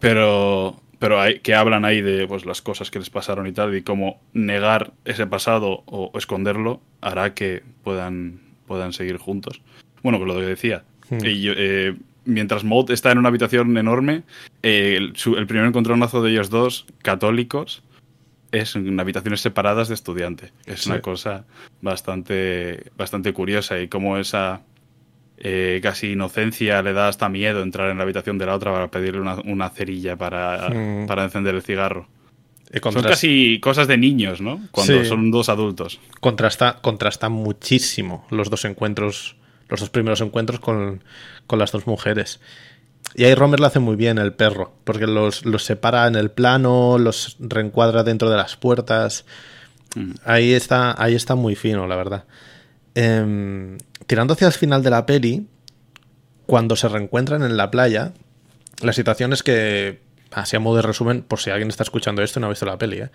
Pero, 0.00 0.80
pero 0.98 1.20
hay, 1.20 1.38
que 1.38 1.54
hablan 1.54 1.84
ahí 1.84 2.02
de 2.02 2.26
pues, 2.26 2.44
las 2.44 2.60
cosas 2.60 2.90
que 2.90 2.98
les 2.98 3.08
pasaron 3.08 3.46
y 3.46 3.52
tal, 3.52 3.74
y 3.74 3.82
cómo 3.82 4.20
negar 4.32 4.92
ese 5.04 5.26
pasado 5.26 5.84
o, 5.86 6.10
esconderlo 6.18 6.80
hará 7.00 7.34
que 7.34 7.62
puedan, 7.84 8.40
puedan 8.66 8.92
seguir 8.92 9.16
juntos. 9.16 9.62
Bueno, 10.02 10.18
que 10.18 10.26
lo 10.26 10.34
que 10.34 10.42
decía. 10.42 10.84
Hmm. 11.08 11.18
Eh, 11.22 11.94
mientras 12.24 12.64
Maud 12.64 12.90
está 12.90 13.12
en 13.12 13.18
una 13.18 13.28
habitación 13.28 13.78
enorme, 13.78 14.24
eh, 14.62 14.96
el, 14.98 15.14
el 15.38 15.46
primer 15.46 15.66
encontronazo 15.66 16.20
de 16.22 16.32
ellos 16.32 16.50
dos, 16.50 16.86
católicos, 17.02 17.82
es 18.58 18.76
en 18.76 18.98
habitaciones 18.98 19.40
separadas 19.40 19.88
de 19.88 19.94
estudiante. 19.94 20.52
Es 20.66 20.86
una 20.86 21.00
cosa 21.00 21.44
bastante, 21.80 22.90
bastante 22.96 23.32
curiosa 23.32 23.78
y 23.80 23.88
como 23.88 24.18
esa 24.18 24.62
eh, 25.38 25.80
casi 25.82 26.12
inocencia 26.12 26.80
le 26.82 26.94
da 26.94 27.08
hasta 27.08 27.28
miedo 27.28 27.62
entrar 27.62 27.90
en 27.90 27.98
la 27.98 28.04
habitación 28.04 28.38
de 28.38 28.46
la 28.46 28.54
otra 28.54 28.72
para 28.72 28.90
pedirle 28.90 29.20
una, 29.20 29.68
cerilla 29.68 30.16
para, 30.16 30.70
mm. 30.70 31.06
para, 31.06 31.24
encender 31.24 31.54
el 31.54 31.62
cigarro. 31.62 32.08
Son 32.82 33.02
casi 33.02 33.60
cosas 33.60 33.86
de 33.86 33.96
niños, 33.96 34.40
¿no? 34.40 34.60
Cuando 34.70 35.04
son 35.04 35.30
dos 35.30 35.48
adultos. 35.48 36.00
Contrasta, 36.20 36.78
contrasta 36.80 37.28
muchísimo 37.28 38.26
los 38.30 38.50
dos 38.50 38.64
encuentros, 38.64 39.36
los 39.68 39.80
dos 39.80 39.90
primeros 39.90 40.20
encuentros 40.20 40.58
con, 40.58 41.04
con 41.46 41.58
las 41.58 41.70
dos 41.70 41.86
mujeres. 41.86 42.40
Y 43.18 43.24
ahí 43.24 43.34
Romer 43.34 43.60
lo 43.60 43.66
hace 43.66 43.78
muy 43.78 43.96
bien, 43.96 44.18
el 44.18 44.34
perro, 44.34 44.74
porque 44.84 45.06
los, 45.06 45.42
separa 45.58 46.06
en 46.06 46.16
el 46.16 46.30
plano, 46.30 46.98
los 46.98 47.38
reencuadra 47.40 48.04
dentro 48.04 48.28
de 48.28 48.36
las 48.36 48.56
puertas. 48.56 49.24
Mm. 49.94 50.12
Ahí, 50.26 50.52
está, 50.52 50.94
ahí 51.02 51.14
está 51.14 51.34
muy 51.34 51.56
fino, 51.56 51.86
la 51.86 51.96
verdad. 51.96 52.24
Em, 52.94 53.78
tirando 54.06 54.34
hacia 54.34 54.48
el 54.48 54.52
final 54.52 54.82
de 54.82 54.90
la 54.90 55.06
peli, 55.06 55.46
cuando 56.44 56.76
se 56.76 56.88
reencuentran 56.88 57.42
en 57.42 57.56
la 57.56 57.70
playa, 57.70 58.12
la 58.82 58.92
situación 58.92 59.32
es 59.32 59.42
que, 59.42 60.02
así 60.30 60.56
a 60.56 60.60
modo 60.60 60.76
de 60.76 60.82
resumen, 60.82 61.22
por 61.22 61.40
si 61.40 61.48
alguien 61.48 61.70
está 61.70 61.84
escuchando 61.84 62.22
esto 62.22 62.38
y 62.38 62.42
no 62.42 62.48
ha 62.48 62.50
visto 62.50 62.66
la 62.66 62.76
peli, 62.76 62.98
¿eh? 62.98 63.08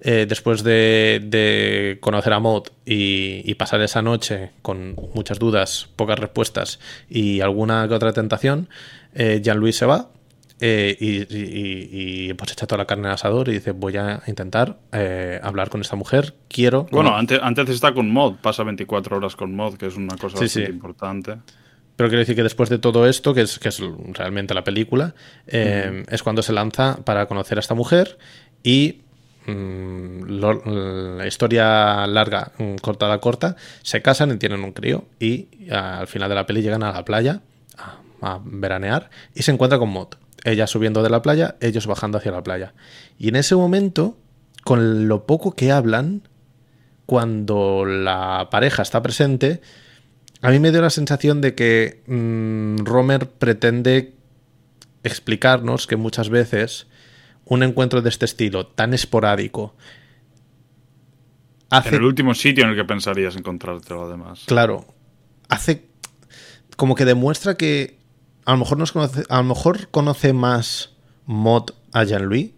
Eh, 0.00 0.26
después 0.28 0.64
de, 0.64 1.98
conocer 2.00 2.32
a 2.32 2.40
Maud 2.40 2.64
y, 2.84 3.48
y, 3.48 3.54
pasar 3.54 3.80
esa 3.82 4.02
noche 4.02 4.50
con 4.62 4.96
muchas 5.14 5.38
dudas, 5.38 5.88
pocas 5.94 6.18
respuestas 6.18 6.80
y 7.08 7.40
alguna 7.40 7.86
que 7.86 7.94
otra 7.94 8.12
tentación, 8.12 8.68
eh, 9.14 9.40
Jean-Louis 9.42 9.76
se 9.76 9.86
va 9.86 10.10
eh, 10.60 10.96
y, 10.98 12.32
pues 12.34 12.52
echa 12.52 12.66
toda 12.66 12.78
la 12.78 12.86
carne 12.86 13.08
al 13.08 13.14
asador 13.14 13.48
y 13.48 13.52
dice 13.52 13.72
voy 13.72 13.96
a 13.96 14.22
intentar 14.26 14.78
eh, 14.92 15.40
hablar 15.42 15.68
con 15.68 15.80
esta 15.80 15.96
mujer, 15.96 16.34
quiero... 16.48 16.86
Bueno, 16.90 17.16
antes, 17.16 17.38
antes 17.42 17.68
está 17.70 17.92
con 17.92 18.10
Mod, 18.10 18.36
pasa 18.36 18.62
24 18.64 19.16
horas 19.16 19.36
con 19.36 19.54
Mod, 19.54 19.74
que 19.74 19.86
es 19.86 19.96
una 19.96 20.16
cosa 20.16 20.38
bastante 20.38 20.70
importante. 20.70 21.36
Pero 21.96 22.08
quiero 22.08 22.20
decir 22.20 22.34
que 22.34 22.42
después 22.42 22.70
de 22.70 22.78
todo 22.78 23.06
esto, 23.06 23.34
que 23.34 23.42
es, 23.42 23.58
que 23.58 23.68
es 23.68 23.80
realmente 24.12 24.52
la 24.54 24.64
película, 24.64 25.14
es 25.46 26.22
cuando 26.22 26.42
se 26.42 26.52
lanza 26.52 26.98
para 27.04 27.26
conocer 27.26 27.58
a 27.58 27.60
esta 27.60 27.74
mujer 27.74 28.18
y 28.64 29.02
mm, 29.46 30.22
la 31.18 31.26
historia 31.26 32.06
larga, 32.06 32.52
mm, 32.58 32.76
cortada 32.76 33.18
corta, 33.18 33.54
se 33.82 34.02
casan 34.02 34.32
y 34.32 34.38
tienen 34.38 34.64
un 34.64 34.72
crío 34.72 35.04
y 35.20 35.48
al 35.70 36.08
final 36.08 36.28
de 36.28 36.34
la 36.34 36.46
peli 36.46 36.62
llegan 36.62 36.82
a 36.82 36.92
la 36.92 37.04
playa 37.04 37.42
a 37.76 38.03
veranear 38.44 39.10
y 39.34 39.42
se 39.42 39.52
encuentra 39.52 39.78
con 39.78 39.90
Mott. 39.90 40.18
Ella 40.44 40.66
subiendo 40.66 41.02
de 41.02 41.10
la 41.10 41.22
playa, 41.22 41.56
ellos 41.60 41.86
bajando 41.86 42.18
hacia 42.18 42.32
la 42.32 42.42
playa. 42.42 42.74
Y 43.18 43.28
en 43.28 43.36
ese 43.36 43.56
momento, 43.56 44.18
con 44.62 45.08
lo 45.08 45.26
poco 45.26 45.54
que 45.54 45.72
hablan, 45.72 46.28
cuando 47.06 47.84
la 47.84 48.48
pareja 48.50 48.82
está 48.82 49.02
presente, 49.02 49.60
a 50.42 50.50
mí 50.50 50.58
me 50.58 50.70
dio 50.70 50.82
la 50.82 50.90
sensación 50.90 51.40
de 51.40 51.54
que 51.54 52.02
mm, 52.06 52.84
Romer 52.84 53.28
pretende 53.30 54.14
explicarnos 55.02 55.86
que 55.86 55.96
muchas 55.96 56.28
veces 56.28 56.86
un 57.46 57.62
encuentro 57.62 58.02
de 58.02 58.08
este 58.08 58.24
estilo, 58.24 58.66
tan 58.66 58.94
esporádico, 58.94 59.74
hace... 61.70 61.90
En 61.90 61.94
el 61.96 62.04
último 62.04 62.34
sitio 62.34 62.64
en 62.64 62.70
el 62.70 62.76
que 62.76 62.84
pensarías 62.84 63.36
encontrártelo, 63.36 64.06
además. 64.06 64.44
Claro, 64.46 64.86
hace 65.48 65.86
como 66.76 66.94
que 66.94 67.04
demuestra 67.04 67.56
que 67.56 67.98
a 68.44 68.52
lo 68.52 68.58
mejor, 68.58 68.78
nos 68.78 68.92
conoce, 68.92 69.24
a 69.28 69.38
lo 69.38 69.44
mejor 69.44 69.88
conoce 69.88 70.32
más 70.32 70.90
Mod 71.26 71.70
a 71.92 72.04
Jean-Louis 72.04 72.50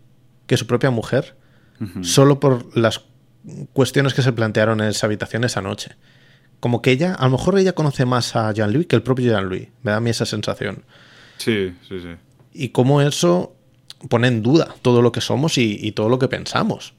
que 0.47 0.57
su 0.57 0.67
propia 0.67 0.91
mujer, 0.91 1.37
solo 2.03 2.41
por 2.41 2.77
las 2.77 3.03
cuestiones 3.73 4.15
que 4.15 4.23
se 4.23 4.33
plantearon 4.33 4.81
en 4.81 4.89
esa 4.89 5.07
habitación 5.07 5.45
esa 5.45 5.61
noche. 5.61 5.93
Como 6.61 6.81
que 6.83 6.91
ella, 6.91 7.15
a 7.15 7.25
lo 7.27 7.33
mejor 7.33 7.59
ella 7.59 7.75
conoce 7.75 8.07
más 8.07 8.35
a 8.35 8.51
Jean-Louis 8.53 8.87
que 8.87 8.97
el 8.97 9.03
propio 9.03 9.31
Jean-Louis. 9.31 9.69
Me 9.83 9.91
da 9.91 9.99
a 9.99 10.01
mí 10.01 10.11
esa 10.11 10.25
sensación. 10.25 10.85
Sí, 11.39 11.75
sí, 11.87 12.01
sí. 12.01 12.09
Y 12.55 12.71
cómo 12.71 13.03
eso 13.03 13.55
pone 14.09 14.29
en 14.29 14.43
duda 14.43 14.75
todo 14.83 15.03
lo 15.03 15.13
que 15.13 15.21
somos 15.21 15.59
y 15.59 15.93
todo 15.93 16.09
lo 16.09 16.19
que 16.19 16.29
pensamos. 16.29 16.95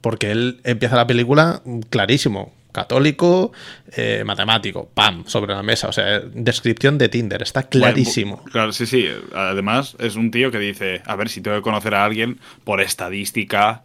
Porque 0.00 0.30
él 0.30 0.60
empieza 0.64 0.94
la 0.96 1.06
película 1.06 1.62
clarísimo, 1.88 2.52
católico, 2.76 3.52
eh, 3.96 4.22
matemático, 4.26 4.90
pam, 4.92 5.24
sobre 5.26 5.54
la 5.54 5.62
mesa. 5.62 5.88
O 5.88 5.92
sea, 5.92 6.20
descripción 6.20 6.98
de 6.98 7.08
Tinder, 7.08 7.40
está 7.40 7.62
clarísimo. 7.62 8.44
claro, 8.44 8.70
sí, 8.72 8.84
sí. 8.84 9.08
Además, 9.34 9.96
es 9.98 10.14
un 10.16 10.30
tío 10.30 10.50
que 10.50 10.58
dice, 10.58 11.00
a 11.06 11.16
ver, 11.16 11.30
si 11.30 11.40
tengo 11.40 11.56
que 11.56 11.62
conocer 11.62 11.94
a 11.94 12.04
alguien, 12.04 12.38
por 12.64 12.82
estadística, 12.82 13.84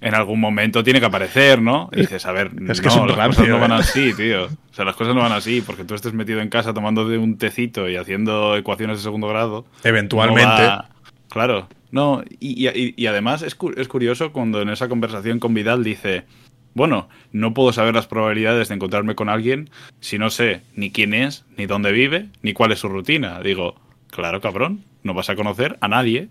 en 0.00 0.14
algún 0.14 0.38
momento 0.38 0.84
tiene 0.84 1.00
que 1.00 1.06
aparecer, 1.06 1.60
¿no? 1.60 1.90
Y 1.92 2.02
dices, 2.02 2.24
a 2.26 2.30
ver, 2.30 2.52
es 2.68 2.80
que 2.80 2.88
no, 2.88 3.06
las 3.06 3.28
cosas 3.28 3.48
no 3.48 3.58
van 3.58 3.72
¿eh? 3.72 3.76
así, 3.80 4.14
tío. 4.14 4.44
O 4.44 4.74
sea, 4.74 4.84
las 4.84 4.94
cosas 4.94 5.16
no 5.16 5.22
van 5.22 5.32
así, 5.32 5.60
porque 5.62 5.84
tú 5.84 5.96
estés 5.96 6.12
metido 6.12 6.40
en 6.40 6.48
casa 6.48 6.72
tomando 6.72 7.04
un 7.04 7.38
tecito 7.38 7.88
y 7.88 7.96
haciendo 7.96 8.56
ecuaciones 8.56 8.98
de 8.98 9.02
segundo 9.02 9.26
grado. 9.26 9.64
Eventualmente. 9.82 10.68
Claro. 11.28 11.66
No, 11.90 12.22
y, 12.38 12.68
y 12.96 13.06
además 13.06 13.42
es, 13.42 13.56
es 13.76 13.88
curioso 13.88 14.32
cuando 14.32 14.62
en 14.62 14.70
esa 14.70 14.88
conversación 14.88 15.40
con 15.40 15.52
Vidal 15.52 15.84
dice, 15.84 16.24
bueno, 16.74 17.08
no 17.32 17.54
puedo 17.54 17.72
saber 17.72 17.94
las 17.94 18.06
probabilidades 18.06 18.68
de 18.68 18.74
encontrarme 18.74 19.14
con 19.14 19.28
alguien 19.28 19.70
si 20.00 20.18
no 20.18 20.30
sé 20.30 20.62
ni 20.74 20.90
quién 20.90 21.14
es, 21.14 21.44
ni 21.56 21.66
dónde 21.66 21.92
vive, 21.92 22.28
ni 22.42 22.52
cuál 22.52 22.72
es 22.72 22.78
su 22.78 22.88
rutina. 22.88 23.40
Digo, 23.40 23.76
claro, 24.10 24.40
cabrón, 24.40 24.84
no 25.02 25.14
vas 25.14 25.30
a 25.30 25.36
conocer 25.36 25.76
a 25.80 25.88
nadie. 25.88 26.28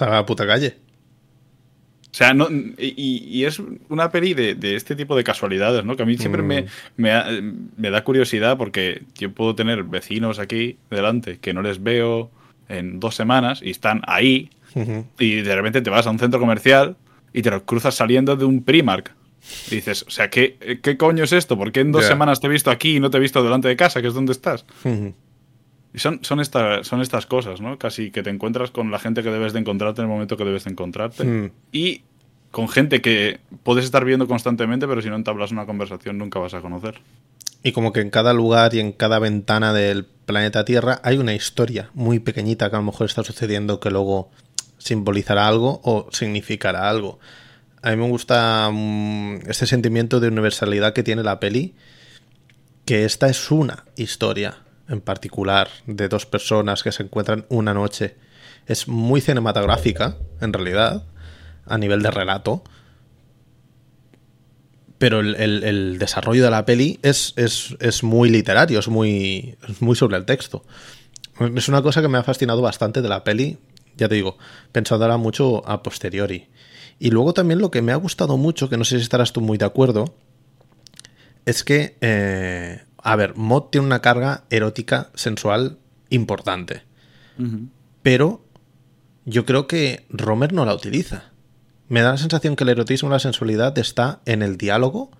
a 0.00 0.06
la 0.06 0.26
puta 0.26 0.46
calle. 0.46 0.76
O 2.14 2.16
sea, 2.16 2.32
no, 2.32 2.46
y, 2.78 3.44
es 3.44 3.60
una 3.88 4.12
peli 4.12 4.34
de, 4.34 4.76
este 4.76 4.94
tipo 4.94 5.16
de 5.16 5.24
casualidades, 5.24 5.84
¿no? 5.84 5.96
Que 5.96 6.04
a 6.04 6.06
mí 6.06 6.16
siempre 6.16 6.42
me, 6.42 6.62
mm. 6.96 7.72
me, 7.76 7.90
da 7.90 8.04
curiosidad 8.04 8.56
porque 8.56 9.02
yo 9.18 9.32
puedo 9.32 9.56
tener 9.56 9.82
vecinos 9.82 10.38
aquí 10.38 10.78
delante 10.90 11.38
que 11.40 11.52
no 11.52 11.60
les 11.60 11.82
veo 11.82 12.30
en 12.68 13.00
dos 13.00 13.16
semanas 13.16 13.60
y 13.64 13.70
están 13.70 14.02
ahí 14.06 14.50
y 15.18 15.40
de 15.40 15.56
repente 15.56 15.82
te 15.82 15.90
vas 15.90 16.06
a 16.06 16.10
un 16.10 16.20
centro 16.20 16.38
comercial 16.38 16.96
y 17.32 17.42
te 17.42 17.50
los 17.50 17.62
cruzas 17.62 17.96
saliendo 17.96 18.36
de 18.36 18.44
un 18.44 18.62
Primark 18.62 19.12
dices, 19.70 20.04
o 20.06 20.10
sea, 20.10 20.30
¿qué, 20.30 20.78
¿qué, 20.82 20.96
coño 20.96 21.24
es 21.24 21.32
esto? 21.32 21.56
¿Por 21.56 21.72
qué 21.72 21.80
en 21.80 21.92
dos 21.92 22.04
semanas 22.04 22.40
te 22.40 22.46
he 22.46 22.50
visto 22.50 22.70
aquí 22.70 22.96
y 22.96 23.00
no 23.00 23.10
te 23.10 23.18
he 23.18 23.20
visto 23.20 23.42
delante 23.42 23.68
de 23.68 23.76
casa, 23.76 24.00
que 24.00 24.08
es 24.08 24.14
donde 24.14 24.32
estás? 24.32 24.64
Y 25.94 25.98
son, 25.98 26.20
son, 26.22 26.42
son 26.82 27.00
estas 27.00 27.26
cosas, 27.26 27.60
¿no? 27.60 27.78
Casi 27.78 28.10
que 28.10 28.22
te 28.22 28.30
encuentras 28.30 28.70
con 28.70 28.90
la 28.90 28.98
gente 28.98 29.22
que 29.22 29.30
debes 29.30 29.52
de 29.52 29.60
encontrarte 29.60 30.00
en 30.00 30.08
el 30.08 30.12
momento 30.12 30.36
que 30.36 30.44
debes 30.44 30.64
de 30.64 30.70
encontrarte. 30.70 31.24
Hmm. 31.24 31.52
Y 31.70 32.02
con 32.50 32.68
gente 32.68 33.00
que 33.00 33.40
puedes 33.62 33.84
estar 33.84 34.04
viendo 34.04 34.26
constantemente, 34.26 34.86
pero 34.86 35.02
si 35.02 35.08
no 35.08 35.16
entablas 35.16 35.52
una 35.52 35.66
conversación 35.66 36.18
nunca 36.18 36.38
vas 36.38 36.54
a 36.54 36.60
conocer. 36.60 37.00
Y 37.62 37.72
como 37.72 37.92
que 37.92 38.00
en 38.00 38.10
cada 38.10 38.32
lugar 38.32 38.74
y 38.74 38.80
en 38.80 38.92
cada 38.92 39.18
ventana 39.18 39.72
del 39.72 40.04
planeta 40.04 40.64
Tierra 40.64 41.00
hay 41.02 41.16
una 41.16 41.34
historia 41.34 41.90
muy 41.94 42.18
pequeñita 42.18 42.70
que 42.70 42.76
a 42.76 42.78
lo 42.78 42.84
mejor 42.84 43.06
está 43.06 43.24
sucediendo 43.24 43.80
que 43.80 43.90
luego 43.90 44.30
simbolizará 44.78 45.48
algo 45.48 45.80
o 45.82 46.08
significará 46.12 46.88
algo. 46.88 47.18
A 47.84 47.90
mí 47.90 47.96
me 47.96 48.08
gusta 48.08 48.70
mm, 48.72 49.40
este 49.46 49.66
sentimiento 49.66 50.18
de 50.18 50.28
universalidad 50.28 50.94
que 50.94 51.02
tiene 51.02 51.22
la 51.22 51.38
peli, 51.38 51.74
que 52.86 53.04
esta 53.04 53.28
es 53.28 53.50
una 53.50 53.84
historia 53.94 54.56
en 54.88 55.02
particular 55.02 55.68
de 55.86 56.08
dos 56.08 56.24
personas 56.24 56.82
que 56.82 56.92
se 56.92 57.02
encuentran 57.02 57.44
una 57.50 57.74
noche. 57.74 58.16
Es 58.66 58.88
muy 58.88 59.20
cinematográfica, 59.20 60.16
en 60.40 60.54
realidad, 60.54 61.04
a 61.66 61.76
nivel 61.76 62.02
de 62.02 62.10
relato. 62.10 62.64
Pero 64.96 65.20
el, 65.20 65.98
desarrollo 65.98 66.42
de 66.42 66.50
la 66.50 66.64
peli 66.64 66.98
es, 67.02 67.34
es, 67.36 68.02
muy 68.02 68.30
literario, 68.30 68.78
es 68.78 68.88
muy, 68.88 69.58
es 69.68 69.82
muy 69.82 69.94
sobre 69.94 70.16
el 70.16 70.24
texto. 70.24 70.64
Es 71.54 71.68
una 71.68 71.82
cosa 71.82 72.00
que 72.00 72.08
me 72.08 72.16
ha 72.16 72.22
fascinado 72.22 72.62
bastante 72.62 73.02
de 73.02 73.10
la 73.10 73.24
peli, 73.24 73.58
ya 73.98 74.08
te 74.08 74.14
digo, 74.14 74.38
ahora 74.90 75.18
mucho 75.18 75.68
a 75.68 75.82
posteriori. 75.82 76.48
Y 76.98 77.10
luego 77.10 77.34
también 77.34 77.60
lo 77.60 77.70
que 77.70 77.82
me 77.82 77.92
ha 77.92 77.96
gustado 77.96 78.36
mucho, 78.36 78.68
que 78.68 78.76
no 78.76 78.84
sé 78.84 78.96
si 78.96 79.02
estarás 79.02 79.32
tú 79.32 79.40
muy 79.40 79.58
de 79.58 79.64
acuerdo, 79.64 80.14
es 81.44 81.64
que, 81.64 81.96
eh, 82.00 82.82
a 82.98 83.16
ver, 83.16 83.36
Mod 83.36 83.64
tiene 83.64 83.86
una 83.86 84.00
carga 84.00 84.44
erótica 84.50 85.10
sensual 85.14 85.78
importante. 86.10 86.82
Pero 88.02 88.44
yo 89.24 89.44
creo 89.44 89.66
que 89.66 90.06
Romer 90.08 90.52
no 90.52 90.64
la 90.64 90.74
utiliza. 90.74 91.32
Me 91.88 92.02
da 92.02 92.12
la 92.12 92.18
sensación 92.18 92.56
que 92.56 92.64
el 92.64 92.70
erotismo 92.70 93.08
y 93.08 93.12
la 93.12 93.18
sensualidad 93.18 93.76
está 93.78 94.20
en 94.24 94.42
el 94.42 94.56
diálogo 94.56 95.10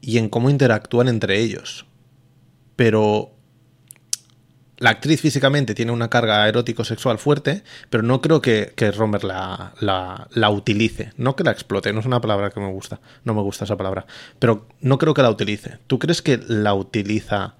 y 0.00 0.18
en 0.18 0.28
cómo 0.28 0.50
interactúan 0.50 1.08
entre 1.08 1.40
ellos. 1.40 1.86
Pero 2.76 3.31
la 4.82 4.90
actriz 4.90 5.20
físicamente 5.20 5.76
tiene 5.76 5.92
una 5.92 6.10
carga 6.10 6.48
erótico-sexual 6.48 7.18
fuerte, 7.18 7.62
pero 7.88 8.02
no 8.02 8.20
creo 8.20 8.42
que, 8.42 8.72
Romer 8.96 9.22
la, 9.22 9.74
la, 9.78 10.50
utilice. 10.50 11.12
No 11.16 11.36
que 11.36 11.44
la 11.44 11.52
explote, 11.52 11.92
no 11.92 12.00
es 12.00 12.06
una 12.06 12.20
palabra 12.20 12.50
que 12.50 12.58
me 12.58 12.68
gusta. 12.68 13.00
No 13.22 13.32
me 13.32 13.42
gusta 13.42 13.64
esa 13.64 13.76
palabra. 13.76 14.06
Pero 14.40 14.66
no 14.80 14.98
creo 14.98 15.14
que 15.14 15.22
la 15.22 15.30
utilice. 15.30 15.78
¿Tú 15.86 16.00
crees 16.00 16.20
que 16.20 16.40
la 16.48 16.74
utiliza 16.74 17.54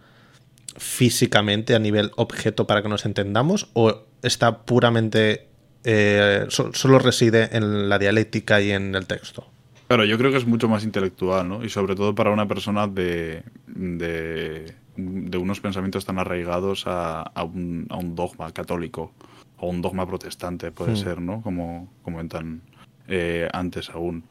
físicamente 0.77 1.77
a 1.77 1.79
nivel 1.79 2.11
objeto 2.17 2.67
para 2.67 2.83
que 2.83 2.89
nos 2.89 3.07
entendamos? 3.07 3.69
¿O 3.75 4.03
está 4.23 4.63
puramente. 4.65 5.47
Eh, 5.85 6.47
solo 6.49 6.99
reside 6.99 7.57
en 7.57 7.89
la 7.89 8.01
dialéctica 8.01 8.61
y 8.61 8.73
en 8.73 8.97
el 8.97 9.07
texto? 9.07 9.47
Claro, 9.87 10.05
yo 10.05 10.19
creo 10.19 10.33
que 10.33 10.39
es 10.39 10.47
mucho 10.47 10.69
más 10.69 10.83
intelectual, 10.83 11.49
¿no? 11.49 11.65
Y 11.65 11.69
sobre 11.69 11.95
todo 11.95 12.17
para 12.17 12.31
una 12.31 12.49
persona 12.49 12.89
de 12.89 13.45
de 13.75 14.75
unos 14.97 15.61
pensamientos 15.61 16.05
tan 16.05 16.19
arraigados 16.19 16.85
a, 16.87 17.31
un, 17.45 17.87
dogma 18.15 18.53
católico 18.53 19.13
o 19.57 19.69
un 19.69 19.81
dogma 19.81 20.07
protestante, 20.07 20.71
puede 20.71 20.93
hmm. 20.93 20.97
ser, 20.97 21.21
¿no? 21.21 21.41
Como 21.43 21.93
comentan 22.03 22.63
eh, 23.09 23.49
antes 23.53 23.91
aún. 23.91 24.25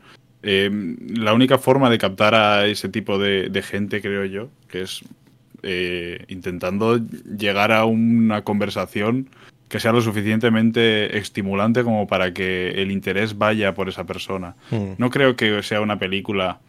Em, 0.43 0.97
la 1.15 1.33
única 1.33 1.57
forma 1.57 1.89
de 1.89 1.97
captar 1.97 2.35
a 2.35 2.65
ese 2.65 2.89
tipo 2.89 3.17
de, 3.17 3.63
gente, 3.63 4.01
creo 4.01 4.25
yo, 4.25 4.49
que 4.67 4.81
es 4.81 5.01
eh, 5.63 6.25
intentando 6.27 6.97
llegar 6.97 7.71
a 7.71 7.85
una 7.85 8.43
conversación 8.43 9.29
que 9.67 9.79
sea 9.79 9.93
lo 9.93 10.01
suficientemente 10.01 11.17
estimulante 11.17 11.83
como 11.83 12.05
para 12.05 12.33
que 12.33 12.71
el 12.81 12.91
interés 12.91 13.37
vaya 13.37 13.73
por 13.73 13.87
esa 13.87 14.05
persona. 14.05 14.55
Hmm. 14.69 14.93
No 14.97 15.09
creo 15.09 15.35
que 15.35 15.63
sea 15.63 15.81
una 15.81 15.97
película 15.97 16.59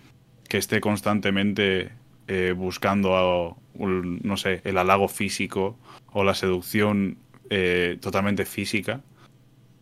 que 0.49 0.59
esté 0.59 0.81
constantemente 0.81 1.91
eh, 2.35 2.53
buscando, 2.53 3.59
no 3.75 4.37
sé, 4.39 4.63
el 4.65 4.79
halago 4.79 5.07
físico 5.07 5.77
o 6.13 6.25
la 6.25 6.33
seducción 6.33 7.19
eh, 7.51 7.99
totalmente 8.01 8.47
física, 8.47 9.03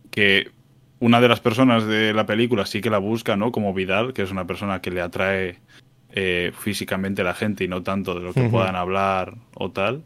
que 0.09 0.51
una 0.99 1.21
de 1.21 1.29
las 1.29 1.39
personas 1.39 1.85
de 1.85 2.13
la 2.13 2.25
película 2.25 2.65
sí 2.65 2.81
que 2.81 2.89
la 2.89 2.97
busca, 2.97 3.37
¿no? 3.37 3.53
Como 3.53 3.73
Vidal, 3.73 4.11
que 4.11 4.23
es 4.23 4.31
una 4.31 4.47
persona 4.47 4.81
que 4.81 4.91
le 4.91 4.99
atrae 4.99 5.59
eh, 6.11 6.51
físicamente 6.59 7.21
a 7.21 7.23
la 7.23 7.35
gente 7.35 7.63
y 7.63 7.69
no 7.69 7.83
tanto 7.83 8.15
de 8.15 8.19
lo 8.19 8.33
que 8.33 8.49
puedan 8.49 8.75
hablar 8.75 9.35
o 9.53 9.71
tal. 9.71 10.03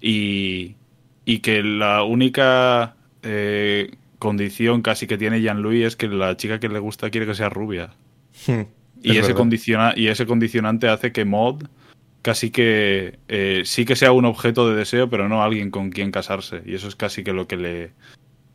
Y, 0.00 0.76
y 1.26 1.40
que 1.40 1.62
la 1.62 2.04
única 2.04 2.96
condición 4.18 4.80
casi 4.80 5.06
que 5.06 5.18
tiene 5.18 5.42
Jean-Louis 5.42 5.84
es 5.84 5.96
que 5.96 6.08
la 6.08 6.38
chica 6.38 6.58
que 6.58 6.70
le 6.70 6.78
gusta 6.78 7.10
quiere 7.10 7.26
que 7.26 7.34
sea 7.34 7.50
rubia. 7.50 7.90
Y 9.02 9.18
ese, 9.18 9.34
condiciona, 9.34 9.92
y 9.94 10.08
ese 10.08 10.26
condicionante 10.26 10.88
hace 10.88 11.12
que 11.12 11.24
Mod 11.24 11.64
casi 12.26 12.50
que 12.50 13.20
eh, 13.28 13.62
sí 13.64 13.84
que 13.84 13.94
sea 13.94 14.10
un 14.10 14.24
objeto 14.24 14.68
de 14.68 14.74
deseo, 14.74 15.08
pero 15.08 15.28
no 15.28 15.44
alguien 15.44 15.70
con 15.70 15.90
quien 15.90 16.10
casarse. 16.10 16.60
Y 16.66 16.74
eso 16.74 16.88
es 16.88 16.96
casi 16.96 17.22
que 17.22 17.32
lo 17.32 17.46
que 17.46 17.56
le, 17.56 17.92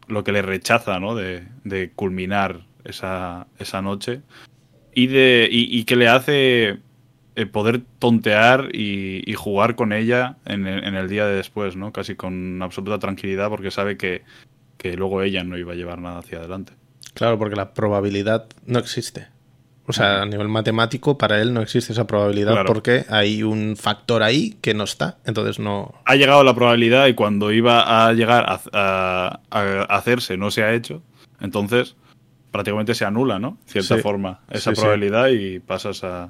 lo 0.07 0.25
que 0.25 0.33
le 0.33 0.41
rechaza, 0.41 0.99
¿no? 0.99 1.15
De, 1.15 1.91
culminar 1.95 2.65
esa, 2.83 3.47
esa, 3.59 3.81
noche. 3.81 4.23
Y, 4.93 5.07
de, 5.07 5.47
y, 5.49 5.85
que 5.85 5.95
le 5.95 6.09
hace 6.09 6.79
eh, 7.37 7.45
poder 7.45 7.81
tontear 7.97 8.75
y, 8.75 9.33
jugar 9.35 9.75
con 9.75 9.93
ella 9.93 10.35
en 10.45 10.67
el, 10.67 10.83
en 10.83 10.95
el, 10.95 11.07
día 11.07 11.25
de 11.25 11.35
después, 11.35 11.77
¿no? 11.77 11.93
Casi 11.93 12.15
con 12.15 12.61
absoluta 12.61 12.99
tranquilidad 12.99 13.47
porque 13.47 13.71
sabe 13.71 13.95
que, 13.95 14.23
que 14.77 14.97
luego 14.97 15.21
ella 15.21 15.45
no 15.45 15.57
iba 15.57 15.71
a 15.71 15.77
llevar 15.77 16.01
nada 16.01 16.19
hacia 16.19 16.39
adelante. 16.39 16.73
Claro, 17.13 17.39
porque 17.39 17.55
la 17.55 17.73
probabilidad 17.73 18.47
no 18.65 18.79
existe. 18.79 19.27
O 19.91 19.93
sea, 19.93 20.21
a 20.21 20.25
nivel 20.25 20.47
matemático, 20.47 21.17
para 21.17 21.41
él 21.41 21.53
no 21.53 21.61
existe 21.61 21.93
esa 21.93 22.07
probabilidad 22.07 22.65
porque 22.65 23.05
hay 23.09 23.43
un 23.43 23.75
factor 23.77 24.23
ahí 24.23 24.57
que 24.61 24.73
no 24.73 24.85
está. 24.85 25.17
Entonces 25.25 25.59
no. 25.59 25.93
Ha 26.05 26.15
llegado 26.15 26.43
la 26.43 26.55
probabilidad 26.55 27.07
y 27.07 27.13
cuando 27.13 27.51
iba 27.51 28.07
a 28.07 28.13
llegar 28.13 28.45
a, 28.73 29.39
hacerse 29.89 30.37
no 30.37 30.49
se 30.49 30.63
ha 30.63 30.73
hecho. 30.73 31.01
Entonces 31.39 31.95
prácticamente 32.51 32.95
se 32.95 33.05
anula, 33.05 33.39
¿no? 33.39 33.57
De 33.65 33.81
cierta 33.81 34.01
forma, 34.01 34.39
esa 34.49 34.71
probabilidad 34.71 35.27
y 35.27 35.59
pasas 35.59 36.03
a, 36.03 36.29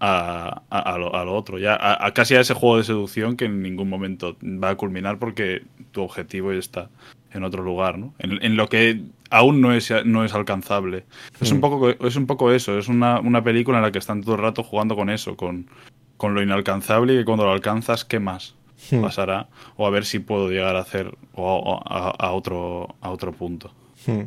a, 0.00 0.98
lo, 0.98 1.34
otro. 1.34 1.58
Ya 1.58 1.76
a, 1.80 2.12
casi 2.12 2.34
a 2.34 2.40
ese 2.40 2.54
juego 2.54 2.78
de 2.78 2.84
seducción 2.84 3.36
que 3.36 3.46
en 3.46 3.62
ningún 3.62 3.88
momento 3.88 4.36
va 4.42 4.70
a 4.70 4.76
culminar 4.76 5.18
porque 5.18 5.62
tu 5.90 6.02
objetivo 6.02 6.52
ya 6.52 6.58
está 6.58 6.90
en 7.32 7.44
otro 7.44 7.62
lugar, 7.62 7.98
¿no? 7.98 8.14
En, 8.18 8.56
lo 8.56 8.68
que 8.68 9.02
aún 9.30 9.60
no 9.60 9.72
es, 9.72 9.92
no 10.04 10.24
es 10.24 10.34
alcanzable. 10.34 11.04
Es, 11.40 11.50
un 11.50 11.58
hmm. 11.58 11.60
poco, 11.60 11.90
es 11.90 12.16
un 12.16 12.26
poco 12.26 12.52
eso, 12.52 12.78
es 12.78 12.88
una, 12.88 13.42
película 13.42 13.78
en 13.78 13.84
la 13.84 13.92
que 13.92 13.98
están 13.98 14.22
todo 14.22 14.34
el 14.34 14.40
rato 14.40 14.62
jugando 14.62 14.96
con 14.96 15.10
eso, 15.10 15.36
con, 15.36 15.68
con 16.16 16.34
lo 16.34 16.42
inalcanzable 16.42 17.14
y 17.14 17.18
que 17.18 17.24
cuando 17.24 17.44
lo 17.44 17.52
alcanzas, 17.52 18.04
¿qué 18.04 18.20
más 18.20 18.54
hmm. 18.90 19.00
pasará? 19.00 19.48
O 19.76 19.86
a 19.86 19.90
ver 19.90 20.04
si 20.04 20.18
puedo 20.18 20.50
llegar 20.50 20.76
a 20.76 20.80
hacer 20.80 21.16
o 21.34 21.80
a, 21.84 22.32
otro, 22.32 22.96
a 23.00 23.10
otro 23.10 23.32
punto. 23.32 23.72
Hmm. 24.06 24.24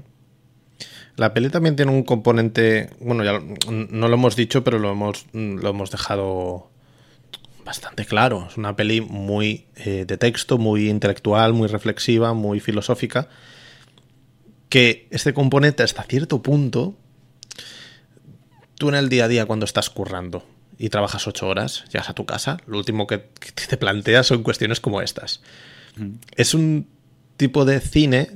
La 1.17 1.33
peli 1.33 1.49
también 1.49 1.75
tiene 1.75 1.91
un 1.91 2.03
componente, 2.03 2.89
bueno, 2.99 3.23
ya 3.23 3.39
no 3.69 4.07
lo 4.07 4.13
hemos 4.13 4.35
dicho, 4.35 4.63
pero 4.63 4.79
lo 4.79 4.91
hemos, 4.91 5.27
lo 5.33 5.69
hemos 5.69 5.91
dejado 5.91 6.71
bastante 7.63 8.05
claro. 8.05 8.47
Es 8.49 8.57
una 8.57 8.75
peli 8.75 9.01
muy 9.01 9.65
eh, 9.75 10.05
de 10.05 10.17
texto, 10.17 10.57
muy 10.57 10.89
intelectual, 10.89 11.53
muy 11.53 11.67
reflexiva, 11.67 12.33
muy 12.33 12.59
filosófica. 12.59 13.27
Que 14.71 15.07
este 15.11 15.33
componente 15.33 15.83
hasta 15.83 16.03
cierto 16.03 16.41
punto, 16.41 16.95
tú 18.75 18.87
en 18.87 18.95
el 18.95 19.09
día 19.09 19.25
a 19.25 19.27
día 19.27 19.45
cuando 19.45 19.65
estás 19.65 19.89
currando 19.89 20.45
y 20.77 20.87
trabajas 20.87 21.27
ocho 21.27 21.47
horas, 21.47 21.83
llegas 21.91 22.09
a 22.09 22.13
tu 22.13 22.25
casa, 22.25 22.57
lo 22.65 22.77
último 22.77 23.05
que 23.05 23.17
te 23.19 23.75
planteas 23.75 24.27
son 24.27 24.43
cuestiones 24.43 24.79
como 24.79 25.01
estas. 25.01 25.41
Es 26.37 26.53
un 26.53 26.87
tipo 27.35 27.65
de 27.65 27.81
cine 27.81 28.29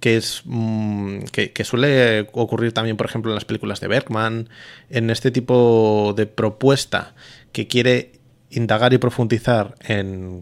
que 0.00 0.16
es 0.16 0.42
mm, 0.44 1.20
que, 1.32 1.52
que, 1.52 1.64
suele 1.64 2.28
ocurrir 2.32 2.72
también, 2.72 2.96
por 2.96 3.06
ejemplo, 3.06 3.30
en 3.30 3.34
las 3.36 3.44
películas 3.44 3.80
de 3.80 3.88
Bergman, 3.88 4.48
en 4.90 5.10
este 5.10 5.30
tipo 5.30 6.12
de 6.16 6.26
propuesta 6.26 7.14
que 7.52 7.66
quiere 7.66 8.18
indagar 8.50 8.92
y 8.92 8.98
profundizar 8.98 9.74
en, 9.80 10.40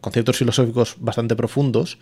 conceptos 0.00 0.36
filosóficos 0.36 0.96
bastante 0.98 1.36
profundos 1.36 1.98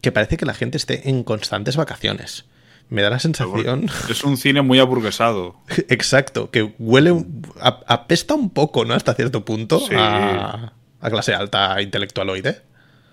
que 0.00 0.12
parece 0.12 0.36
que 0.36 0.46
la 0.46 0.54
gente 0.54 0.76
esté 0.76 1.08
en 1.08 1.22
constantes 1.24 1.76
vacaciones. 1.76 2.46
Me 2.88 3.02
da 3.02 3.10
la 3.10 3.20
sensación. 3.20 3.86
Es 4.08 4.24
un 4.24 4.36
cine 4.36 4.62
muy 4.62 4.80
aburguesado. 4.80 5.56
Exacto, 5.88 6.50
que 6.50 6.74
huele. 6.78 7.24
apesta 7.60 8.34
un 8.34 8.50
poco, 8.50 8.84
¿no? 8.84 8.94
Hasta 8.94 9.14
cierto 9.14 9.44
punto 9.44 9.80
a, 9.96 10.72
clase 11.00 11.34
alta 11.34 11.80
intelectualoide. 11.80 12.62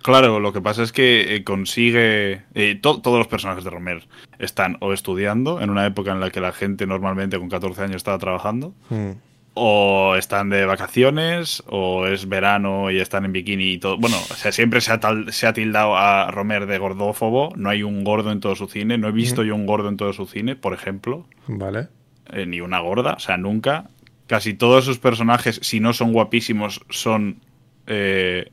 Claro, 0.02 0.40
lo 0.40 0.54
que 0.54 0.62
pasa 0.62 0.84
es 0.84 0.92
que 0.92 1.36
eh, 1.36 1.44
consigue. 1.44 2.44
Eh, 2.56 2.80
todos 2.82 3.18
los 3.18 3.28
personajes 3.28 3.64
de 3.64 3.70
Romer 3.70 4.08
están 4.40 4.78
o 4.80 4.94
estudiando, 4.94 5.62
en 5.62 5.70
una 5.70 5.86
época 5.86 6.12
en 6.12 6.22
la 6.22 6.32
que 6.32 6.40
la 6.40 6.54
gente 6.54 6.88
normalmente 6.88 7.38
con 7.38 7.50
14 7.50 7.84
años 7.84 7.98
estaba 7.98 8.18
trabajando, 8.18 8.74
mm 8.90 9.27
o 9.58 10.16
están 10.16 10.50
de 10.50 10.66
vacaciones, 10.66 11.64
o 11.68 12.06
es 12.08 12.30
verano 12.30 12.92
y 12.92 13.00
están 13.00 13.26
en 13.26 13.34
bikini 13.34 13.74
y 13.74 13.78
todo. 13.78 13.98
Bueno, 13.98 14.18
o 14.18 14.34
sea, 14.36 14.52
siempre 14.52 14.82
se 14.82 14.94
ha, 14.94 15.00
se 15.30 15.48
ha 15.48 15.54
tildado 15.54 15.98
a 15.98 16.30
Romer 16.32 16.66
de 16.66 16.78
gordófobo. 16.78 17.54
No 17.56 17.70
hay 17.70 17.84
un 17.84 18.04
gordo 18.04 18.32
en 18.32 18.40
todo 18.40 18.56
su 18.56 18.68
cine. 18.68 18.98
No 18.98 19.08
he 19.08 19.12
visto 19.12 19.44
yo 19.44 19.56
un 19.56 19.66
gordo 19.66 19.90
en 19.90 19.98
todo 19.98 20.14
su 20.14 20.28
cine, 20.28 20.56
por 20.56 20.74
ejemplo. 20.74 21.26
Vale. 21.48 21.88
Eh, 22.32 22.46
ni 22.46 22.62
una 22.62 22.80
gorda, 22.80 23.14
o 23.14 23.20
sea, 23.20 23.38
nunca. 23.38 23.90
casi 24.28 24.54
todos 24.54 24.86
sus 24.86 25.00
personajes, 25.00 25.60
si 25.64 25.80
no 25.80 25.94
son 25.94 26.12
guapísimos, 26.12 26.82
son 26.90 27.40
eh, 27.88 28.52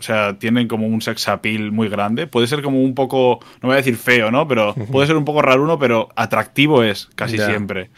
o 0.00 0.02
sea, 0.02 0.38
tienen 0.38 0.66
como 0.66 0.86
un 0.86 1.02
sex 1.02 1.28
appeal 1.28 1.72
muy 1.72 1.88
grande. 1.88 2.26
Puede 2.26 2.46
ser 2.46 2.62
como 2.62 2.82
un 2.82 2.94
poco, 2.94 3.40
no 3.60 3.68
voy 3.68 3.74
a 3.74 3.76
decir 3.76 3.96
feo, 3.96 4.30
¿no? 4.30 4.48
Pero 4.48 4.74
puede 4.90 5.06
ser 5.06 5.16
un 5.16 5.26
poco 5.26 5.42
raro 5.42 5.62
uno, 5.62 5.78
pero 5.78 6.08
atractivo 6.16 6.82
es 6.82 7.10
casi 7.14 7.36
siempre. 7.36 7.90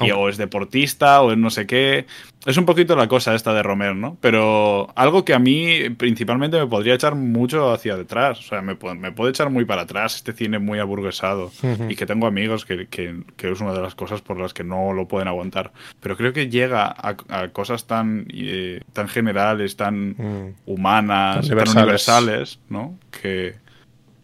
Y 0.00 0.10
o 0.12 0.28
es 0.28 0.36
deportista 0.36 1.20
o 1.22 1.32
es 1.32 1.38
no 1.38 1.50
sé 1.50 1.66
qué. 1.66 2.06
Es 2.46 2.56
un 2.56 2.64
poquito 2.64 2.96
la 2.96 3.06
cosa 3.06 3.34
esta 3.34 3.52
de 3.52 3.62
Romer, 3.62 3.94
¿no? 3.94 4.16
Pero 4.20 4.88
algo 4.96 5.26
que 5.26 5.34
a 5.34 5.38
mí 5.38 5.90
principalmente 5.90 6.58
me 6.58 6.66
podría 6.66 6.94
echar 6.94 7.14
mucho 7.14 7.70
hacia 7.70 7.96
detrás. 7.96 8.38
O 8.38 8.42
sea, 8.42 8.62
me, 8.62 8.78
me 8.96 9.12
puede 9.12 9.30
echar 9.30 9.50
muy 9.50 9.66
para 9.66 9.82
atrás 9.82 10.16
este 10.16 10.32
cine 10.32 10.58
muy 10.58 10.78
aburguesado. 10.78 11.50
Y 11.88 11.96
que 11.96 12.06
tengo 12.06 12.26
amigos 12.26 12.64
que, 12.64 12.86
que, 12.86 13.22
es 13.38 13.60
una 13.60 13.74
de 13.74 13.82
las 13.82 13.94
cosas 13.94 14.22
por 14.22 14.38
las 14.38 14.54
que 14.54 14.64
no 14.64 14.92
lo 14.94 15.06
pueden 15.06 15.28
aguantar. 15.28 15.72
Pero 16.00 16.16
creo 16.16 16.32
que 16.32 16.48
llega 16.48 16.94
a, 16.96 17.48
cosas 17.48 17.86
tan, 17.86 18.26
eh, 18.32 18.80
tan 18.94 19.08
generales, 19.08 19.76
tan 19.76 20.10
mm. 20.10 20.54
humanas, 20.66 21.46
tan 21.46 21.68
universales, 21.68 22.58
¿no? 22.70 22.98
Que, 23.10 23.56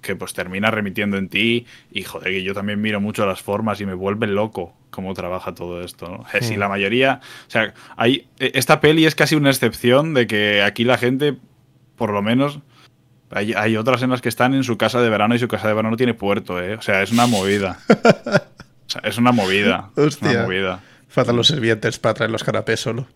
que 0.01 0.17
pues 0.17 0.33
termina 0.33 0.71
remitiendo 0.71 1.19
en 1.19 1.29
ti 1.29 1.67
y 1.91 2.03
joder, 2.03 2.31
que 2.31 2.43
yo 2.43 2.55
también 2.55 2.81
miro 2.81 3.01
mucho 3.01 3.27
las 3.27 3.43
formas 3.43 3.81
y 3.81 3.87
me 3.87 3.95
vuelve 3.95 4.27
loco 4.27 4.73
cómo 4.97 5.13
trabaja 5.13 5.55
todo 5.55 5.83
esto. 5.83 6.09
¿no? 6.09 6.25
Si 6.41 6.57
hmm. 6.57 6.59
la 6.59 6.69
mayoría, 6.69 7.21
o 7.47 7.51
sea, 7.51 7.75
hay, 7.99 8.29
e, 8.39 8.53
esta 8.55 8.81
peli 8.81 9.05
es 9.05 9.15
casi 9.15 9.35
una 9.35 9.51
excepción 9.51 10.15
de 10.15 10.27
que 10.27 10.63
aquí 10.63 10.85
la 10.85 10.97
gente, 10.97 11.37
por 11.97 12.11
lo 12.15 12.23
menos, 12.23 12.61
hay, 13.31 13.53
hay, 13.53 13.77
otras 13.77 14.03
en 14.03 14.09
las 14.09 14.23
que 14.23 14.31
están 14.31 14.55
en 14.55 14.65
su 14.65 14.79
casa 14.79 15.03
de 15.03 15.11
verano 15.11 15.35
y 15.35 15.39
su 15.39 15.49
casa 15.49 15.69
de 15.69 15.75
verano 15.75 15.91
no 15.91 15.97
tiene 15.99 16.15
puerto, 16.15 16.63
¿eh? 16.63 16.77
O 16.77 16.83
sea, 16.83 17.03
es 17.03 17.13
una 17.13 17.27
movida. 17.27 17.79
o 17.89 18.91
sea, 18.91 19.03
es 19.05 19.19
una 19.19 19.33
movida. 19.33 19.91
Hostia. 19.97 20.31
una 20.31 20.43
movida. 20.45 20.81
Faltan 21.09 21.37
los 21.37 21.49
sirvientes 21.49 21.99
para 21.99 22.15
traer 22.15 22.31
los 22.31 22.43
canapés 22.43 22.81
solo. 22.81 23.07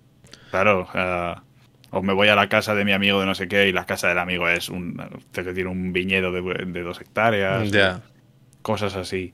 Claro, 0.50 0.86
o 0.86 0.92
sea, 0.92 1.42
o 1.90 2.02
me 2.02 2.12
voy 2.12 2.28
a 2.28 2.34
la 2.34 2.50
casa 2.50 2.74
de 2.74 2.84
mi 2.84 2.92
amigo 2.92 3.20
de 3.20 3.26
no 3.26 3.34
sé 3.34 3.48
qué 3.48 3.68
y 3.68 3.72
la 3.72 3.86
casa 3.86 4.08
del 4.08 4.18
amigo 4.18 4.48
es 4.48 4.68
un 4.68 5.00
que 5.32 5.42
tiene 5.54 5.70
un 5.70 5.94
viñedo 5.94 6.30
de, 6.30 6.82
dos 6.82 7.00
hectáreas. 7.00 7.70
Ya. 7.70 8.02
Cosas 8.60 8.96
así. 8.96 9.32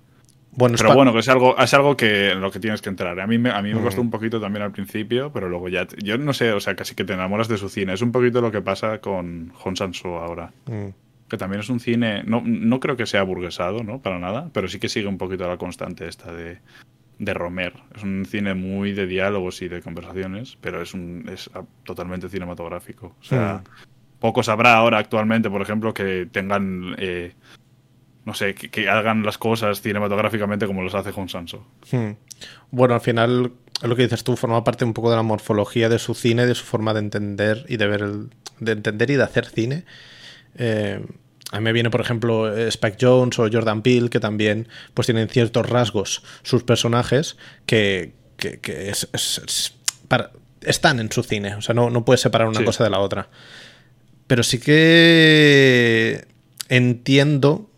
Bueno, 0.57 0.77
pero 0.79 0.95
bueno, 0.95 1.13
que 1.13 1.19
es 1.19 1.29
algo, 1.29 1.57
es 1.59 1.75
algo 1.75 1.97
que 1.97 2.35
lo 2.35 2.51
que 2.51 2.59
tienes 2.59 2.81
que 2.81 2.89
entrar. 2.89 3.21
A 3.21 3.27
mí 3.27 3.39
me, 3.39 3.51
a 3.51 3.61
mí 3.61 3.75
me 3.75 3.81
costó 3.83 4.01
un 4.01 4.11
poquito 4.11 4.41
también 4.41 4.63
al 4.63 4.73
principio, 4.73 5.31
pero 5.33 5.49
luego 5.49 5.69
ya. 5.69 5.87
Yo 6.03 6.17
no 6.17 6.33
sé, 6.33 6.53
o 6.53 6.61
sea, 6.61 6.75
casi 6.75 6.95
que 6.95 7.05
te 7.05 7.13
enamoras 7.13 7.49
de 7.49 7.59
su 7.59 7.69
cine. 7.69 7.93
Es 7.93 8.03
un 8.03 8.11
poquito 8.11 8.41
lo 8.41 8.51
que 8.51 8.63
pasa 8.63 8.99
con 9.01 9.53
Hong 9.55 9.77
Sanso 9.77 10.17
ahora. 10.17 10.53
Mm. 10.67 10.89
Que 11.29 11.37
también 11.37 11.61
es 11.61 11.69
un 11.69 11.79
cine. 11.79 12.23
No, 12.25 12.43
no 12.45 12.81
creo 12.81 12.97
que 12.97 13.05
sea 13.05 13.23
burguesado, 13.23 13.85
¿no? 13.85 14.01
Para 14.01 14.19
nada, 14.19 14.49
pero 14.53 14.67
sí 14.69 14.79
que 14.79 14.89
sigue 14.89 15.09
un 15.09 15.19
poquito 15.19 15.47
la 15.47 15.59
constante 15.59 16.09
esta 16.09 16.33
de, 16.33 16.59
de 17.19 17.35
Romer. 17.35 17.73
Es 17.95 18.03
un 18.03 18.25
cine 18.27 18.55
muy 18.55 18.93
de 18.93 19.07
diálogos 19.07 19.63
y 19.63 19.69
de 19.69 19.81
conversaciones, 19.81 20.59
pero 20.61 20.83
es, 20.83 20.95
un, 20.95 21.29
es 21.33 21.51
totalmente 21.85 22.29
cinematográfico. 22.29 23.15
O 23.21 23.25
sea, 23.25 23.63
mm. 23.65 24.19
pocos 24.21 24.49
habrá 24.49 24.75
ahora 24.75 24.99
actualmente, 24.99 25.51
por 25.51 25.63
ejemplo, 25.63 25.95
que 25.95 26.29
tengan, 26.31 26.95
eh, 26.99 27.35
no 28.27 28.35
sé, 28.35 28.57
que, 28.57 28.89
hagan 28.89 29.23
las 29.23 29.39
cosas 29.39 29.81
cinematográficamente 29.81 30.67
como 30.67 30.83
los 30.83 30.95
hace 30.97 31.13
Jon 31.13 31.29
Sanso. 31.29 31.65
Hmm. 31.93 32.15
Bueno, 32.73 32.95
al 32.95 33.01
final, 33.01 33.53
lo 33.83 33.97
que 33.97 34.03
dices 34.03 34.25
tú 34.25 34.37
forma 34.37 34.65
parte 34.65 34.85
un 34.85 34.95
poco 34.95 35.11
de 35.11 35.17
la 35.17 35.23
morfología 35.23 35.89
de 35.89 36.01
su 36.01 36.13
cine, 36.15 36.45
de 36.45 36.57
su 36.57 36.65
forma 36.65 36.93
de 36.93 36.99
entender 36.99 37.65
y 37.69 37.77
de 37.77 37.87
ver, 37.87 38.05
de 38.59 38.73
entender 38.73 39.13
y 39.13 39.15
de 39.15 39.23
hacer 39.23 39.47
cine. 39.47 39.85
Eh, 40.59 41.07
a 41.53 41.59
mí 41.59 41.65
me 41.65 41.73
viene, 41.73 41.89
por 41.89 42.01
ejemplo, 42.01 42.53
Spike 42.53 42.97
Jones 43.01 43.39
o 43.39 43.49
Jordan 43.51 43.83
Peele, 43.83 44.11
que 44.11 44.19
también 44.19 44.67
pues 44.93 45.07
tienen 45.07 45.29
ciertos 45.29 45.71
rasgos 45.71 46.25
sus 46.43 46.65
personajes 46.65 47.37
que, 47.65 48.13
están 50.63 50.99
en 50.99 51.13
su 51.13 51.23
cine. 51.23 51.55
O 51.55 51.63
sea, 51.63 51.77
no, 51.77 51.91
no 51.91 52.05
puedes 52.05 52.21
separar 52.21 52.49
una 52.49 52.65
cosa 52.65 52.83
de 52.83 52.91
la 52.91 52.99
otra. 52.99 53.29
Pero 54.27 54.43
sí 54.43 54.59
que 54.59 56.27
entiendo 56.69 57.71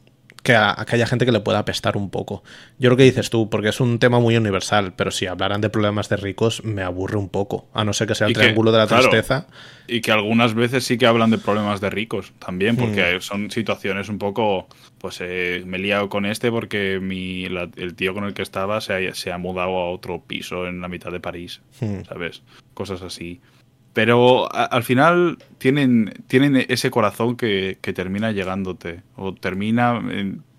que, 0.49 0.94
haya 0.94 1.07
gente 1.07 1.26
que 1.26 1.32
le 1.32 1.40
pueda 1.40 1.59
apestar 1.59 1.96
un 1.96 2.09
poco. 2.09 2.42
Yo 2.78 2.88
lo 2.88 2.96
que 2.96 3.03
dices 3.03 3.28
tú, 3.28 3.51
porque 3.51 3.68
es 3.68 3.80
un 3.80 3.99
tema 3.99 4.18
muy 4.18 4.36
universal, 4.36 4.94
pero 4.96 5.11
si 5.11 5.26
hablaran 5.26 5.61
de 5.61 5.68
problemas 5.68 6.09
de 6.09 6.16
ricos, 6.16 6.64
me 6.64 6.82
aburre 6.82 7.18
un 7.18 7.28
poco, 7.28 7.68
a 7.74 7.84
no 7.84 7.92
ser 7.92 8.09
que 8.09 8.14
sea 8.14 8.26
el 8.28 8.32
triángulo 8.32 8.72
de 8.72 8.78
la 8.78 8.86
tristeza. 8.86 9.46
y 9.86 10.01
que 10.01 10.11
algunas 10.11 10.55
veces 10.55 10.84
sí 10.84 10.96
que 10.96 11.07
hablan 11.07 11.30
de 11.30 11.38
problemas 11.38 11.80
de 11.80 11.90
ricos 11.90 12.32
también, 12.38 12.76
porque 12.76 13.16
mm. 13.16 13.20
son 13.20 13.51
situaciones 13.51 14.09
un 14.09 14.18
poco, 14.18 14.68
pues 14.99 15.18
eh, 15.20 15.62
me 15.66 15.76
he 15.76 15.80
liado 15.80 16.09
con 16.09 16.24
este 16.24 16.51
porque 16.51 16.99
mi, 17.01 17.44
el 17.44 17.94
tío 17.94 18.14
con 18.14 18.24
el 18.24 18.32
que 18.32 18.42
estaba 18.42 18.80
se 18.80 19.09
ha, 19.09 19.14
se 19.14 19.30
ha, 19.30 19.38
mudado 19.38 19.76
a 19.76 19.90
otro 19.90 20.22
piso 20.26 20.66
en 20.66 20.80
la 20.80 20.88
mitad 20.88 21.12
de 21.12 21.20
París, 21.20 21.61
mm. 21.80 22.05
¿sabes? 22.09 22.42
Cosas 22.72 23.03
así. 23.03 23.40
Pero 23.93 24.49
al 24.53 24.82
final 24.82 25.39
tienen, 25.59 26.14
tienen 26.26 26.57
ese 26.68 26.91
corazón 26.91 27.36
que, 27.36 27.78
termina 27.82 28.32
llegándote. 28.32 29.03
O 29.16 29.34
termina 29.34 30.01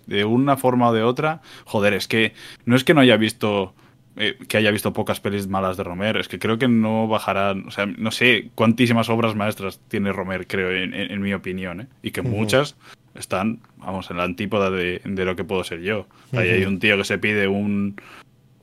de 0.08 0.26
una 0.26 0.58
forma 0.58 0.90
o 0.90 0.94
de 0.94 1.04
otra. 1.04 1.42
Joder, 1.66 1.94
es 1.94 2.08
que 2.08 2.34
no 2.66 2.76
es 2.76 2.84
que 2.84 2.94
no 2.94 3.02
haya 3.02 3.18
visto. 3.18 3.74
Eh, 4.18 4.38
que 4.50 4.58
haya 4.58 4.72
visto 4.72 4.92
pocas 4.92 5.22
pelis 5.22 5.48
malas 5.48 5.78
de 5.78 5.84
Romer. 5.84 6.18
Es 6.18 6.28
que 6.28 6.40
creo 6.40 6.58
que 6.58 6.68
no 6.68 7.08
bajarán. 7.08 7.68
O 7.68 7.72
sea, 7.72 7.86
no 7.86 8.12
sé 8.12 8.50
cuántísimas 8.56 9.08
obras 9.10 9.36
maestras 9.36 9.80
tiene 9.88 10.12
Romer, 10.12 10.46
creo, 10.46 10.72
en, 10.72 11.22
mi 11.22 11.34
opinión. 11.34 11.82
¿eh? 11.82 11.88
Y 12.02 12.12
que 12.12 12.22
muchas 12.22 12.76
están, 13.16 13.60
vamos, 13.78 14.12
en 14.12 14.18
la 14.18 14.24
antípoda 14.24 14.70
de, 14.72 15.02
lo 15.06 15.36
que 15.36 15.46
puedo 15.46 15.64
ser 15.64 15.82
yo. 15.82 16.08
Ahí 16.34 16.50
hay 16.50 16.66
un 16.66 16.80
tío 16.80 16.98
que 16.98 17.06
se 17.06 17.18
pide 17.18 17.48
un, 17.48 17.96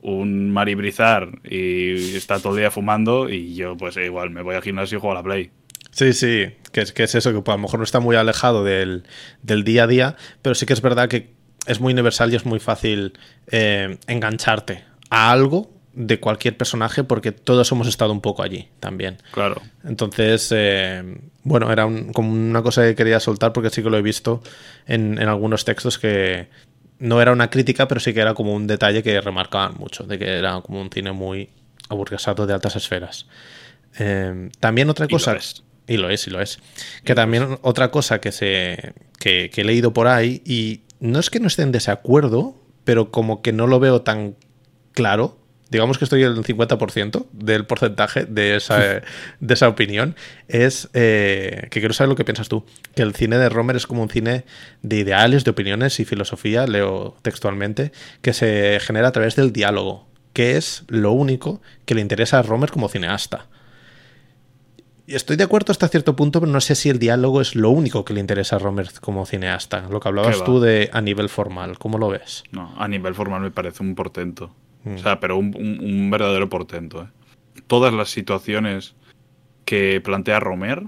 un 0.07 0.51
maribrizar 0.51 1.29
y 1.43 2.15
está 2.15 2.39
todo 2.39 2.53
el 2.53 2.59
día 2.59 2.71
fumando 2.71 3.29
y 3.29 3.55
yo 3.55 3.75
pues 3.75 3.97
igual 3.97 4.29
me 4.29 4.41
voy 4.41 4.55
al 4.55 4.61
gimnasio 4.61 4.97
y 4.97 5.01
juego 5.01 5.11
a 5.11 5.19
la 5.19 5.23
Play. 5.23 5.51
Sí, 5.91 6.13
sí, 6.13 6.45
que 6.71 6.81
es, 6.81 6.93
que 6.93 7.03
es 7.03 7.15
eso, 7.15 7.33
que 7.33 7.41
pues, 7.41 7.53
a 7.53 7.57
lo 7.57 7.63
mejor 7.63 7.79
no 7.79 7.83
está 7.83 7.99
muy 7.99 8.15
alejado 8.15 8.63
del, 8.63 9.03
día 9.41 9.83
a 9.83 9.87
día, 9.87 10.15
pero 10.41 10.55
sí 10.55 10.65
que 10.65 10.73
es 10.73 10.81
verdad 10.81 11.09
que 11.09 11.33
es 11.65 11.79
muy 11.79 11.91
universal 11.91 12.31
y 12.31 12.35
es 12.35 12.45
muy 12.45 12.59
fácil 12.59 13.17
eh, 13.47 13.97
engancharte 14.07 14.85
a 15.09 15.31
algo 15.31 15.71
de 15.93 16.19
cualquier 16.19 16.55
personaje 16.55 17.03
porque 17.03 17.31
todos 17.31 17.71
hemos 17.71 17.87
estado 17.87 18.11
un 18.11 18.21
poco 18.21 18.43
allí 18.43 18.69
también. 18.79 19.17
Claro. 19.31 19.61
Entonces, 19.83 20.53
eh, 20.55 21.03
bueno, 21.43 21.71
era 21.71 21.87
como 22.13 22.31
una 22.31 22.61
cosa 22.61 22.83
que 22.83 22.93
quería 22.93 23.19
soltar 23.19 23.51
porque 23.51 23.71
sí 23.71 23.81
que 23.81 23.89
lo 23.89 23.97
he 23.97 24.03
visto 24.03 24.43
en, 24.85 25.19
en 25.19 25.27
algunos 25.27 25.65
textos 25.65 25.97
que, 25.97 26.47
no 26.99 27.21
era 27.21 27.31
una 27.31 27.49
crítica, 27.49 27.87
pero 27.87 27.99
sí 27.99 28.13
que 28.13 28.21
era 28.21 28.33
como 28.33 28.53
un 28.53 28.67
detalle 28.67 29.03
que 29.03 29.19
remarcaban 29.21 29.75
mucho, 29.77 30.03
de 30.03 30.17
que 30.17 30.37
era 30.37 30.61
como 30.61 30.81
un 30.81 30.89
cine 30.89 31.11
muy 31.11 31.49
aburguesado 31.89 32.47
de 32.47 32.53
altas 32.53 32.75
esferas. 32.75 33.27
Eh, 33.99 34.49
también 34.59 34.89
otra 34.89 35.07
cosa... 35.07 35.37
Y 35.87 35.95
lo 35.95 36.09
es, 36.09 36.27
y 36.27 36.31
lo 36.31 36.41
es. 36.41 36.59
Que 37.05 37.15
también 37.15 37.59
otra 37.61 37.91
cosa 37.91 38.19
que, 38.19 38.33
se, 38.33 38.93
que, 39.19 39.49
he 39.55 39.63
leído 39.63 39.93
por 39.93 40.07
ahí, 40.07 40.41
y 40.45 40.81
no 40.99 41.19
es 41.19 41.29
que 41.29 41.39
no 41.39 41.47
esté 41.47 41.61
en 41.63 41.71
desacuerdo, 41.71 42.61
pero 42.83 43.09
como 43.09 43.41
que 43.41 43.53
no 43.53 43.67
lo 43.67 43.79
veo 43.79 44.01
tan 44.01 44.35
claro, 44.91 45.37
digamos 45.69 45.97
que 45.97 46.05
estoy 46.05 46.23
en 46.23 46.31
el 46.31 46.43
50% 46.43 47.25
del 47.31 47.65
porcentaje 47.65 48.25
de 48.25 48.55
esa, 48.55 48.79
de 49.39 49.53
esa 49.53 49.67
opinión, 49.67 50.15
es 50.47 50.89
eh, 50.93 51.67
que 51.71 51.79
quiero 51.79 51.93
saber 51.93 52.09
lo 52.09 52.15
que 52.15 52.25
piensas 52.25 52.49
tú, 52.49 52.65
que 52.95 53.01
el 53.01 53.13
cine 53.13 53.37
de 53.37 53.49
Romer 53.49 53.75
es 53.75 53.87
como 53.87 54.01
un 54.03 54.09
cine 54.09 54.45
de 54.81 54.97
ideales, 54.97 55.43
de 55.43 55.51
opiniones 55.51 55.99
y 55.99 56.05
filosofía, 56.05 56.67
leo 56.67 57.17
textualmente, 57.21 57.91
que 58.21 58.33
se 58.33 58.79
genera 58.81 59.09
a 59.09 59.11
través 59.11 59.35
del 59.35 59.51
diálogo, 59.51 60.07
que 60.33 60.57
es 60.57 60.83
lo 60.87 61.11
único 61.11 61.61
que 61.85 61.95
le 61.95 62.01
interesa 62.01 62.39
a 62.39 62.41
Romer 62.43 62.71
como 62.71 62.89
cineasta. 62.89 63.47
Y 65.09 65.15
estoy 65.15 65.37
de 65.37 65.45
acuerdo 65.45 65.71
hasta 65.71 65.87
cierto 65.87 66.17
punto, 66.17 66.41
pero 66.41 66.51
no 66.51 66.59
sé 66.59 66.75
si 66.75 66.89
el 66.89 66.99
diálogo 66.99 67.39
es 67.39 67.55
lo 67.55 67.69
único 67.69 68.03
que 68.03 68.13
le 68.13 68.19
interesa 68.19 68.57
a 68.57 68.59
Romer 68.59 68.89
como 68.99 69.25
cineasta. 69.25 69.87
Lo 69.89 70.01
que 70.01 70.09
hablabas 70.09 70.43
tú 70.43 70.59
de 70.59 70.89
a 70.91 70.99
nivel 70.99 71.29
formal, 71.29 71.79
¿cómo 71.79 71.97
lo 71.97 72.09
ves? 72.09 72.43
No, 72.51 72.73
a 72.77 72.89
nivel 72.89 73.15
formal 73.15 73.41
me 73.41 73.49
parece 73.49 73.83
un 73.83 73.95
portento. 73.95 74.53
O 74.85 74.89
mm. 74.89 74.97
sea, 74.99 75.19
pero 75.19 75.37
un, 75.37 76.09
verdadero 76.11 76.49
portento. 76.49 77.03
¿eh? 77.03 77.07
Todas 77.67 77.93
las 77.93 78.09
situaciones 78.09 78.95
que 79.65 80.01
plantea 80.01 80.39
Romer 80.39 80.83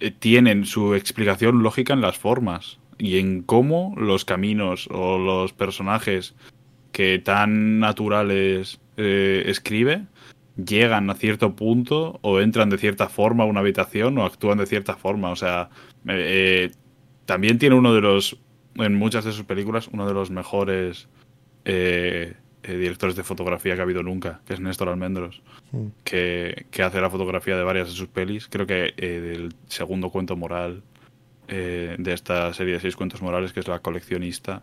eh, 0.00 0.10
tienen 0.10 0.66
su 0.66 0.94
explicación 0.94 1.62
lógica 1.62 1.92
en 1.92 2.00
las 2.00 2.18
formas 2.18 2.78
y 2.98 3.18
en 3.18 3.42
cómo 3.42 3.94
los 3.96 4.24
caminos 4.24 4.88
o 4.90 5.18
los 5.18 5.52
personajes 5.52 6.34
que 6.92 7.18
tan 7.18 7.80
naturales 7.80 8.80
eh, 8.96 9.44
escribe 9.46 10.04
llegan 10.56 11.10
a 11.10 11.14
cierto 11.14 11.56
punto 11.56 12.20
o 12.22 12.38
entran 12.38 12.70
de 12.70 12.78
cierta 12.78 13.08
forma 13.08 13.42
a 13.42 13.46
una 13.46 13.58
habitación 13.58 14.16
o 14.18 14.24
actúan 14.24 14.58
de 14.58 14.66
cierta 14.66 14.94
forma. 14.94 15.30
O 15.30 15.36
sea, 15.36 15.68
también 17.26 17.58
tiene 17.58 17.74
uno 17.74 17.92
de 17.92 18.00
los, 18.00 18.38
en 18.76 18.94
muchas 18.94 19.24
de 19.24 19.32
sus 19.32 19.44
películas, 19.44 19.88
uno 19.92 20.06
de 20.06 20.14
los 20.14 20.30
mejores 20.30 21.08
eh, 21.64 22.34
directores 22.72 23.16
de 23.16 23.22
fotografía 23.22 23.74
que 23.74 23.80
ha 23.80 23.84
habido 23.84 24.02
nunca, 24.02 24.40
que 24.46 24.54
es 24.54 24.60
Néstor 24.60 24.88
Almendros, 24.88 25.42
mm. 25.72 25.86
que, 26.04 26.66
hace 26.82 27.00
la 27.00 27.10
fotografía 27.10 27.56
de 27.56 27.62
varias 27.62 27.88
de 27.88 27.94
sus 27.94 28.08
pelis. 28.08 28.48
Creo 28.48 28.66
que 28.66 28.94
eh, 28.96 29.20
del 29.20 29.54
segundo 29.68 30.10
cuento 30.10 30.36
moral 30.36 30.82
eh, 31.48 31.96
de 31.98 32.12
esta 32.12 32.52
serie 32.54 32.74
de 32.74 32.80
seis 32.80 32.96
cuentos 32.96 33.20
morales, 33.22 33.52
que 33.52 33.60
es 33.60 33.68
La 33.68 33.80
coleccionista, 33.80 34.62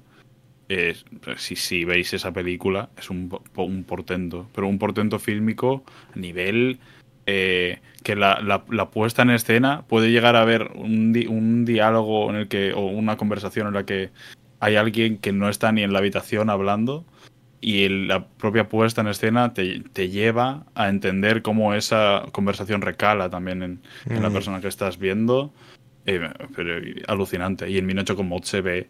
es, 0.67 1.05
si, 1.37 1.55
si 1.55 1.85
veis 1.85 2.13
esa 2.13 2.31
película, 2.31 2.89
es 2.97 3.09
un, 3.09 3.29
po- 3.29 3.63
un 3.63 3.83
portento, 3.83 4.47
pero 4.55 4.67
un 4.67 4.79
portento 4.79 5.19
fílmico 5.19 5.83
a 6.15 6.17
nivel 6.19 6.79
eh, 7.25 7.79
que 8.03 8.15
la, 8.15 8.39
la- 8.41 8.63
la 8.69 8.89
puesta 8.89 9.21
en 9.21 9.31
escena 9.31 9.83
puede 9.87 10.11
llegar 10.11 10.35
a 10.35 10.41
haber 10.41 10.71
un, 10.75 11.11
di- 11.13 11.27
un 11.27 11.65
diálogo 11.65 12.29
en 12.29 12.35
el 12.37 12.47
que, 12.47 12.73
o 12.73 12.85
una 12.87 13.17
conversación 13.17 13.67
en 13.67 13.73
la 13.73 13.85
que 13.85 14.09
hay 14.59 14.75
alguien 14.75 15.17
que 15.17 15.33
no 15.33 15.49
está 15.49 15.71
ni 15.71 15.83
en 15.83 15.91
la 15.91 15.99
habitación 15.99 16.49
hablando 16.49 17.03
y 17.61 17.83
el- 17.83 18.07
la 18.07 18.25
propia 18.27 18.67
puesta 18.67 19.01
en 19.01 19.07
escena 19.07 19.53
te, 19.53 19.81
te 19.93 20.09
lleva 20.09 20.65
a 20.75 20.89
entender 20.89 21.41
cómo 21.43 21.73
esa 21.75 22.23
conversación 22.31 22.81
recala 22.81 23.29
también 23.29 23.61
en, 23.63 23.81
en 24.09 24.21
la 24.23 24.29
Mm. 24.29 24.33
persona 24.33 24.61
que 24.61 24.67
estás 24.67 24.97
viendo. 24.97 25.53
Eh, 26.07 26.19
pero 26.55 26.81
alucinante. 27.07 27.69
Y 27.69 27.77
en 27.77 27.85
Minocho 27.85 28.15
con 28.15 28.27
Mod 28.27 28.41
se 28.43 28.61
ve 28.61 28.87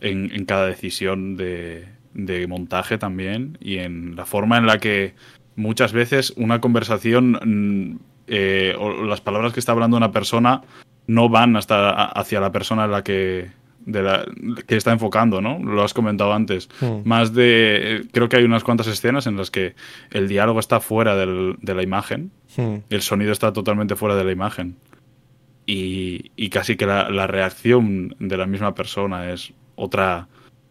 en, 0.00 0.32
en 0.34 0.44
cada 0.44 0.66
decisión 0.66 1.36
de, 1.36 1.86
de 2.14 2.46
montaje 2.48 2.98
también 2.98 3.56
y 3.60 3.78
en 3.78 4.16
la 4.16 4.26
forma 4.26 4.58
en 4.58 4.66
la 4.66 4.78
que 4.78 5.14
muchas 5.54 5.92
veces 5.92 6.32
una 6.36 6.60
conversación 6.60 7.38
mm, 7.44 7.98
eh, 8.26 8.74
o 8.78 9.04
las 9.04 9.20
palabras 9.20 9.52
que 9.52 9.60
está 9.60 9.70
hablando 9.72 9.96
una 9.96 10.10
persona 10.10 10.62
no 11.06 11.28
van 11.28 11.54
hasta 11.56 11.90
a- 11.90 12.06
hacia 12.06 12.40
la 12.40 12.50
persona 12.50 12.86
en 12.86 12.90
la 12.90 13.04
que 13.04 13.50
de 13.90 14.02
la, 14.02 14.24
que 14.66 14.76
está 14.76 14.92
enfocando, 14.92 15.40
¿no? 15.40 15.58
Lo 15.58 15.82
has 15.82 15.94
comentado 15.94 16.32
antes. 16.32 16.68
Mm. 16.80 17.08
Más 17.08 17.32
de. 17.34 18.06
Creo 18.12 18.28
que 18.28 18.36
hay 18.36 18.44
unas 18.44 18.62
cuantas 18.64 18.86
escenas 18.86 19.26
en 19.26 19.36
las 19.36 19.50
que 19.50 19.74
el 20.10 20.28
diálogo 20.28 20.60
está 20.60 20.78
fuera 20.80 21.16
del- 21.16 21.56
de 21.60 21.74
la 21.74 21.82
imagen 21.82 22.30
Mm. 22.56 22.76
el 22.90 23.02
sonido 23.02 23.30
está 23.32 23.52
totalmente 23.52 23.94
fuera 23.96 24.14
de 24.16 24.24
la 24.24 24.32
imagen. 24.32 24.76
Y, 25.66 26.30
y 26.36 26.48
casi 26.48 26.76
que 26.76 26.86
la, 26.86 27.10
la 27.10 27.26
reacción 27.26 28.16
de 28.18 28.36
la 28.36 28.46
misma 28.46 28.74
persona 28.74 29.30
es 29.30 29.52
otra, 29.76 30.28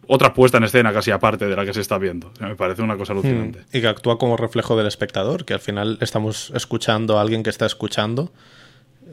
otra 0.08 0.34
puesta 0.34 0.58
en 0.58 0.64
escena 0.64 0.92
casi 0.92 1.12
aparte 1.12 1.46
de 1.48 1.56
la 1.56 1.66
que 1.66 1.74
se 1.74 1.82
está 1.82 1.98
viendo. 2.00 2.30
O 2.30 2.36
sea, 2.36 2.48
me 2.48 2.56
parece 2.56 2.82
una 2.82 2.98
cosa 2.98 3.14
alucinante. 3.14 3.60
Mm. 3.60 3.78
Y 3.78 3.82
que 3.82 3.88
actúa 3.88 4.18
como 4.18 4.38
reflejo 4.38 4.76
del 4.76 4.88
espectador, 4.88 5.46
que 5.46 5.54
al 5.54 5.60
final 5.60 5.98
estamos 6.02 6.52
escuchando 6.56 7.18
a 7.20 7.22
alguien 7.22 7.44
que 7.44 7.50
está 7.52 7.66
escuchando. 7.68 8.32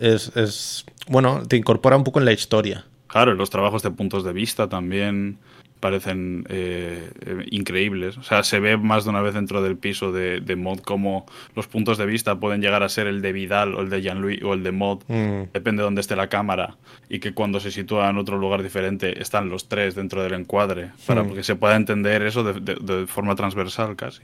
Es, 0.01 0.35
es- 0.37 0.87
bueno, 1.09 1.43
te 1.47 1.57
incorpora 1.57 1.97
un 1.97 2.05
poco 2.05 2.19
en 2.19 2.25
la 2.25 2.33
historia. 2.33 2.87
Claro, 3.15 3.35
los 3.35 3.49
trabajos 3.49 3.85
de 3.85 3.93
puntos 3.93 4.25
de 4.25 4.33
vista 4.33 4.69
también 4.69 5.39
parecen 5.79 6.45
eh, 6.49 7.11
eh, 7.27 7.45
increíbles. 7.53 8.19
O 8.19 8.25
sea, 8.25 8.43
se 8.43 8.59
ve 8.59 8.77
más 8.77 9.05
de 9.05 9.11
una 9.11 9.21
vez 9.23 9.35
dentro 9.35 9.63
del 9.63 9.77
piso 9.77 10.11
de, 10.11 10.41
de 10.41 10.57
Mod 10.57 10.81
cómo 10.81 11.25
los 11.55 11.69
puntos 11.69 11.97
de 11.97 12.07
vista 12.07 12.41
pueden 12.41 12.61
llegar 12.61 12.83
a 12.83 12.89
ser 12.89 13.07
el 13.07 13.23
de 13.23 13.33
Vidal 13.33 13.75
o 13.77 13.83
el 13.83 13.89
de 13.91 14.03
Jean-Louis 14.03 14.43
o 14.43 14.55
el 14.55 14.65
de 14.65 14.73
Mod. 14.73 15.03
Mm. 15.07 15.53
depende 15.53 15.83
de 15.83 15.85
dónde 15.85 16.01
esté 16.01 16.17
la 16.17 16.27
cámara 16.29 16.77
y 17.09 17.21
que 17.21 17.35
cuando 17.35 17.61
se 17.61 17.71
sitúa 17.71 18.11
en 18.11 18.19
otro 18.19 18.37
lugar 18.37 18.65
diferente 18.65 19.23
están 19.23 19.49
los 19.49 19.69
tres 19.69 19.95
dentro 19.95 20.21
del 20.23 20.33
encuadre 20.33 20.91
para 21.07 21.23
Hmm. 21.23 21.35
que 21.35 21.45
se 21.45 21.55
pueda 21.55 21.77
entender 21.77 22.23
eso 22.23 22.43
de, 22.43 22.55
de- 22.61 22.75
de 22.81 23.07
forma 23.07 23.37
transversal 23.37 23.95
casi. 23.95 24.23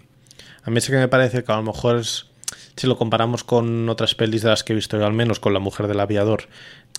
A 0.65 0.71
mí 0.71 0.81
sí 0.81 0.91
que 0.91 0.99
me 0.99 1.07
parece 1.09 1.45
que 1.45 1.53
a 1.53 1.57
lo 1.57 1.63
mejor 1.63 1.99
es, 1.99 2.27
si 2.75 2.87
lo 2.89 2.97
comparamos 2.99 3.45
con 3.45 3.89
otras 3.89 4.17
pelis 4.17 4.43
de 4.43 4.49
las 4.49 4.65
que 4.65 4.73
he 4.73 4.77
visto 4.77 4.99
yo, 4.99 5.07
al 5.07 5.13
menos 5.13 5.39
con 5.39 5.53
La 5.53 5.61
Mujer 5.61 5.87
del 5.87 6.01
Aviador, 6.01 6.45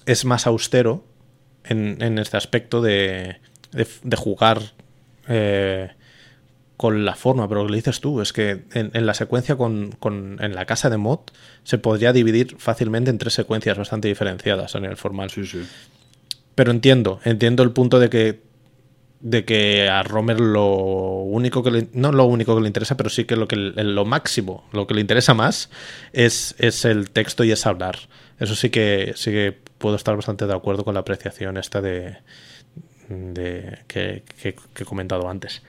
es 0.06 0.24
más 0.24 0.48
austero 0.48 1.04
en, 1.66 2.01
en 2.01 2.18
este 2.20 2.38
aspecto 2.38 2.82
de, 2.82 3.38
de, 3.72 3.88
de 4.03 4.16
jugar 4.18 4.62
eh, 5.28 5.91
con 6.78 7.05
la 7.05 7.16
forma. 7.16 7.47
Pero 7.47 7.64
lo 7.64 7.70
que 7.70 7.76
dices 7.76 7.99
tú 8.01 8.22
es 8.22 8.34
que 8.34 8.64
en, 8.74 8.91
en 8.93 9.05
la 9.05 9.14
secuencia 9.14 9.55
con, 9.55 9.91
con- 9.93 10.38
en 10.41 10.55
la 10.55 10.66
casa 10.66 10.89
de 10.89 10.97
Mod 10.97 11.20
se 11.64 11.78
podría 11.78 12.14
dividir 12.14 12.55
fácilmente 12.57 13.09
en 13.12 13.18
tres 13.18 13.34
secuencias 13.34 13.78
bastante 13.78 14.07
diferenciadas 14.07 14.76
a 14.76 14.80
nivel 14.80 14.97
formal. 14.97 15.30
Sí, 15.30 15.45
sí. 15.45 15.62
Pero 16.55 16.72
entiendo, 16.72 17.20
entiendo 17.24 17.64
el 17.64 17.72
punto 17.72 17.99
de 17.99 18.09
que 18.09 18.51
de 19.24 19.45
que 19.45 19.88
a 19.88 20.01
Romer 20.01 20.39
lo 20.39 20.66
único 20.66 21.62
que 21.62 21.70
le, 21.70 21.88
no 21.93 22.12
lo 22.12 22.26
único 22.26 22.55
que 22.55 22.62
le 22.62 22.68
interesa, 22.68 22.97
pero 22.97 23.07
sí 23.12 23.26
que 23.26 23.36
lo 23.36 23.47
que 23.47 23.55
lo 23.55 24.03
máximo, 24.03 24.68
lo 24.74 24.88
que 24.88 24.95
le 24.95 25.01
interesa 25.01 25.36
más 25.36 25.70
es, 26.12 26.55
es 26.57 26.86
el 26.86 27.12
texto 27.12 27.43
y 27.43 27.51
es 27.51 27.68
hablar. 27.68 27.99
Eso 28.42 28.56
sí 28.56 28.70
que 28.70 29.14
sí 29.16 29.32
que 29.32 29.56
puedo 29.78 29.96
estar 29.96 30.16
bastante 30.16 30.48
de 30.48 30.54
acuerdo 30.54 30.84
con 30.84 30.96
la 30.96 31.00
apreciación 31.02 31.58
esta 31.58 31.80
de, 31.82 32.18
de 33.08 33.80
que, 33.88 34.24
que- 34.42 34.56
he 34.80 34.86
comentado 34.86 35.30
antes. 35.30 35.62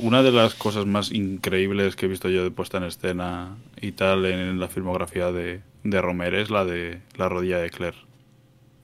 Una 0.00 0.22
de 0.22 0.30
las 0.30 0.54
cosas 0.54 0.84
más 0.86 1.10
increíbles 1.10 1.96
que 1.96 2.06
he 2.06 2.08
visto 2.08 2.28
yo 2.28 2.44
de 2.44 2.50
puesta 2.50 2.76
en 2.78 2.84
escena 2.84 3.56
y 3.80 3.92
tal 3.92 4.26
en 4.26 4.60
la 4.60 4.68
filmografía 4.68 5.32
de, 5.32 5.60
de 5.82 6.00
Romer 6.02 6.34
es 6.34 6.50
la 6.50 6.64
de 6.64 7.00
la 7.16 7.28
rodilla 7.28 7.58
de 7.58 7.70
Claire. 7.70 7.96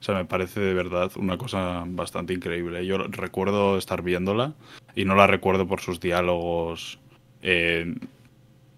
O 0.01 0.03
sea, 0.05 0.15
me 0.15 0.25
parece 0.25 0.59
de 0.59 0.73
verdad 0.73 1.11
una 1.15 1.37
cosa 1.37 1.83
bastante 1.87 2.33
increíble. 2.33 2.85
Yo 2.85 2.97
recuerdo 2.97 3.77
estar 3.77 4.01
viéndola 4.01 4.53
y 4.95 5.05
no 5.05 5.15
la 5.15 5.27
recuerdo 5.27 5.67
por 5.67 5.81
sus 5.81 5.99
diálogos. 5.99 6.99
eh, 7.41 7.93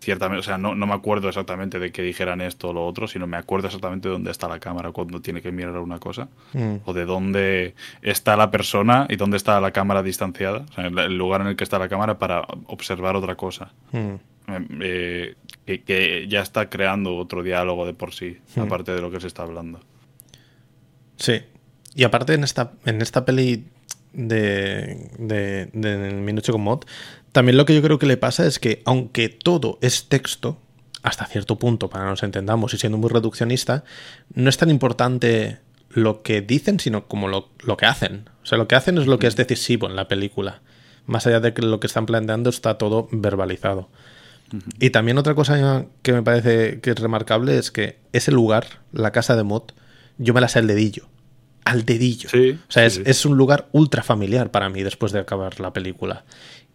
ciertamente, 0.08 0.40
o 0.40 0.44
sea, 0.44 0.58
no, 0.58 0.74
no 0.74 0.88
me 0.88 0.94
acuerdo 0.94 1.28
exactamente 1.28 1.80
de 1.80 1.92
que 1.92 2.02
dijeran 2.02 2.40
esto 2.40 2.70
o 2.70 2.74
lo 2.74 2.86
otro, 2.88 3.10
sino 3.10 3.28
me 3.28 3.36
acuerdo 3.36 3.68
exactamente 3.68 4.08
de 4.08 4.14
dónde 4.14 4.32
está 4.32 4.48
la 4.48 4.58
cámara 4.58 4.94
cuando 4.94 5.20
tiene 5.22 5.42
que 5.42 5.52
mirar 5.52 5.78
una 5.80 6.00
cosa 6.00 6.30
Mm, 6.54 6.76
o 6.86 6.94
de 6.94 7.04
dónde 7.04 7.76
está 8.02 8.38
la 8.38 8.50
persona 8.50 9.06
y 9.10 9.18
dónde 9.18 9.36
está 9.36 9.60
la 9.60 9.72
cámara 9.72 10.02
distanciada, 10.04 10.60
o 10.70 10.74
sea, 10.74 10.86
el 10.88 11.18
lugar 11.18 11.42
en 11.42 11.48
el 11.48 11.56
que 11.58 11.66
está 11.66 11.78
la 11.78 11.90
cámara 11.90 12.18
para 12.18 12.40
observar 12.68 13.18
otra 13.18 13.36
cosa. 13.36 13.74
mm. 13.92 14.16
Eh, 14.80 15.36
eh, 15.66 15.82
que, 15.82 15.84
que 15.84 16.28
ya 16.30 16.40
está 16.40 16.70
creando 16.70 17.18
otro 17.18 17.44
diálogo 17.44 17.86
de 17.86 17.94
por 17.94 18.14
sí, 18.14 18.38
Hmm. 18.56 18.62
aparte 18.62 18.94
de 18.96 19.02
lo 19.02 19.12
que 19.12 19.20
se 19.20 19.28
está 19.28 19.44
hablando. 19.44 19.82
Sí. 21.18 21.42
Y 21.96 22.06
aparte 22.06 22.34
en 22.34 22.46
esta, 22.46 22.72
en 22.86 23.02
esta 23.02 23.26
peli 23.26 23.66
de, 24.14 25.10
de, 25.20 25.66
de 25.74 26.12
Minucho 26.14 26.54
con 26.54 26.62
Mod, 26.62 26.86
también 27.38 27.56
lo 27.56 27.66
que 27.66 27.76
yo 27.76 27.84
creo 27.84 28.00
que 28.00 28.08
le 28.08 28.18
pasa 28.18 28.48
es 28.48 28.58
que 28.58 28.82
aunque 28.84 29.30
todo 29.30 29.78
es 29.84 30.10
texto, 30.10 30.58
hasta 31.04 31.28
cierto 31.28 31.60
punto, 31.60 31.88
para 31.88 32.06
que 32.06 32.10
nos 32.10 32.24
entendamos, 32.24 32.74
y 32.74 32.80
siendo 32.80 32.98
muy 32.98 33.12
reduccionista, 33.12 33.84
no 34.34 34.50
es 34.50 34.58
tan 34.58 34.72
importante 34.72 35.60
lo 35.92 36.24
que 36.24 36.42
dicen, 36.42 36.80
sino 36.80 37.08
como 37.08 37.28
lo, 37.28 37.50
lo 37.60 37.78
que 37.78 37.86
hacen. 37.86 38.28
O 38.42 38.48
sea, 38.48 38.58
lo 38.58 38.68
que 38.68 38.74
hacen 38.74 38.98
es 38.98 39.06
lo 39.06 39.20
que 39.20 39.28
es 39.28 39.36
decisivo 39.36 39.86
en 39.86 39.96
la 39.96 40.08
película. 40.08 40.64
Más 41.06 41.28
allá 41.28 41.40
de 41.40 41.54
que 41.54 41.62
lo 41.62 41.80
que 41.80 41.86
están 41.86 42.08
planteando 42.08 42.50
está 42.50 42.80
todo 42.80 43.08
verbalizado. 43.12 43.88
Y 44.80 44.90
también 44.90 45.20
otra 45.20 45.36
cosa 45.36 45.86
que 46.02 46.14
me 46.14 46.24
parece 46.24 46.80
que 46.80 46.90
es 46.90 47.00
remarcable 47.00 47.60
es 47.60 47.70
que 47.70 48.00
ese 48.14 48.32
lugar, 48.32 48.82
la 48.92 49.12
casa 49.12 49.36
de 49.36 49.44
Mod, 49.44 49.74
yo 50.18 50.34
me 50.34 50.42
la 50.42 50.48
sé 50.48 50.58
al 50.58 50.66
dedillo. 50.66 51.08
Al 51.66 51.86
dedillo. 51.86 52.30
Sí, 52.30 52.58
o 52.68 52.72
sea, 52.72 52.90
sí, 52.90 53.00
es, 53.00 53.06
sí. 53.06 53.12
es 53.12 53.26
un 53.28 53.38
lugar 53.38 53.68
ultra 53.74 54.02
familiar 54.02 54.50
para 54.50 54.70
mí 54.70 54.82
después 54.82 55.12
de 55.12 55.20
acabar 55.20 55.60
la 55.60 55.72
película. 55.72 56.26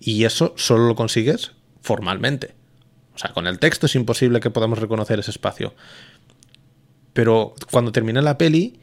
Y 0.05 0.25
eso 0.25 0.53
solo 0.57 0.89
lo 0.89 0.97
consigues 0.97 1.53
formalmente. 1.81 2.57
O 3.15 3.19
sea, 3.19 3.33
con 3.33 3.47
el 3.47 3.61
texto 3.61 3.87
es 3.87 3.95
imposible 3.95 4.41
que 4.41 4.51
podamos 4.51 4.81
reconocer 4.81 5.21
ese 5.21 5.31
espacio. 5.31 5.75
Pero 7.13 7.55
cuando 7.71 7.93
terminé 7.93 8.21
la 8.21 8.37
peli, 8.37 8.81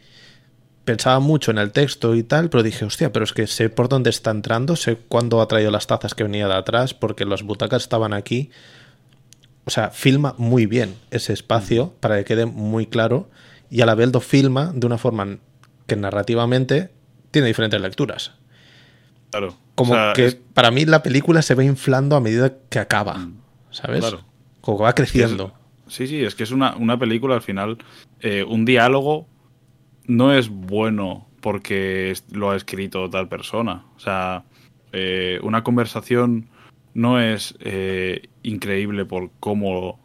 pensaba 0.85 1.19
mucho 1.19 1.51
en 1.51 1.57
el 1.57 1.73
texto 1.73 2.15
y 2.15 2.23
tal, 2.23 2.49
pero 2.49 2.63
dije, 2.63 2.85
hostia, 2.85 3.11
pero 3.11 3.25
es 3.25 3.33
que 3.33 3.47
sé 3.47 3.69
por 3.69 3.89
dónde 3.89 4.09
está 4.09 4.31
entrando, 4.31 4.77
sé 4.77 4.95
cuándo 4.95 5.41
ha 5.41 5.47
traído 5.49 5.71
las 5.71 5.87
tazas 5.87 6.13
que 6.13 6.23
venía 6.23 6.47
de 6.47 6.55
atrás, 6.55 6.93
porque 6.93 7.25
las 7.25 7.43
butacas 7.43 7.81
estaban 7.81 8.13
aquí. 8.13 8.49
O 9.65 9.71
sea, 9.71 9.89
filma 9.89 10.35
muy 10.37 10.67
bien 10.67 10.95
ese 11.11 11.33
espacio 11.33 11.93
para 11.99 12.17
que 12.17 12.23
quede 12.23 12.45
muy 12.45 12.85
claro 12.85 13.29
y 13.69 13.81
a 13.81 13.85
la 13.85 13.95
vez 13.95 14.13
lo 14.13 14.21
filma 14.21 14.71
de 14.73 14.87
una 14.87 14.97
forma 14.97 15.37
que 15.85 15.97
narrativamente 15.97 16.91
tiene 17.31 17.49
diferentes 17.49 17.81
lecturas. 17.81 18.38
Claro. 19.31 19.53
Como 19.75 19.93
O 19.93 19.95
sea, 19.95 20.13
que 20.13 20.25
es- 20.25 20.35
para 20.35 20.71
mí 20.71 20.85
la 20.85 21.03
película 21.03 21.41
se 21.41 21.55
va 21.55 21.63
inflando 21.63 22.15
a 22.15 22.21
medida 22.21 22.53
que 22.69 22.79
acaba, 22.79 23.29
¿sabes? 23.71 23.99
Claro. 24.01 24.25
Como 24.61 24.77
que 24.79 24.83
va 24.83 24.93
creciendo. 24.95 25.53
Sí, 25.87 26.05
sí, 26.07 26.23
es 26.23 26.35
que 26.35 26.43
es 26.43 26.51
una, 26.51 26.75
una 26.75 26.97
película 26.99 27.35
al 27.35 27.41
final. 27.41 27.77
eh, 28.21 28.43
un 28.43 28.65
diálogo 28.65 29.27
no 30.05 30.33
es 30.33 30.49
bueno 30.49 31.27
porque 31.41 32.13
lo 32.31 32.51
ha 32.51 32.55
escrito 32.57 33.09
tal 33.09 33.29
persona. 33.29 33.85
O 33.95 33.99
sea, 33.99 34.43
eh, 34.91 35.39
una 35.43 35.63
conversación 35.63 36.49
no 36.93 37.19
es 37.21 37.55
eh, 37.61 38.27
increíble 38.43 39.05
por 39.05 39.31
cómo. 39.39 39.99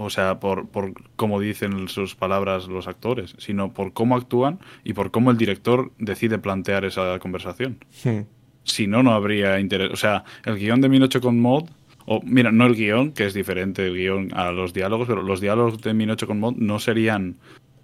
O 0.00 0.10
sea, 0.10 0.38
por, 0.38 0.68
por 0.68 0.92
cómo 1.16 1.40
dicen 1.40 1.88
sus 1.88 2.14
palabras 2.14 2.68
los 2.68 2.86
actores, 2.86 3.34
sino 3.38 3.74
por 3.74 3.92
cómo 3.92 4.14
actúan 4.14 4.60
y 4.84 4.92
por 4.92 5.10
cómo 5.10 5.32
el 5.32 5.36
director 5.36 5.90
decide 5.98 6.38
plantear 6.38 6.84
esa 6.84 7.18
conversación 7.18 7.84
Hmm. 8.04 8.20
Si 8.68 8.86
no, 8.86 9.02
no 9.02 9.12
habría 9.12 9.58
interés. 9.58 9.90
O 9.90 9.96
sea, 9.96 10.24
el 10.44 10.56
guion 10.56 10.80
de 10.80 10.88
1008 10.88 11.20
con 11.20 11.40
mod, 11.40 11.68
o 12.06 12.20
mira, 12.24 12.52
no 12.52 12.66
el 12.66 12.74
guion, 12.74 13.12
que 13.12 13.26
es 13.26 13.34
diferente 13.34 13.86
el 13.86 13.94
guion 13.94 14.30
a 14.34 14.52
los 14.52 14.72
diálogos, 14.72 15.08
pero 15.08 15.22
los 15.22 15.40
diálogos 15.40 15.80
de 15.80 15.94
1008 15.94 16.26
con 16.26 16.40
mod 16.40 16.54
no 16.56 16.78
serían 16.78 17.36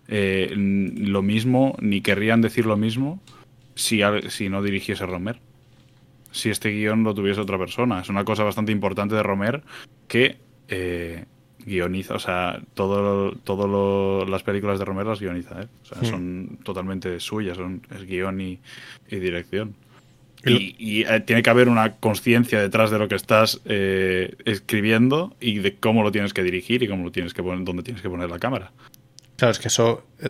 eh, 0.09 0.53
lo 0.55 1.23
mismo, 1.23 1.77
ni 1.81 2.01
querrían 2.01 2.41
decir 2.41 2.67
lo 2.67 2.77
mismo 2.77 3.21
si, 3.75 4.01
si 4.29 4.49
no 4.49 4.63
dirigiese 4.63 5.07
Romer. 5.07 5.41
Si 6.31 6.51
este 6.51 6.71
guion 6.71 7.05
lo 7.05 7.15
tuviese 7.15 7.41
otra 7.41 7.59
persona. 7.59 8.01
Es 8.01 8.09
una 8.09 8.25
cosa 8.25 8.45
bastante 8.45 8.73
importante 8.73 9.15
de 9.15 9.23
Romer 9.23 9.63
que 10.09 10.37
eh, 10.69 11.25
guioniza, 11.65 12.15
o 12.15 12.19
sea, 12.19 12.61
todo, 12.75 13.33
todo 13.33 14.27
las 14.27 14.43
películas 14.43 14.79
de 14.79 14.85
Romer 14.85 15.07
las 15.07 15.21
guioniza, 15.21 15.63
¿eh? 15.63 15.69
O 15.83 15.87
sea, 15.87 15.99
Hmm. 16.03 16.11
son 16.11 16.59
totalmente 16.65 17.21
suyas, 17.21 17.57
son, 17.57 17.83
es 17.95 18.05
guion 18.05 18.41
y, 18.41 18.59
y 19.09 19.17
dirección. 19.17 19.75
Y, 20.47 20.77
y, 20.79 21.03
eh, 21.05 21.21
tiene 21.21 21.43
que 21.43 21.51
haber 21.51 21.69
una 21.69 21.97
conciencia 21.97 22.61
detrás 22.61 22.91
de 22.91 22.99
lo 22.99 23.09
que 23.09 23.15
estás 23.15 23.61
eh, 23.65 24.35
escribiendo 24.45 25.35
y 25.41 25.59
de 25.59 25.77
cómo 25.77 26.03
lo 26.03 26.13
tienes 26.13 26.35
que 26.35 26.43
dirigir 26.43 26.83
y 26.83 26.89
cómo 26.89 27.05
lo 27.05 27.13
tienes 27.13 27.35
que 27.35 27.43
poner, 27.43 27.65
dónde 27.65 27.83
tienes 27.83 28.03
que 28.03 28.11
poner 28.11 28.31
la 28.31 28.39
cámara. 28.39 28.73
Claro, 29.37 29.53
es 29.53 29.59
que 29.59 29.69
eso 29.69 30.05
eh, 30.21 30.29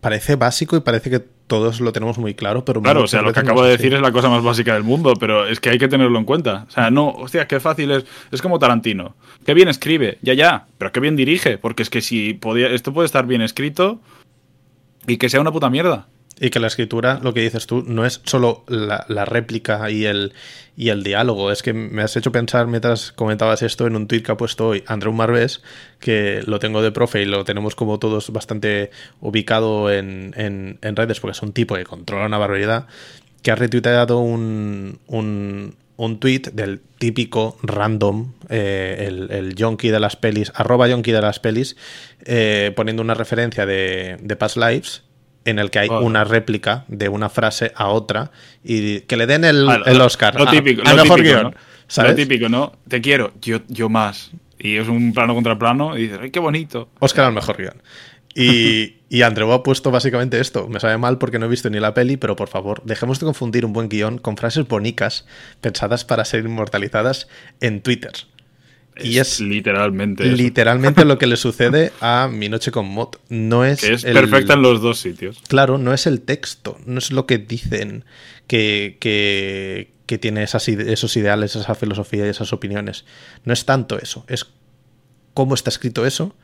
parece 0.00 0.36
básico 0.36 0.76
y 0.76 0.80
parece 0.80 1.10
que 1.10 1.20
todos 1.46 1.80
lo 1.80 1.92
tenemos 1.92 2.18
muy 2.18 2.34
claro, 2.34 2.64
pero... 2.64 2.80
Claro, 2.80 3.02
o 3.02 3.06
sea, 3.06 3.20
lo 3.20 3.32
que 3.32 3.40
acabo 3.40 3.62
de 3.62 3.72
decir 3.72 3.92
es 3.92 4.00
la 4.00 4.10
cosa 4.10 4.30
más 4.30 4.42
básica 4.42 4.72
del 4.72 4.84
mundo, 4.84 5.14
pero 5.20 5.46
es 5.46 5.60
que 5.60 5.68
hay 5.68 5.78
que 5.78 5.88
tenerlo 5.88 6.18
en 6.18 6.24
cuenta. 6.24 6.64
O 6.66 6.70
sea, 6.70 6.90
no, 6.90 7.10
hostia, 7.10 7.46
qué 7.46 7.60
fácil 7.60 7.90
es. 7.90 8.06
Es 8.30 8.40
como 8.40 8.58
Tarantino. 8.58 9.14
Qué 9.44 9.52
bien 9.52 9.68
escribe, 9.68 10.18
ya, 10.22 10.32
ya, 10.32 10.66
pero 10.78 10.92
qué 10.92 11.00
bien 11.00 11.14
dirige, 11.14 11.58
porque 11.58 11.82
es 11.82 11.90
que 11.90 12.00
si 12.00 12.32
podía, 12.32 12.68
esto 12.68 12.94
puede 12.94 13.06
estar 13.06 13.26
bien 13.26 13.42
escrito 13.42 14.00
y 15.06 15.18
que 15.18 15.28
sea 15.28 15.40
una 15.40 15.52
puta 15.52 15.68
mierda. 15.68 16.06
Y 16.44 16.50
que 16.50 16.58
la 16.58 16.66
escritura, 16.66 17.20
lo 17.22 17.32
que 17.32 17.40
dices 17.40 17.68
tú, 17.68 17.84
no 17.86 18.04
es 18.04 18.20
solo 18.24 18.64
la, 18.66 19.24
réplica 19.24 19.88
y 19.92 20.06
el, 20.06 20.32
y 20.76 20.88
el 20.88 21.04
diálogo. 21.04 21.52
Es 21.52 21.62
que 21.62 21.72
me 21.72 22.02
has 22.02 22.16
hecho 22.16 22.32
pensar 22.32 22.66
mientras 22.66 23.12
comentabas 23.12 23.62
esto 23.62 23.86
en 23.86 23.94
un 23.94 24.08
tweet 24.08 24.24
que 24.24 24.32
ha 24.32 24.36
puesto 24.36 24.70
hoy 24.70 24.82
Andrew 24.88 25.12
Marves, 25.12 25.62
que 26.00 26.42
lo 26.44 26.58
tengo 26.58 26.82
de 26.82 26.90
profe 26.90 27.22
y 27.22 27.26
lo 27.26 27.44
tenemos 27.44 27.76
como 27.76 28.00
todos 28.00 28.32
bastante 28.32 28.90
ubicado 29.20 29.92
en, 29.92 30.34
en, 30.36 30.96
redes, 30.96 31.20
porque 31.20 31.36
es 31.36 31.42
un 31.42 31.52
tipo 31.52 31.76
que 31.76 31.84
controla 31.84 32.26
una 32.26 32.38
barbaridad, 32.38 32.88
que 33.42 33.52
ha 33.52 33.54
retuiteado 33.54 34.18
un, 34.18 34.98
un, 35.06 35.76
un 35.96 36.18
tweet 36.18 36.50
del 36.52 36.80
típico 36.98 37.56
random, 37.62 38.32
eh, 38.48 39.04
el, 39.06 39.30
el 39.30 39.54
yonki 39.54 39.90
de 39.90 40.00
las 40.00 40.16
pelis, 40.16 40.50
arroba 40.56 40.88
yonki 40.88 41.12
de 41.12 41.20
las 41.20 41.38
pelis, 41.38 41.76
eh, 42.24 42.72
poniendo 42.74 43.00
una 43.00 43.14
referencia 43.14 43.64
de, 43.64 44.16
de 44.20 44.34
Past 44.34 44.56
Lives 44.56 45.04
en 45.44 45.58
el 45.58 45.70
que 45.70 45.80
hay 45.80 45.88
oh. 45.88 46.00
una 46.00 46.24
réplica 46.24 46.84
de 46.88 47.08
una 47.08 47.28
frase 47.28 47.72
a 47.74 47.88
otra 47.88 48.30
y 48.62 49.00
que 49.02 49.16
le 49.16 49.26
den 49.26 49.44
el, 49.44 49.68
el 49.86 50.00
Oscar 50.00 50.38
Lo 50.38 50.46
típico, 50.46 50.82
al 50.84 50.96
lo 50.96 51.02
mejor 51.02 51.18
típico, 51.18 51.38
guion. 51.38 51.52
¿no? 51.52 51.58
¿sabes? 51.88 52.12
Lo 52.12 52.16
típico, 52.16 52.48
¿no? 52.48 52.72
Te 52.88 53.00
quiero, 53.00 53.32
yo, 53.40 53.60
yo 53.68 53.88
más. 53.88 54.30
Y 54.58 54.76
es 54.76 54.88
un 54.88 55.12
plano 55.12 55.34
contra 55.34 55.58
plano 55.58 55.96
y 55.98 56.02
dices, 56.02 56.20
¡ay, 56.22 56.30
qué 56.30 56.40
bonito! 56.40 56.88
Oscar 57.00 57.26
al 57.26 57.32
mejor 57.32 57.56
guion. 57.56 57.82
Y, 58.34 58.94
y 59.10 59.22
Andreu 59.22 59.52
ha 59.52 59.62
puesto 59.62 59.90
básicamente 59.90 60.40
esto. 60.40 60.68
Me 60.68 60.80
sabe 60.80 60.96
mal 60.96 61.18
porque 61.18 61.38
no 61.38 61.46
he 61.46 61.48
visto 61.48 61.68
ni 61.68 61.80
la 61.80 61.92
peli, 61.92 62.16
pero 62.16 62.34
por 62.34 62.48
favor, 62.48 62.82
dejemos 62.84 63.20
de 63.20 63.26
confundir 63.26 63.66
un 63.66 63.72
buen 63.72 63.88
guion 63.88 64.18
con 64.18 64.36
frases 64.36 64.66
bonicas 64.66 65.26
pensadas 65.60 66.04
para 66.04 66.24
ser 66.24 66.44
inmortalizadas 66.44 67.28
en 67.60 67.82
Twitter. 67.82 68.12
Y 69.00 69.18
es 69.18 69.40
literalmente 69.40 70.24
eso. 70.26 70.36
literalmente 70.36 71.04
lo 71.06 71.18
que 71.18 71.26
le 71.26 71.36
sucede 71.36 71.92
a 72.00 72.28
Mi 72.30 72.48
Noche 72.48 72.70
con 72.70 72.86
Mod. 72.86 73.16
No 73.28 73.64
es. 73.64 73.80
Que 73.80 73.94
es 73.94 74.04
el- 74.04 74.12
perfecta 74.14 74.54
en 74.54 74.62
los 74.62 74.80
dos 74.82 74.98
sitios. 75.00 75.40
Claro, 75.48 75.78
no 75.78 75.92
es 75.94 76.06
el 76.06 76.20
texto, 76.20 76.78
no 76.86 76.98
es 76.98 77.10
lo 77.10 77.26
que 77.26 77.38
dicen 77.38 78.04
que, 78.46 78.98
que, 79.00 79.92
que 80.06 80.18
tiene 80.18 80.42
esas, 80.42 80.68
esos 80.68 81.16
ideales, 81.16 81.56
esa 81.56 81.74
filosofía 81.74 82.26
y 82.26 82.28
esas 82.30 82.52
opiniones. 82.52 83.04
No 83.44 83.52
es 83.52 83.64
tanto 83.64 83.98
eso, 83.98 84.24
es 84.28 84.46
cómo 85.34 85.54
está 85.54 85.70
escrito 85.70 86.04
eso 86.04 86.36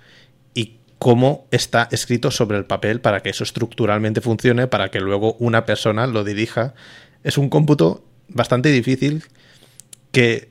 y 0.54 0.76
cómo 0.98 1.46
está 1.50 1.88
escrito 1.92 2.30
sobre 2.30 2.56
el 2.56 2.64
papel 2.64 3.00
para 3.02 3.20
que 3.20 3.28
eso 3.28 3.44
estructuralmente 3.44 4.20
funcione, 4.22 4.66
para 4.68 4.90
que 4.90 5.00
luego 5.00 5.34
una 5.34 5.66
persona 5.66 6.06
lo 6.06 6.24
dirija. 6.24 6.74
Es 7.24 7.36
un 7.36 7.50
cómputo 7.50 8.04
bastante 8.28 8.70
difícil 8.70 9.24
que, 10.12 10.48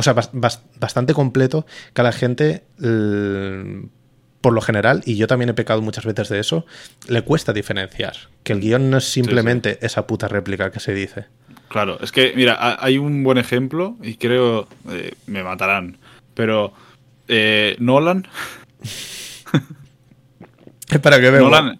o 0.00 0.02
sea, 0.02 0.14
bas- 0.14 0.30
bas- 0.32 0.62
bastante 0.80 1.14
completo 1.14 1.66
que 1.94 2.00
a 2.00 2.04
la 2.04 2.12
gente, 2.12 2.64
l- 2.80 3.82
por 4.40 4.54
lo 4.54 4.62
general, 4.62 5.02
y 5.04 5.16
yo 5.16 5.26
también 5.26 5.50
he 5.50 5.54
pecado 5.54 5.82
muchas 5.82 6.06
veces 6.06 6.30
de 6.30 6.38
eso, 6.40 6.64
le 7.06 7.20
cuesta 7.22 7.52
diferenciar. 7.52 8.14
Que 8.42 8.54
el 8.54 8.60
guion 8.60 8.88
no 8.90 8.96
es 8.96 9.04
simplemente 9.04 9.78
esa 9.82 10.06
puta 10.06 10.26
réplica 10.28 10.70
que 10.70 10.80
se 10.80 10.94
dice. 10.94 11.26
Claro, 11.68 11.98
es 12.00 12.10
que, 12.12 12.32
mira, 12.34 12.54
ha- 12.54 12.82
hay 12.84 12.96
un 12.96 13.22
buen 13.22 13.36
ejemplo 13.36 13.96
y 14.02 14.14
creo, 14.16 14.66
eh, 14.90 15.12
me 15.26 15.44
matarán, 15.44 15.98
pero 16.34 16.72
eh, 17.28 17.76
Nolan, 17.78 18.26
Para 21.02 21.20
que. 21.20 21.30
Nolan, 21.30 21.78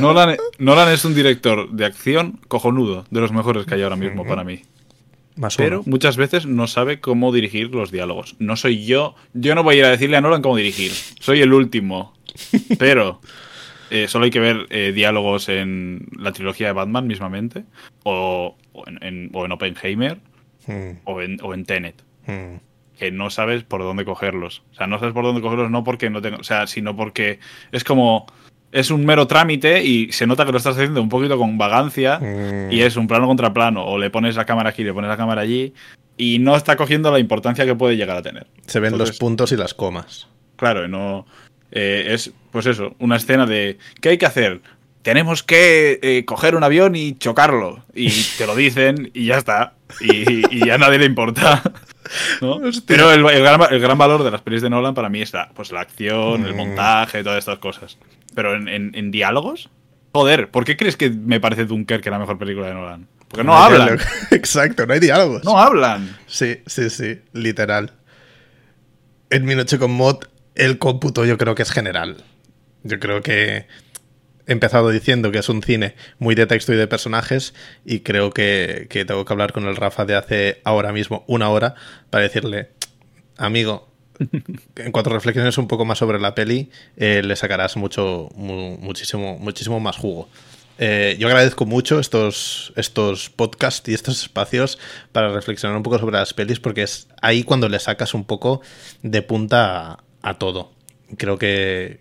Nolan, 0.00 0.36
Nolan 0.58 0.92
es 0.92 1.04
un 1.06 1.14
director 1.14 1.70
de 1.70 1.86
acción 1.86 2.38
cojonudo, 2.48 3.06
de 3.10 3.20
los 3.20 3.32
mejores 3.32 3.64
que 3.64 3.76
hay 3.76 3.82
ahora 3.82 3.96
mismo 3.96 4.26
para 4.26 4.44
mí. 4.44 4.62
Más 5.36 5.56
Pero 5.56 5.80
uno. 5.80 5.90
muchas 5.90 6.16
veces 6.16 6.46
no 6.46 6.66
sabe 6.66 7.00
cómo 7.00 7.32
dirigir 7.32 7.74
los 7.74 7.90
diálogos. 7.90 8.36
No 8.38 8.56
soy 8.56 8.84
yo. 8.84 9.14
Yo 9.32 9.54
no 9.54 9.62
voy 9.62 9.76
a 9.76 9.78
ir 9.78 9.84
a 9.86 9.90
decirle 9.90 10.16
a 10.16 10.20
Nolan 10.20 10.42
cómo 10.42 10.56
dirigir. 10.56 10.92
Soy 11.20 11.40
el 11.40 11.52
último. 11.52 12.12
Pero 12.78 13.20
eh, 13.90 14.08
solo 14.08 14.24
hay 14.26 14.30
que 14.30 14.40
ver 14.40 14.66
eh, 14.70 14.92
diálogos 14.94 15.48
en 15.48 16.06
la 16.18 16.32
trilogía 16.32 16.66
de 16.68 16.72
Batman 16.74 17.06
mismamente. 17.06 17.64
O, 18.04 18.56
o 18.72 18.84
en, 18.88 19.02
en- 19.02 19.30
o 19.32 19.44
en 19.46 19.52
Oppenheimer. 19.52 20.18
Mm, 20.66 20.90
O 21.04 21.20
en, 21.22 21.38
o 21.42 21.54
en 21.54 21.64
Tenet. 21.64 22.02
mm. 22.26 22.56
Que 22.98 23.10
no 23.10 23.30
sabes 23.30 23.64
por 23.64 23.80
dónde 23.82 24.04
cogerlos. 24.04 24.62
O 24.70 24.74
sea, 24.76 24.86
no 24.86 24.98
sabes 25.00 25.12
por 25.14 25.24
dónde 25.24 25.40
cogerlos 25.40 25.70
no 25.70 25.82
porque 25.82 26.08
no 26.10 26.22
tengo. 26.22 26.36
O 26.36 26.44
sea, 26.44 26.66
sino 26.68 26.94
porque 26.94 27.40
es 27.72 27.82
como. 27.84 28.26
Es 28.72 28.90
un 28.90 29.04
mero 29.04 29.26
trámite 29.26 29.84
y 29.84 30.10
se 30.12 30.26
nota 30.26 30.44
que 30.46 30.52
lo 30.52 30.58
estás 30.58 30.74
haciendo 30.76 31.00
un 31.02 31.08
poquito 31.10 31.36
con 31.38 31.58
vagancia. 31.58 32.18
Mm. 32.18 32.72
Y 32.72 32.80
es 32.82 32.96
un 32.96 33.06
plano 33.06 33.26
contra 33.26 33.52
plano, 33.52 33.84
o 33.84 33.98
le 33.98 34.10
pones 34.10 34.34
la 34.34 34.44
cámara 34.46 34.70
aquí, 34.70 34.82
le 34.82 34.92
pones 34.94 35.08
la 35.10 35.16
cámara 35.18 35.42
allí, 35.42 35.74
y 36.16 36.38
no 36.38 36.56
está 36.56 36.76
cogiendo 36.76 37.10
la 37.12 37.18
importancia 37.18 37.64
que 37.66 37.74
puede 37.74 37.96
llegar 37.96 38.16
a 38.16 38.22
tener. 38.22 38.46
Se 38.66 38.80
ven 38.80 38.96
los 38.98 39.18
puntos 39.18 39.52
y 39.52 39.56
las 39.56 39.74
comas. 39.74 40.26
Claro, 40.56 40.88
no. 40.88 41.26
eh, 41.70 42.06
es, 42.14 42.32
pues 42.50 42.66
eso, 42.66 42.94
una 42.98 43.16
escena 43.16 43.44
de. 43.46 43.78
¿Qué 44.00 44.08
hay 44.10 44.18
que 44.18 44.26
hacer? 44.26 44.60
Tenemos 45.02 45.42
que 45.42 45.98
eh, 46.02 46.24
coger 46.24 46.54
un 46.54 46.62
avión 46.62 46.94
y 46.94 47.18
chocarlo. 47.18 47.82
Y 47.94 48.10
te 48.38 48.46
lo 48.46 48.54
dicen 48.54 49.10
y 49.12 49.26
ya 49.26 49.36
está. 49.38 49.74
Y, 50.00 50.46
y 50.56 50.64
ya 50.64 50.76
a 50.76 50.78
nadie 50.78 50.98
le 50.98 51.06
importa. 51.06 51.60
Pero 52.86 53.10
el, 53.12 53.24
el 53.26 53.42
gran, 53.42 53.60
el 53.70 53.80
gran 53.80 53.98
valor 53.98 54.22
de 54.22 54.30
las 54.30 54.42
pelis 54.42 54.62
de 54.62 54.70
Nolan 54.70 54.94
para 54.94 55.08
mí 55.08 55.20
es 55.22 55.32
la, 55.32 55.48
pues, 55.54 55.72
la 55.72 55.80
acción, 55.80 56.44
el 56.46 56.54
Mm. 56.54 56.56
montaje, 56.56 57.22
todas 57.24 57.38
estas 57.38 57.58
cosas. 57.58 57.98
Pero 58.34 58.54
en, 58.54 58.68
en- 58.68 58.92
en 58.94 59.10
diálogos, 59.10 59.68
joder, 60.12 60.50
¿por 60.50 60.64
qué 60.64 60.76
crees 60.76 60.96
que 60.96 61.10
me 61.10 61.40
parece 61.40 61.64
Dunkerque 61.66 62.10
la 62.10 62.18
mejor 62.18 62.38
película 62.38 62.68
de 62.68 62.74
Nolan? 62.74 63.08
Porque 63.28 63.44
no 63.44 63.56
hablan. 63.56 63.86
diálogo. 63.96 64.04
Exacto, 64.30 64.86
no 64.86 64.92
hay 64.94 65.00
diálogos. 65.00 65.44
No 65.44 65.58
hablan. 65.58 66.16
Sí, 66.26 66.58
sí, 66.66 66.90
sí, 66.90 67.20
literal. 67.32 67.92
En 69.30 69.44
mi 69.44 69.54
noche 69.54 69.78
con 69.78 69.90
mod, 69.92 70.18
el 70.54 70.78
cómputo 70.78 71.24
yo 71.24 71.38
creo 71.38 71.54
que 71.54 71.62
es 71.62 71.70
general. 71.70 72.24
Yo 72.82 72.98
creo 73.00 73.22
que 73.22 73.66
he 74.46 74.52
empezado 74.52 74.90
diciendo 74.90 75.30
que 75.32 75.38
es 75.38 75.48
un 75.48 75.62
cine 75.62 75.94
muy 76.18 76.34
de 76.34 76.46
texto 76.46 76.72
y 76.72 76.76
de 76.76 76.86
personajes 76.88 77.54
y 77.84 78.00
creo 78.00 78.30
que, 78.32 78.86
que 78.90 79.04
tengo 79.04 79.24
que 79.24 79.32
hablar 79.32 79.52
con 79.52 79.64
el 79.66 79.76
Rafa 79.76 80.04
de 80.04 80.16
hace 80.16 80.60
ahora 80.64 80.92
mismo 80.92 81.24
una 81.28 81.48
hora 81.48 81.74
para 82.10 82.24
decirle, 82.24 82.70
amigo, 83.38 83.91
en 84.76 84.92
cuanto 84.92 85.10
reflexiones 85.10 85.58
un 85.58 85.68
poco 85.68 85.84
más 85.84 85.98
sobre 85.98 86.20
la 86.20 86.34
peli, 86.34 86.70
eh, 86.96 87.22
le 87.24 87.36
sacarás 87.36 87.76
mucho, 87.76 88.28
mu- 88.34 88.76
muchísimo, 88.78 89.38
muchísimo 89.38 89.80
más 89.80 89.96
jugo. 89.96 90.28
Eh, 90.78 91.16
yo 91.18 91.28
agradezco 91.28 91.66
mucho 91.66 92.00
estos, 92.00 92.72
estos 92.76 93.30
podcasts 93.30 93.88
y 93.88 93.94
estos 93.94 94.22
espacios 94.22 94.78
para 95.12 95.32
reflexionar 95.32 95.76
un 95.76 95.82
poco 95.82 95.98
sobre 95.98 96.16
las 96.18 96.34
pelis, 96.34 96.60
porque 96.60 96.82
es 96.82 97.08
ahí 97.20 97.42
cuando 97.44 97.68
le 97.68 97.78
sacas 97.78 98.14
un 98.14 98.24
poco 98.24 98.62
de 99.02 99.22
punta 99.22 99.92
a, 99.92 100.04
a 100.22 100.38
todo. 100.38 100.72
Creo 101.18 101.38
que, 101.38 102.00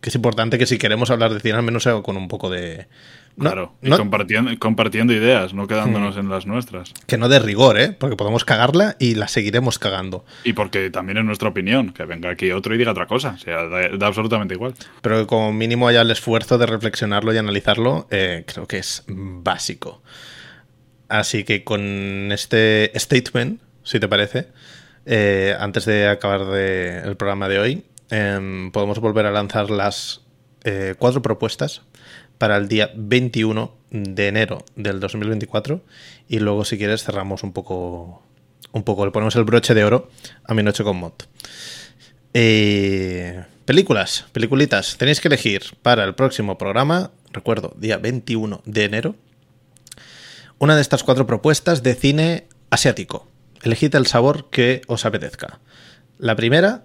que 0.00 0.08
es 0.08 0.14
importante 0.14 0.58
que 0.58 0.66
si 0.66 0.78
queremos 0.78 1.10
hablar 1.10 1.32
de 1.34 1.40
cine, 1.40 1.54
al 1.54 1.62
menos 1.62 1.82
sea 1.82 2.00
con 2.02 2.16
un 2.16 2.28
poco 2.28 2.48
de. 2.50 2.88
No- 3.36 3.44
Claro, 3.50 3.74
y 3.82 3.90
no- 3.90 3.98
compartiendo, 3.98 4.50
compartiendo 4.58 5.12
ideas, 5.12 5.52
no 5.52 5.66
quedándonos 5.66 6.16
en 6.16 6.28
las 6.30 6.46
nuestras. 6.46 6.92
que 7.06 7.18
no 7.18 7.28
de 7.28 7.38
rigor, 7.38 7.78
¿eh? 7.78 7.92
Porque 7.92 8.16
podemos 8.16 8.44
cagarla 8.44 8.96
y 8.98 9.14
la 9.14 9.28
seguiremos 9.28 9.78
cagando. 9.78 10.24
Y 10.44 10.54
porque 10.54 10.88
también 10.90 11.18
es 11.18 11.24
nuestra 11.24 11.48
opinión, 11.50 11.92
que 11.92 12.04
venga 12.06 12.30
aquí 12.30 12.50
otro 12.50 12.74
y 12.74 12.78
diga 12.78 12.92
otra 12.92 13.06
cosa. 13.06 13.32
O 13.36 13.38
sea, 13.38 13.68
da, 13.68 13.88
da 13.96 14.06
absolutamente 14.06 14.54
igual. 14.54 14.74
Pero 15.02 15.20
que 15.20 15.26
como 15.26 15.52
mínimo 15.52 15.86
haya 15.88 16.00
el 16.00 16.10
esfuerzo 16.10 16.56
de 16.58 16.66
reflexionarlo 16.66 17.34
y 17.34 17.38
analizarlo, 17.38 18.06
eh, 18.10 18.44
creo 18.46 18.66
que 18.66 18.78
es 18.78 19.04
básico. 19.08 20.02
Así 21.08 21.44
que 21.44 21.62
con 21.62 22.32
este 22.32 22.90
statement, 22.96 23.60
si 23.84 24.00
te 24.00 24.08
parece, 24.08 24.48
eh, 25.04 25.54
antes 25.60 25.84
de 25.84 26.08
acabar 26.08 26.46
de- 26.46 26.98
el 27.04 27.16
programa 27.16 27.48
de 27.48 27.58
hoy, 27.60 27.84
em, 28.10 28.70
podemos 28.72 28.98
volver 28.98 29.26
a 29.26 29.30
lanzar 29.30 29.70
las 29.70 30.22
eh, 30.64 30.96
cuatro 30.98 31.22
propuestas 31.22 31.82
para 32.38 32.56
el 32.56 32.68
día 32.68 32.90
21 32.94 33.74
de 33.90 34.28
enero 34.28 34.64
del 34.74 35.00
2024 35.00 35.80
y 36.28 36.38
luego 36.38 36.64
si 36.64 36.76
quieres 36.76 37.04
cerramos 37.04 37.42
un 37.42 37.52
poco 37.52 38.22
un 38.72 38.82
poco 38.82 39.06
le 39.06 39.12
ponemos 39.12 39.36
el 39.36 39.44
broche 39.44 39.74
de 39.74 39.84
oro 39.84 40.10
a 40.44 40.54
mi 40.54 40.62
noche 40.62 40.84
con 40.84 40.96
mod 40.96 41.12
eh, 42.38 43.44
películas, 43.64 44.26
peliculitas. 44.32 44.98
Tenéis 44.98 45.22
que 45.22 45.28
elegir 45.28 45.62
para 45.80 46.04
el 46.04 46.14
próximo 46.14 46.58
programa, 46.58 47.10
recuerdo, 47.32 47.74
día 47.78 47.96
21 47.96 48.60
de 48.66 48.84
enero, 48.84 49.14
una 50.58 50.76
de 50.76 50.82
estas 50.82 51.02
cuatro 51.02 51.26
propuestas 51.26 51.82
de 51.82 51.94
cine 51.94 52.46
asiático. 52.68 53.26
Elegid 53.62 53.94
el 53.94 54.06
sabor 54.06 54.50
que 54.50 54.82
os 54.86 55.06
apetezca. 55.06 55.60
La 56.18 56.36
primera, 56.36 56.84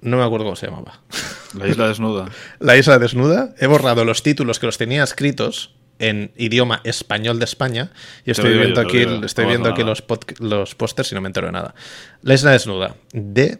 no 0.00 0.16
me 0.16 0.24
acuerdo 0.24 0.46
cómo 0.46 0.56
se 0.56 0.68
llamaba. 0.68 1.02
La 1.54 1.68
isla 1.68 1.88
desnuda. 1.88 2.26
La 2.60 2.76
isla 2.76 2.98
desnuda. 2.98 3.54
He 3.58 3.66
borrado 3.66 4.04
los 4.04 4.22
títulos 4.22 4.58
que 4.58 4.66
los 4.66 4.78
tenía 4.78 5.02
escritos 5.04 5.74
en 5.98 6.32
idioma 6.36 6.80
español 6.84 7.38
de 7.38 7.44
España. 7.44 7.92
Y 8.24 8.30
estoy 8.32 8.54
viendo 8.58 8.82
yo, 8.82 8.88
aquí, 8.88 9.24
estoy 9.24 9.44
no 9.44 9.48
viendo 9.50 9.68
aquí 9.68 9.82
los, 9.84 10.02
los 10.40 10.74
pósters 10.74 11.12
y 11.12 11.14
no 11.14 11.20
me 11.20 11.28
entero 11.28 11.46
de 11.46 11.52
nada. 11.52 11.74
La 12.22 12.34
isla 12.34 12.50
desnuda 12.52 12.96
de 13.12 13.58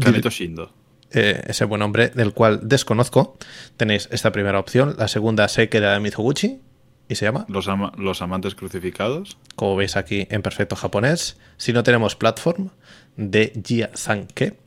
Kaneto 0.00 0.30
Shindo. 0.30 0.72
eh, 1.12 1.42
ese 1.46 1.64
buen 1.64 1.82
hombre 1.82 2.08
del 2.10 2.32
cual 2.32 2.60
desconozco. 2.62 3.36
Tenéis 3.76 4.08
esta 4.12 4.32
primera 4.32 4.58
opción. 4.58 4.94
La 4.98 5.08
segunda 5.08 5.48
se 5.48 5.68
queda 5.68 5.92
de 5.94 6.00
Mizoguchi 6.00 6.60
y 7.08 7.14
se 7.16 7.24
llama, 7.24 7.44
Los, 7.48 7.66
ama- 7.66 7.92
los 7.96 8.22
amantes 8.22 8.54
crucificados. 8.54 9.36
como 9.56 9.74
veis 9.76 9.96
aquí, 9.96 10.28
en 10.30 10.42
perfecto 10.42 10.76
japonés. 10.76 11.38
Si 11.56 11.72
no 11.72 11.82
tenemos 11.82 12.14
Platform 12.14 12.70
de 13.16 13.52
Jia 13.66 13.90
Sanke, 13.94 14.59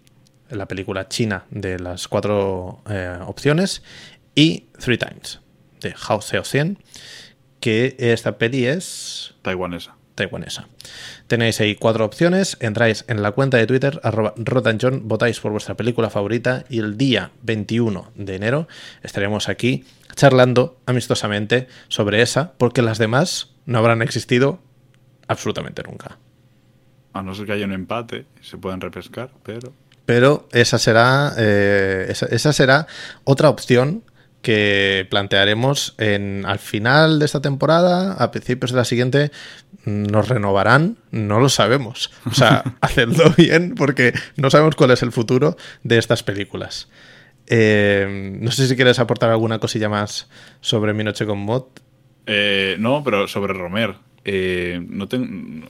la 0.54 0.68
película 0.68 1.08
china 1.08 1.46
de 1.50 1.80
las 1.80 2.08
cuatro 2.08 2.82
eh, 2.90 3.18
opciones. 3.26 3.84
Y 4.36 4.68
Three 4.80 4.98
Times 4.98 5.40
de 5.82 5.94
Hao 6.08 6.22
Xiaoxian, 6.22 6.80
que 7.60 7.96
esta 8.00 8.38
peli 8.38 8.66
es 8.66 9.36
Taiwanesa. 9.42 9.96
taiwanesa. 10.16 10.68
Tenéis 11.28 11.60
ahí 11.62 11.76
cuatro 11.76 12.06
opciones, 12.06 12.58
entráis 12.60 13.06
en 13.08 13.22
la 13.22 13.32
cuenta 13.32 13.58
de 13.58 13.68
Twitter, 13.68 14.00
arroba 14.04 14.34
rotanjohn, 14.38 15.08
votáis 15.08 15.40
por 15.40 15.52
vuestra 15.52 15.76
película 15.76 16.10
favorita 16.10 16.66
y 16.70 16.80
el 16.80 16.98
día 16.98 17.32
21 17.44 18.12
de 18.16 18.36
enero 18.36 18.68
estaremos 19.04 19.50
aquí 19.50 19.86
charlando 20.16 20.80
amistosamente 20.86 21.68
sobre 21.88 22.22
esa, 22.22 22.54
porque 22.54 22.82
las 22.82 22.98
demás 22.98 23.54
no 23.66 23.78
habrán 23.78 24.02
existido 24.02 24.60
absolutamente 25.28 25.84
nunca. 25.84 26.18
A 27.14 27.22
no 27.22 27.36
ser 27.36 27.46
que 27.46 27.54
haya 27.54 27.66
un 27.66 27.74
empate, 27.74 28.26
se 28.42 28.58
pueden 28.58 28.82
repescar, 28.82 29.32
pero. 29.44 29.74
Pero 30.06 30.48
esa 30.52 30.78
será, 30.78 31.34
eh, 31.38 32.08
esa, 32.10 32.26
esa 32.28 32.54
será 32.54 32.88
otra 33.24 33.50
opción 33.50 34.04
que 34.44 35.08
plantearemos 35.10 35.96
en, 35.98 36.46
al 36.46 36.60
final 36.60 37.18
de 37.18 37.26
esta 37.26 37.42
temporada, 37.42 38.14
a 38.14 38.30
principios 38.30 38.72
de 38.72 38.78
la 38.78 38.86
siguiente, 38.86 39.32
nos 39.86 40.28
renovarán, 40.28 40.98
no 41.12 41.40
lo 41.40 41.48
sabemos. 41.48 42.12
O 42.30 42.34
sea, 42.34 42.64
hacedlo 42.82 43.34
bien 43.38 43.74
porque 43.74 44.14
no 44.36 44.50
sabemos 44.50 44.76
cuál 44.76 44.92
es 44.92 45.02
el 45.02 45.14
futuro 45.14 45.56
de 45.84 45.98
estas 45.98 46.24
películas. 46.24 46.90
Eh, 47.48 48.38
no 48.40 48.52
sé 48.52 48.68
si 48.68 48.76
quieres 48.76 49.00
aportar 49.00 49.30
alguna 49.30 49.60
cosilla 49.60 49.88
más 49.88 50.30
sobre 50.60 50.94
Mi 50.94 51.06
Noche 51.06 51.26
con 51.26 51.40
Mod. 51.40 51.64
Eh, 52.26 52.76
no, 52.80 53.02
pero 53.04 53.30
sobre 53.30 53.54
Romer. 53.54 53.96
Eh, 54.26 54.82
no, 54.88 55.08
ten- 55.08 55.66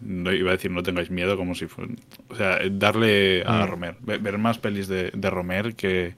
no 0.00 0.32
iba 0.32 0.50
a 0.50 0.54
decir 0.56 0.70
no 0.70 0.82
tengáis 0.82 1.10
miedo 1.10 1.36
como 1.36 1.54
si 1.54 1.66
fuera... 1.66 1.92
O 2.28 2.34
sea, 2.34 2.58
darle 2.70 3.42
a 3.46 3.66
Mm. 3.66 3.68
Romer. 3.70 3.96
Ver, 4.00 4.38
más 4.38 4.58
pelis 4.58 4.88
de, 4.88 5.10
de 5.14 5.30
Romer 5.30 5.74
que... 5.74 6.16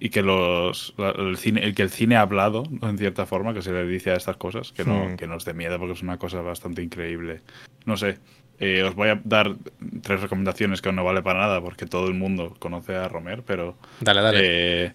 Y 0.00 0.10
que 0.10 0.22
los 0.22 0.92
el 0.98 1.36
cine, 1.38 1.62
el 1.64 1.74
que 1.74 1.82
el 1.82 1.88
cine 1.88 2.16
ha 2.16 2.22
hablado, 2.22 2.64
en 2.82 2.98
cierta 2.98 3.24
forma, 3.26 3.54
que 3.54 3.62
se 3.62 3.72
le 3.72 3.86
dice 3.86 4.10
a 4.10 4.16
estas 4.16 4.36
cosas, 4.36 4.72
que 4.72 4.84
no, 4.84 5.10
Mm. 5.10 5.16
que 5.16 5.26
no 5.28 5.36
os 5.36 5.44
dé 5.44 5.54
miedo, 5.54 5.78
porque 5.78 5.94
es 5.94 6.02
una 6.02 6.18
cosa 6.18 6.42
bastante 6.42 6.82
increíble. 6.82 7.40
No 7.86 7.96
sé, 7.96 8.18
eh, 8.58 8.82
os 8.82 8.94
voy 8.96 9.08
a 9.08 9.20
dar 9.24 9.54
tres 10.02 10.20
recomendaciones 10.20 10.82
que 10.82 10.88
aún 10.88 10.96
no 10.96 11.04
vale 11.04 11.22
para 11.22 11.38
nada, 11.38 11.60
porque 11.62 11.86
todo 11.86 12.08
el 12.08 12.14
mundo 12.14 12.54
conoce 12.58 12.96
a 12.96 13.08
Romer, 13.08 13.44
pero 13.46 13.78
Dale, 14.00 14.20
dale. 14.20 14.38
eh, 14.42 14.92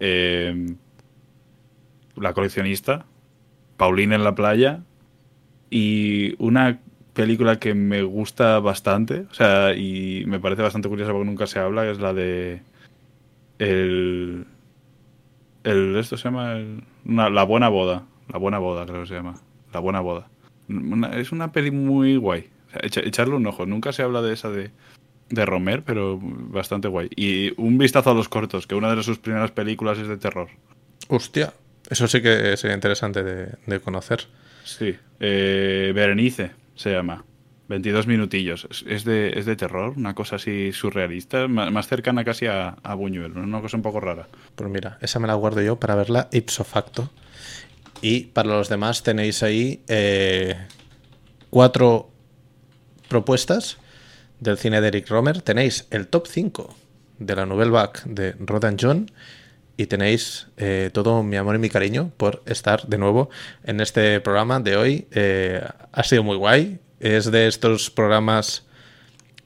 eh, 0.00 0.66
la 2.16 2.34
coleccionista, 2.34 3.06
Paulina 3.76 4.16
en 4.16 4.24
la 4.24 4.34
playa 4.34 4.82
y 5.70 6.34
una 6.42 6.78
película 7.14 7.58
que 7.58 7.74
me 7.74 8.02
gusta 8.02 8.58
bastante, 8.60 9.26
o 9.30 9.34
sea, 9.34 9.74
y 9.74 10.24
me 10.26 10.40
parece 10.40 10.62
bastante 10.62 10.88
curiosa 10.88 11.12
porque 11.12 11.26
nunca 11.26 11.46
se 11.46 11.58
habla, 11.58 11.88
es 11.90 11.98
la 12.00 12.12
de 12.12 12.62
el, 13.58 14.46
el 15.64 15.96
esto 15.96 16.16
se 16.16 16.24
llama 16.24 16.52
el- 16.54 16.82
la 17.04 17.42
buena 17.44 17.68
boda, 17.68 18.04
la 18.32 18.38
buena 18.38 18.58
boda 18.58 18.86
creo 18.86 19.02
que 19.02 19.08
se 19.08 19.14
llama, 19.14 19.34
la 19.72 19.80
buena 19.80 20.00
boda. 20.00 20.28
Es 21.14 21.32
una 21.32 21.50
peli 21.52 21.70
muy 21.70 22.16
guay, 22.16 22.48
echarle 22.82 23.34
un 23.34 23.46
ojo. 23.46 23.66
Nunca 23.66 23.92
se 23.92 24.02
habla 24.02 24.22
de 24.22 24.32
esa 24.32 24.50
de 24.50 24.70
de 25.30 25.46
Romer, 25.46 25.82
pero 25.84 26.18
bastante 26.20 26.88
guay. 26.88 27.08
Y 27.14 27.52
un 27.60 27.78
vistazo 27.78 28.10
a 28.10 28.14
los 28.14 28.28
cortos, 28.28 28.66
que 28.66 28.74
una 28.74 28.92
de 28.94 29.02
sus 29.04 29.18
primeras 29.18 29.52
películas 29.52 29.96
es 29.98 30.08
de 30.08 30.16
terror. 30.16 30.48
Hostia, 31.08 31.52
eso 31.88 32.08
sí 32.08 32.20
que 32.20 32.56
sería 32.56 32.74
interesante 32.74 33.22
de 33.22 33.80
conocer. 33.80 34.26
Sí. 34.64 34.96
Eh, 35.20 35.92
Berenice 35.94 36.52
se 36.74 36.92
llama. 36.92 37.24
22 37.68 38.08
minutillos. 38.08 38.66
Es- 38.86 39.04
de, 39.04 39.32
es 39.36 39.46
de 39.46 39.54
terror, 39.54 39.94
una 39.96 40.14
cosa 40.14 40.36
así 40.36 40.72
surrealista, 40.72 41.46
más 41.46 41.86
cercana 41.86 42.24
casi 42.24 42.46
a, 42.46 42.70
a 42.82 42.94
Buñuel, 42.94 43.36
una 43.38 43.60
cosa 43.60 43.76
un 43.76 43.82
poco 43.84 44.00
rara. 44.00 44.26
Pues 44.56 44.68
mira, 44.68 44.98
esa 45.00 45.20
me 45.20 45.28
la 45.28 45.34
guardo 45.34 45.62
yo 45.62 45.78
para 45.78 45.94
verla 45.94 46.28
ipso 46.32 46.64
facto. 46.64 47.10
Y 48.02 48.24
para 48.24 48.48
los 48.48 48.68
demás 48.68 49.04
tenéis 49.04 49.42
ahí 49.44 49.82
eh, 49.86 50.56
cuatro 51.50 52.10
propuestas 53.08 53.78
del 54.40 54.58
cine 54.58 54.80
de 54.80 54.88
Eric 54.88 55.08
Romer. 55.08 55.42
Tenéis 55.42 55.86
el 55.90 56.08
top 56.08 56.26
5 56.26 56.74
de 57.18 57.36
la 57.36 57.46
Nouvelle 57.46 57.70
Vague 57.70 58.00
de 58.06 58.32
Rodan 58.40 58.76
John. 58.80 59.10
Y 59.80 59.86
tenéis 59.86 60.46
eh, 60.58 60.90
todo 60.92 61.22
mi 61.22 61.38
amor 61.38 61.56
y 61.56 61.58
mi 61.58 61.70
cariño 61.70 62.10
por 62.18 62.42
estar 62.44 62.86
de 62.86 62.98
nuevo 62.98 63.30
en 63.64 63.80
este 63.80 64.20
programa 64.20 64.60
de 64.60 64.76
hoy. 64.76 65.06
Eh, 65.10 65.64
ha 65.90 66.02
sido 66.04 66.22
muy 66.22 66.36
guay. 66.36 66.78
Es 67.00 67.30
de 67.30 67.46
estos 67.46 67.88
programas 67.88 68.66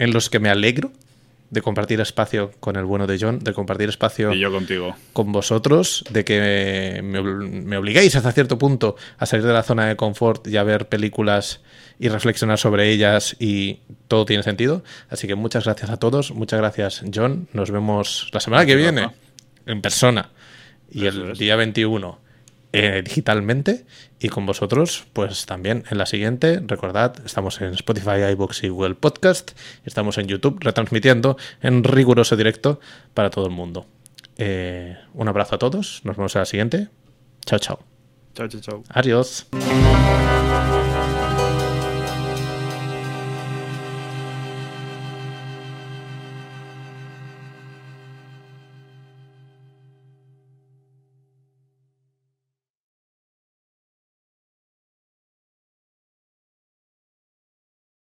en 0.01 0.13
los 0.13 0.31
que 0.31 0.41
me 0.41 0.51
alegro 0.51 0.91
de 1.51 1.63
compartir 1.63 2.01
espacio 2.01 2.51
con 2.59 2.75
el 2.75 2.85
bueno 2.85 3.07
de 3.07 3.17
John, 3.21 3.39
de 3.39 3.53
compartir 3.53 3.89
espacio 3.89 4.35
Y 4.35 4.41
yo 4.41 4.51
contigo. 4.51 4.97
con 5.13 5.31
vosotros, 5.31 6.03
de 6.11 6.25
que 6.25 7.01
me, 7.05 7.23
me 7.23 7.77
obliguéis 7.77 8.17
hasta 8.17 8.33
cierto 8.33 8.59
punto 8.59 8.97
a 9.19 9.27
salir 9.27 9.47
de 9.47 9.53
la 9.53 9.63
zona 9.63 9.87
de 9.87 9.95
confort 9.95 10.49
y 10.49 10.57
a 10.57 10.65
ver 10.65 10.89
películas 10.89 11.61
y 12.01 12.09
reflexionar 12.09 12.59
sobre 12.59 12.91
ellas 12.91 13.37
y 13.39 13.79
todo 14.09 14.25
tiene 14.25 14.43
sentido. 14.43 14.83
Así 15.11 15.29
que 15.29 15.37
muchas 15.37 15.63
gracias 15.63 15.91
a 15.91 15.97
todos, 15.99 16.33
muchas 16.33 16.59
gracias 16.59 17.05
John, 17.15 17.47
nos 17.53 17.71
vemos 17.71 18.31
la 18.33 18.41
semana 18.41 18.67
que 18.67 18.75
viene. 18.75 19.11
En 19.67 19.83
persona 19.83 20.31
y 20.91 21.07
Eso 21.07 21.25
el 21.25 21.31
es. 21.33 21.39
día 21.39 21.57
21 21.57 22.19
eh, 22.73 23.03
digitalmente 23.05 23.87
y 24.19 24.29
con 24.29 24.47
vosotros 24.47 25.07
pues 25.13 25.47
también 25.47 25.85
en 25.91 25.99
la 25.99 26.07
siguiente. 26.07 26.61
Recordad, 26.67 27.15
estamos 27.25 27.61
en 27.61 27.75
Spotify, 27.75 28.23
iVoox 28.33 28.65
y 28.65 28.69
Google 28.69 28.95
Podcast. 28.97 29.53
Estamos 29.85 30.19
en 30.19 30.27
YouTube 30.27 30.59
retransmitiendo 30.61 31.37
en 31.63 31.85
riguroso 31.85 32.37
directo 32.37 32.81
para 33.15 33.31
todo 33.31 33.47
el 33.47 33.53
mundo. 33.53 33.87
Eh, 34.37 34.97
un 35.13 35.29
abrazo 35.29 35.55
a 35.55 35.59
todos, 35.59 36.01
nos 36.05 36.17
vemos 36.17 36.35
en 36.35 36.41
la 36.41 36.47
siguiente. 36.47 36.89
Chao, 37.47 37.59
chao. 37.61 37.79
Chao, 38.35 38.49
chao, 38.49 38.61
chao. 38.61 38.83
Adiós. 38.89 39.47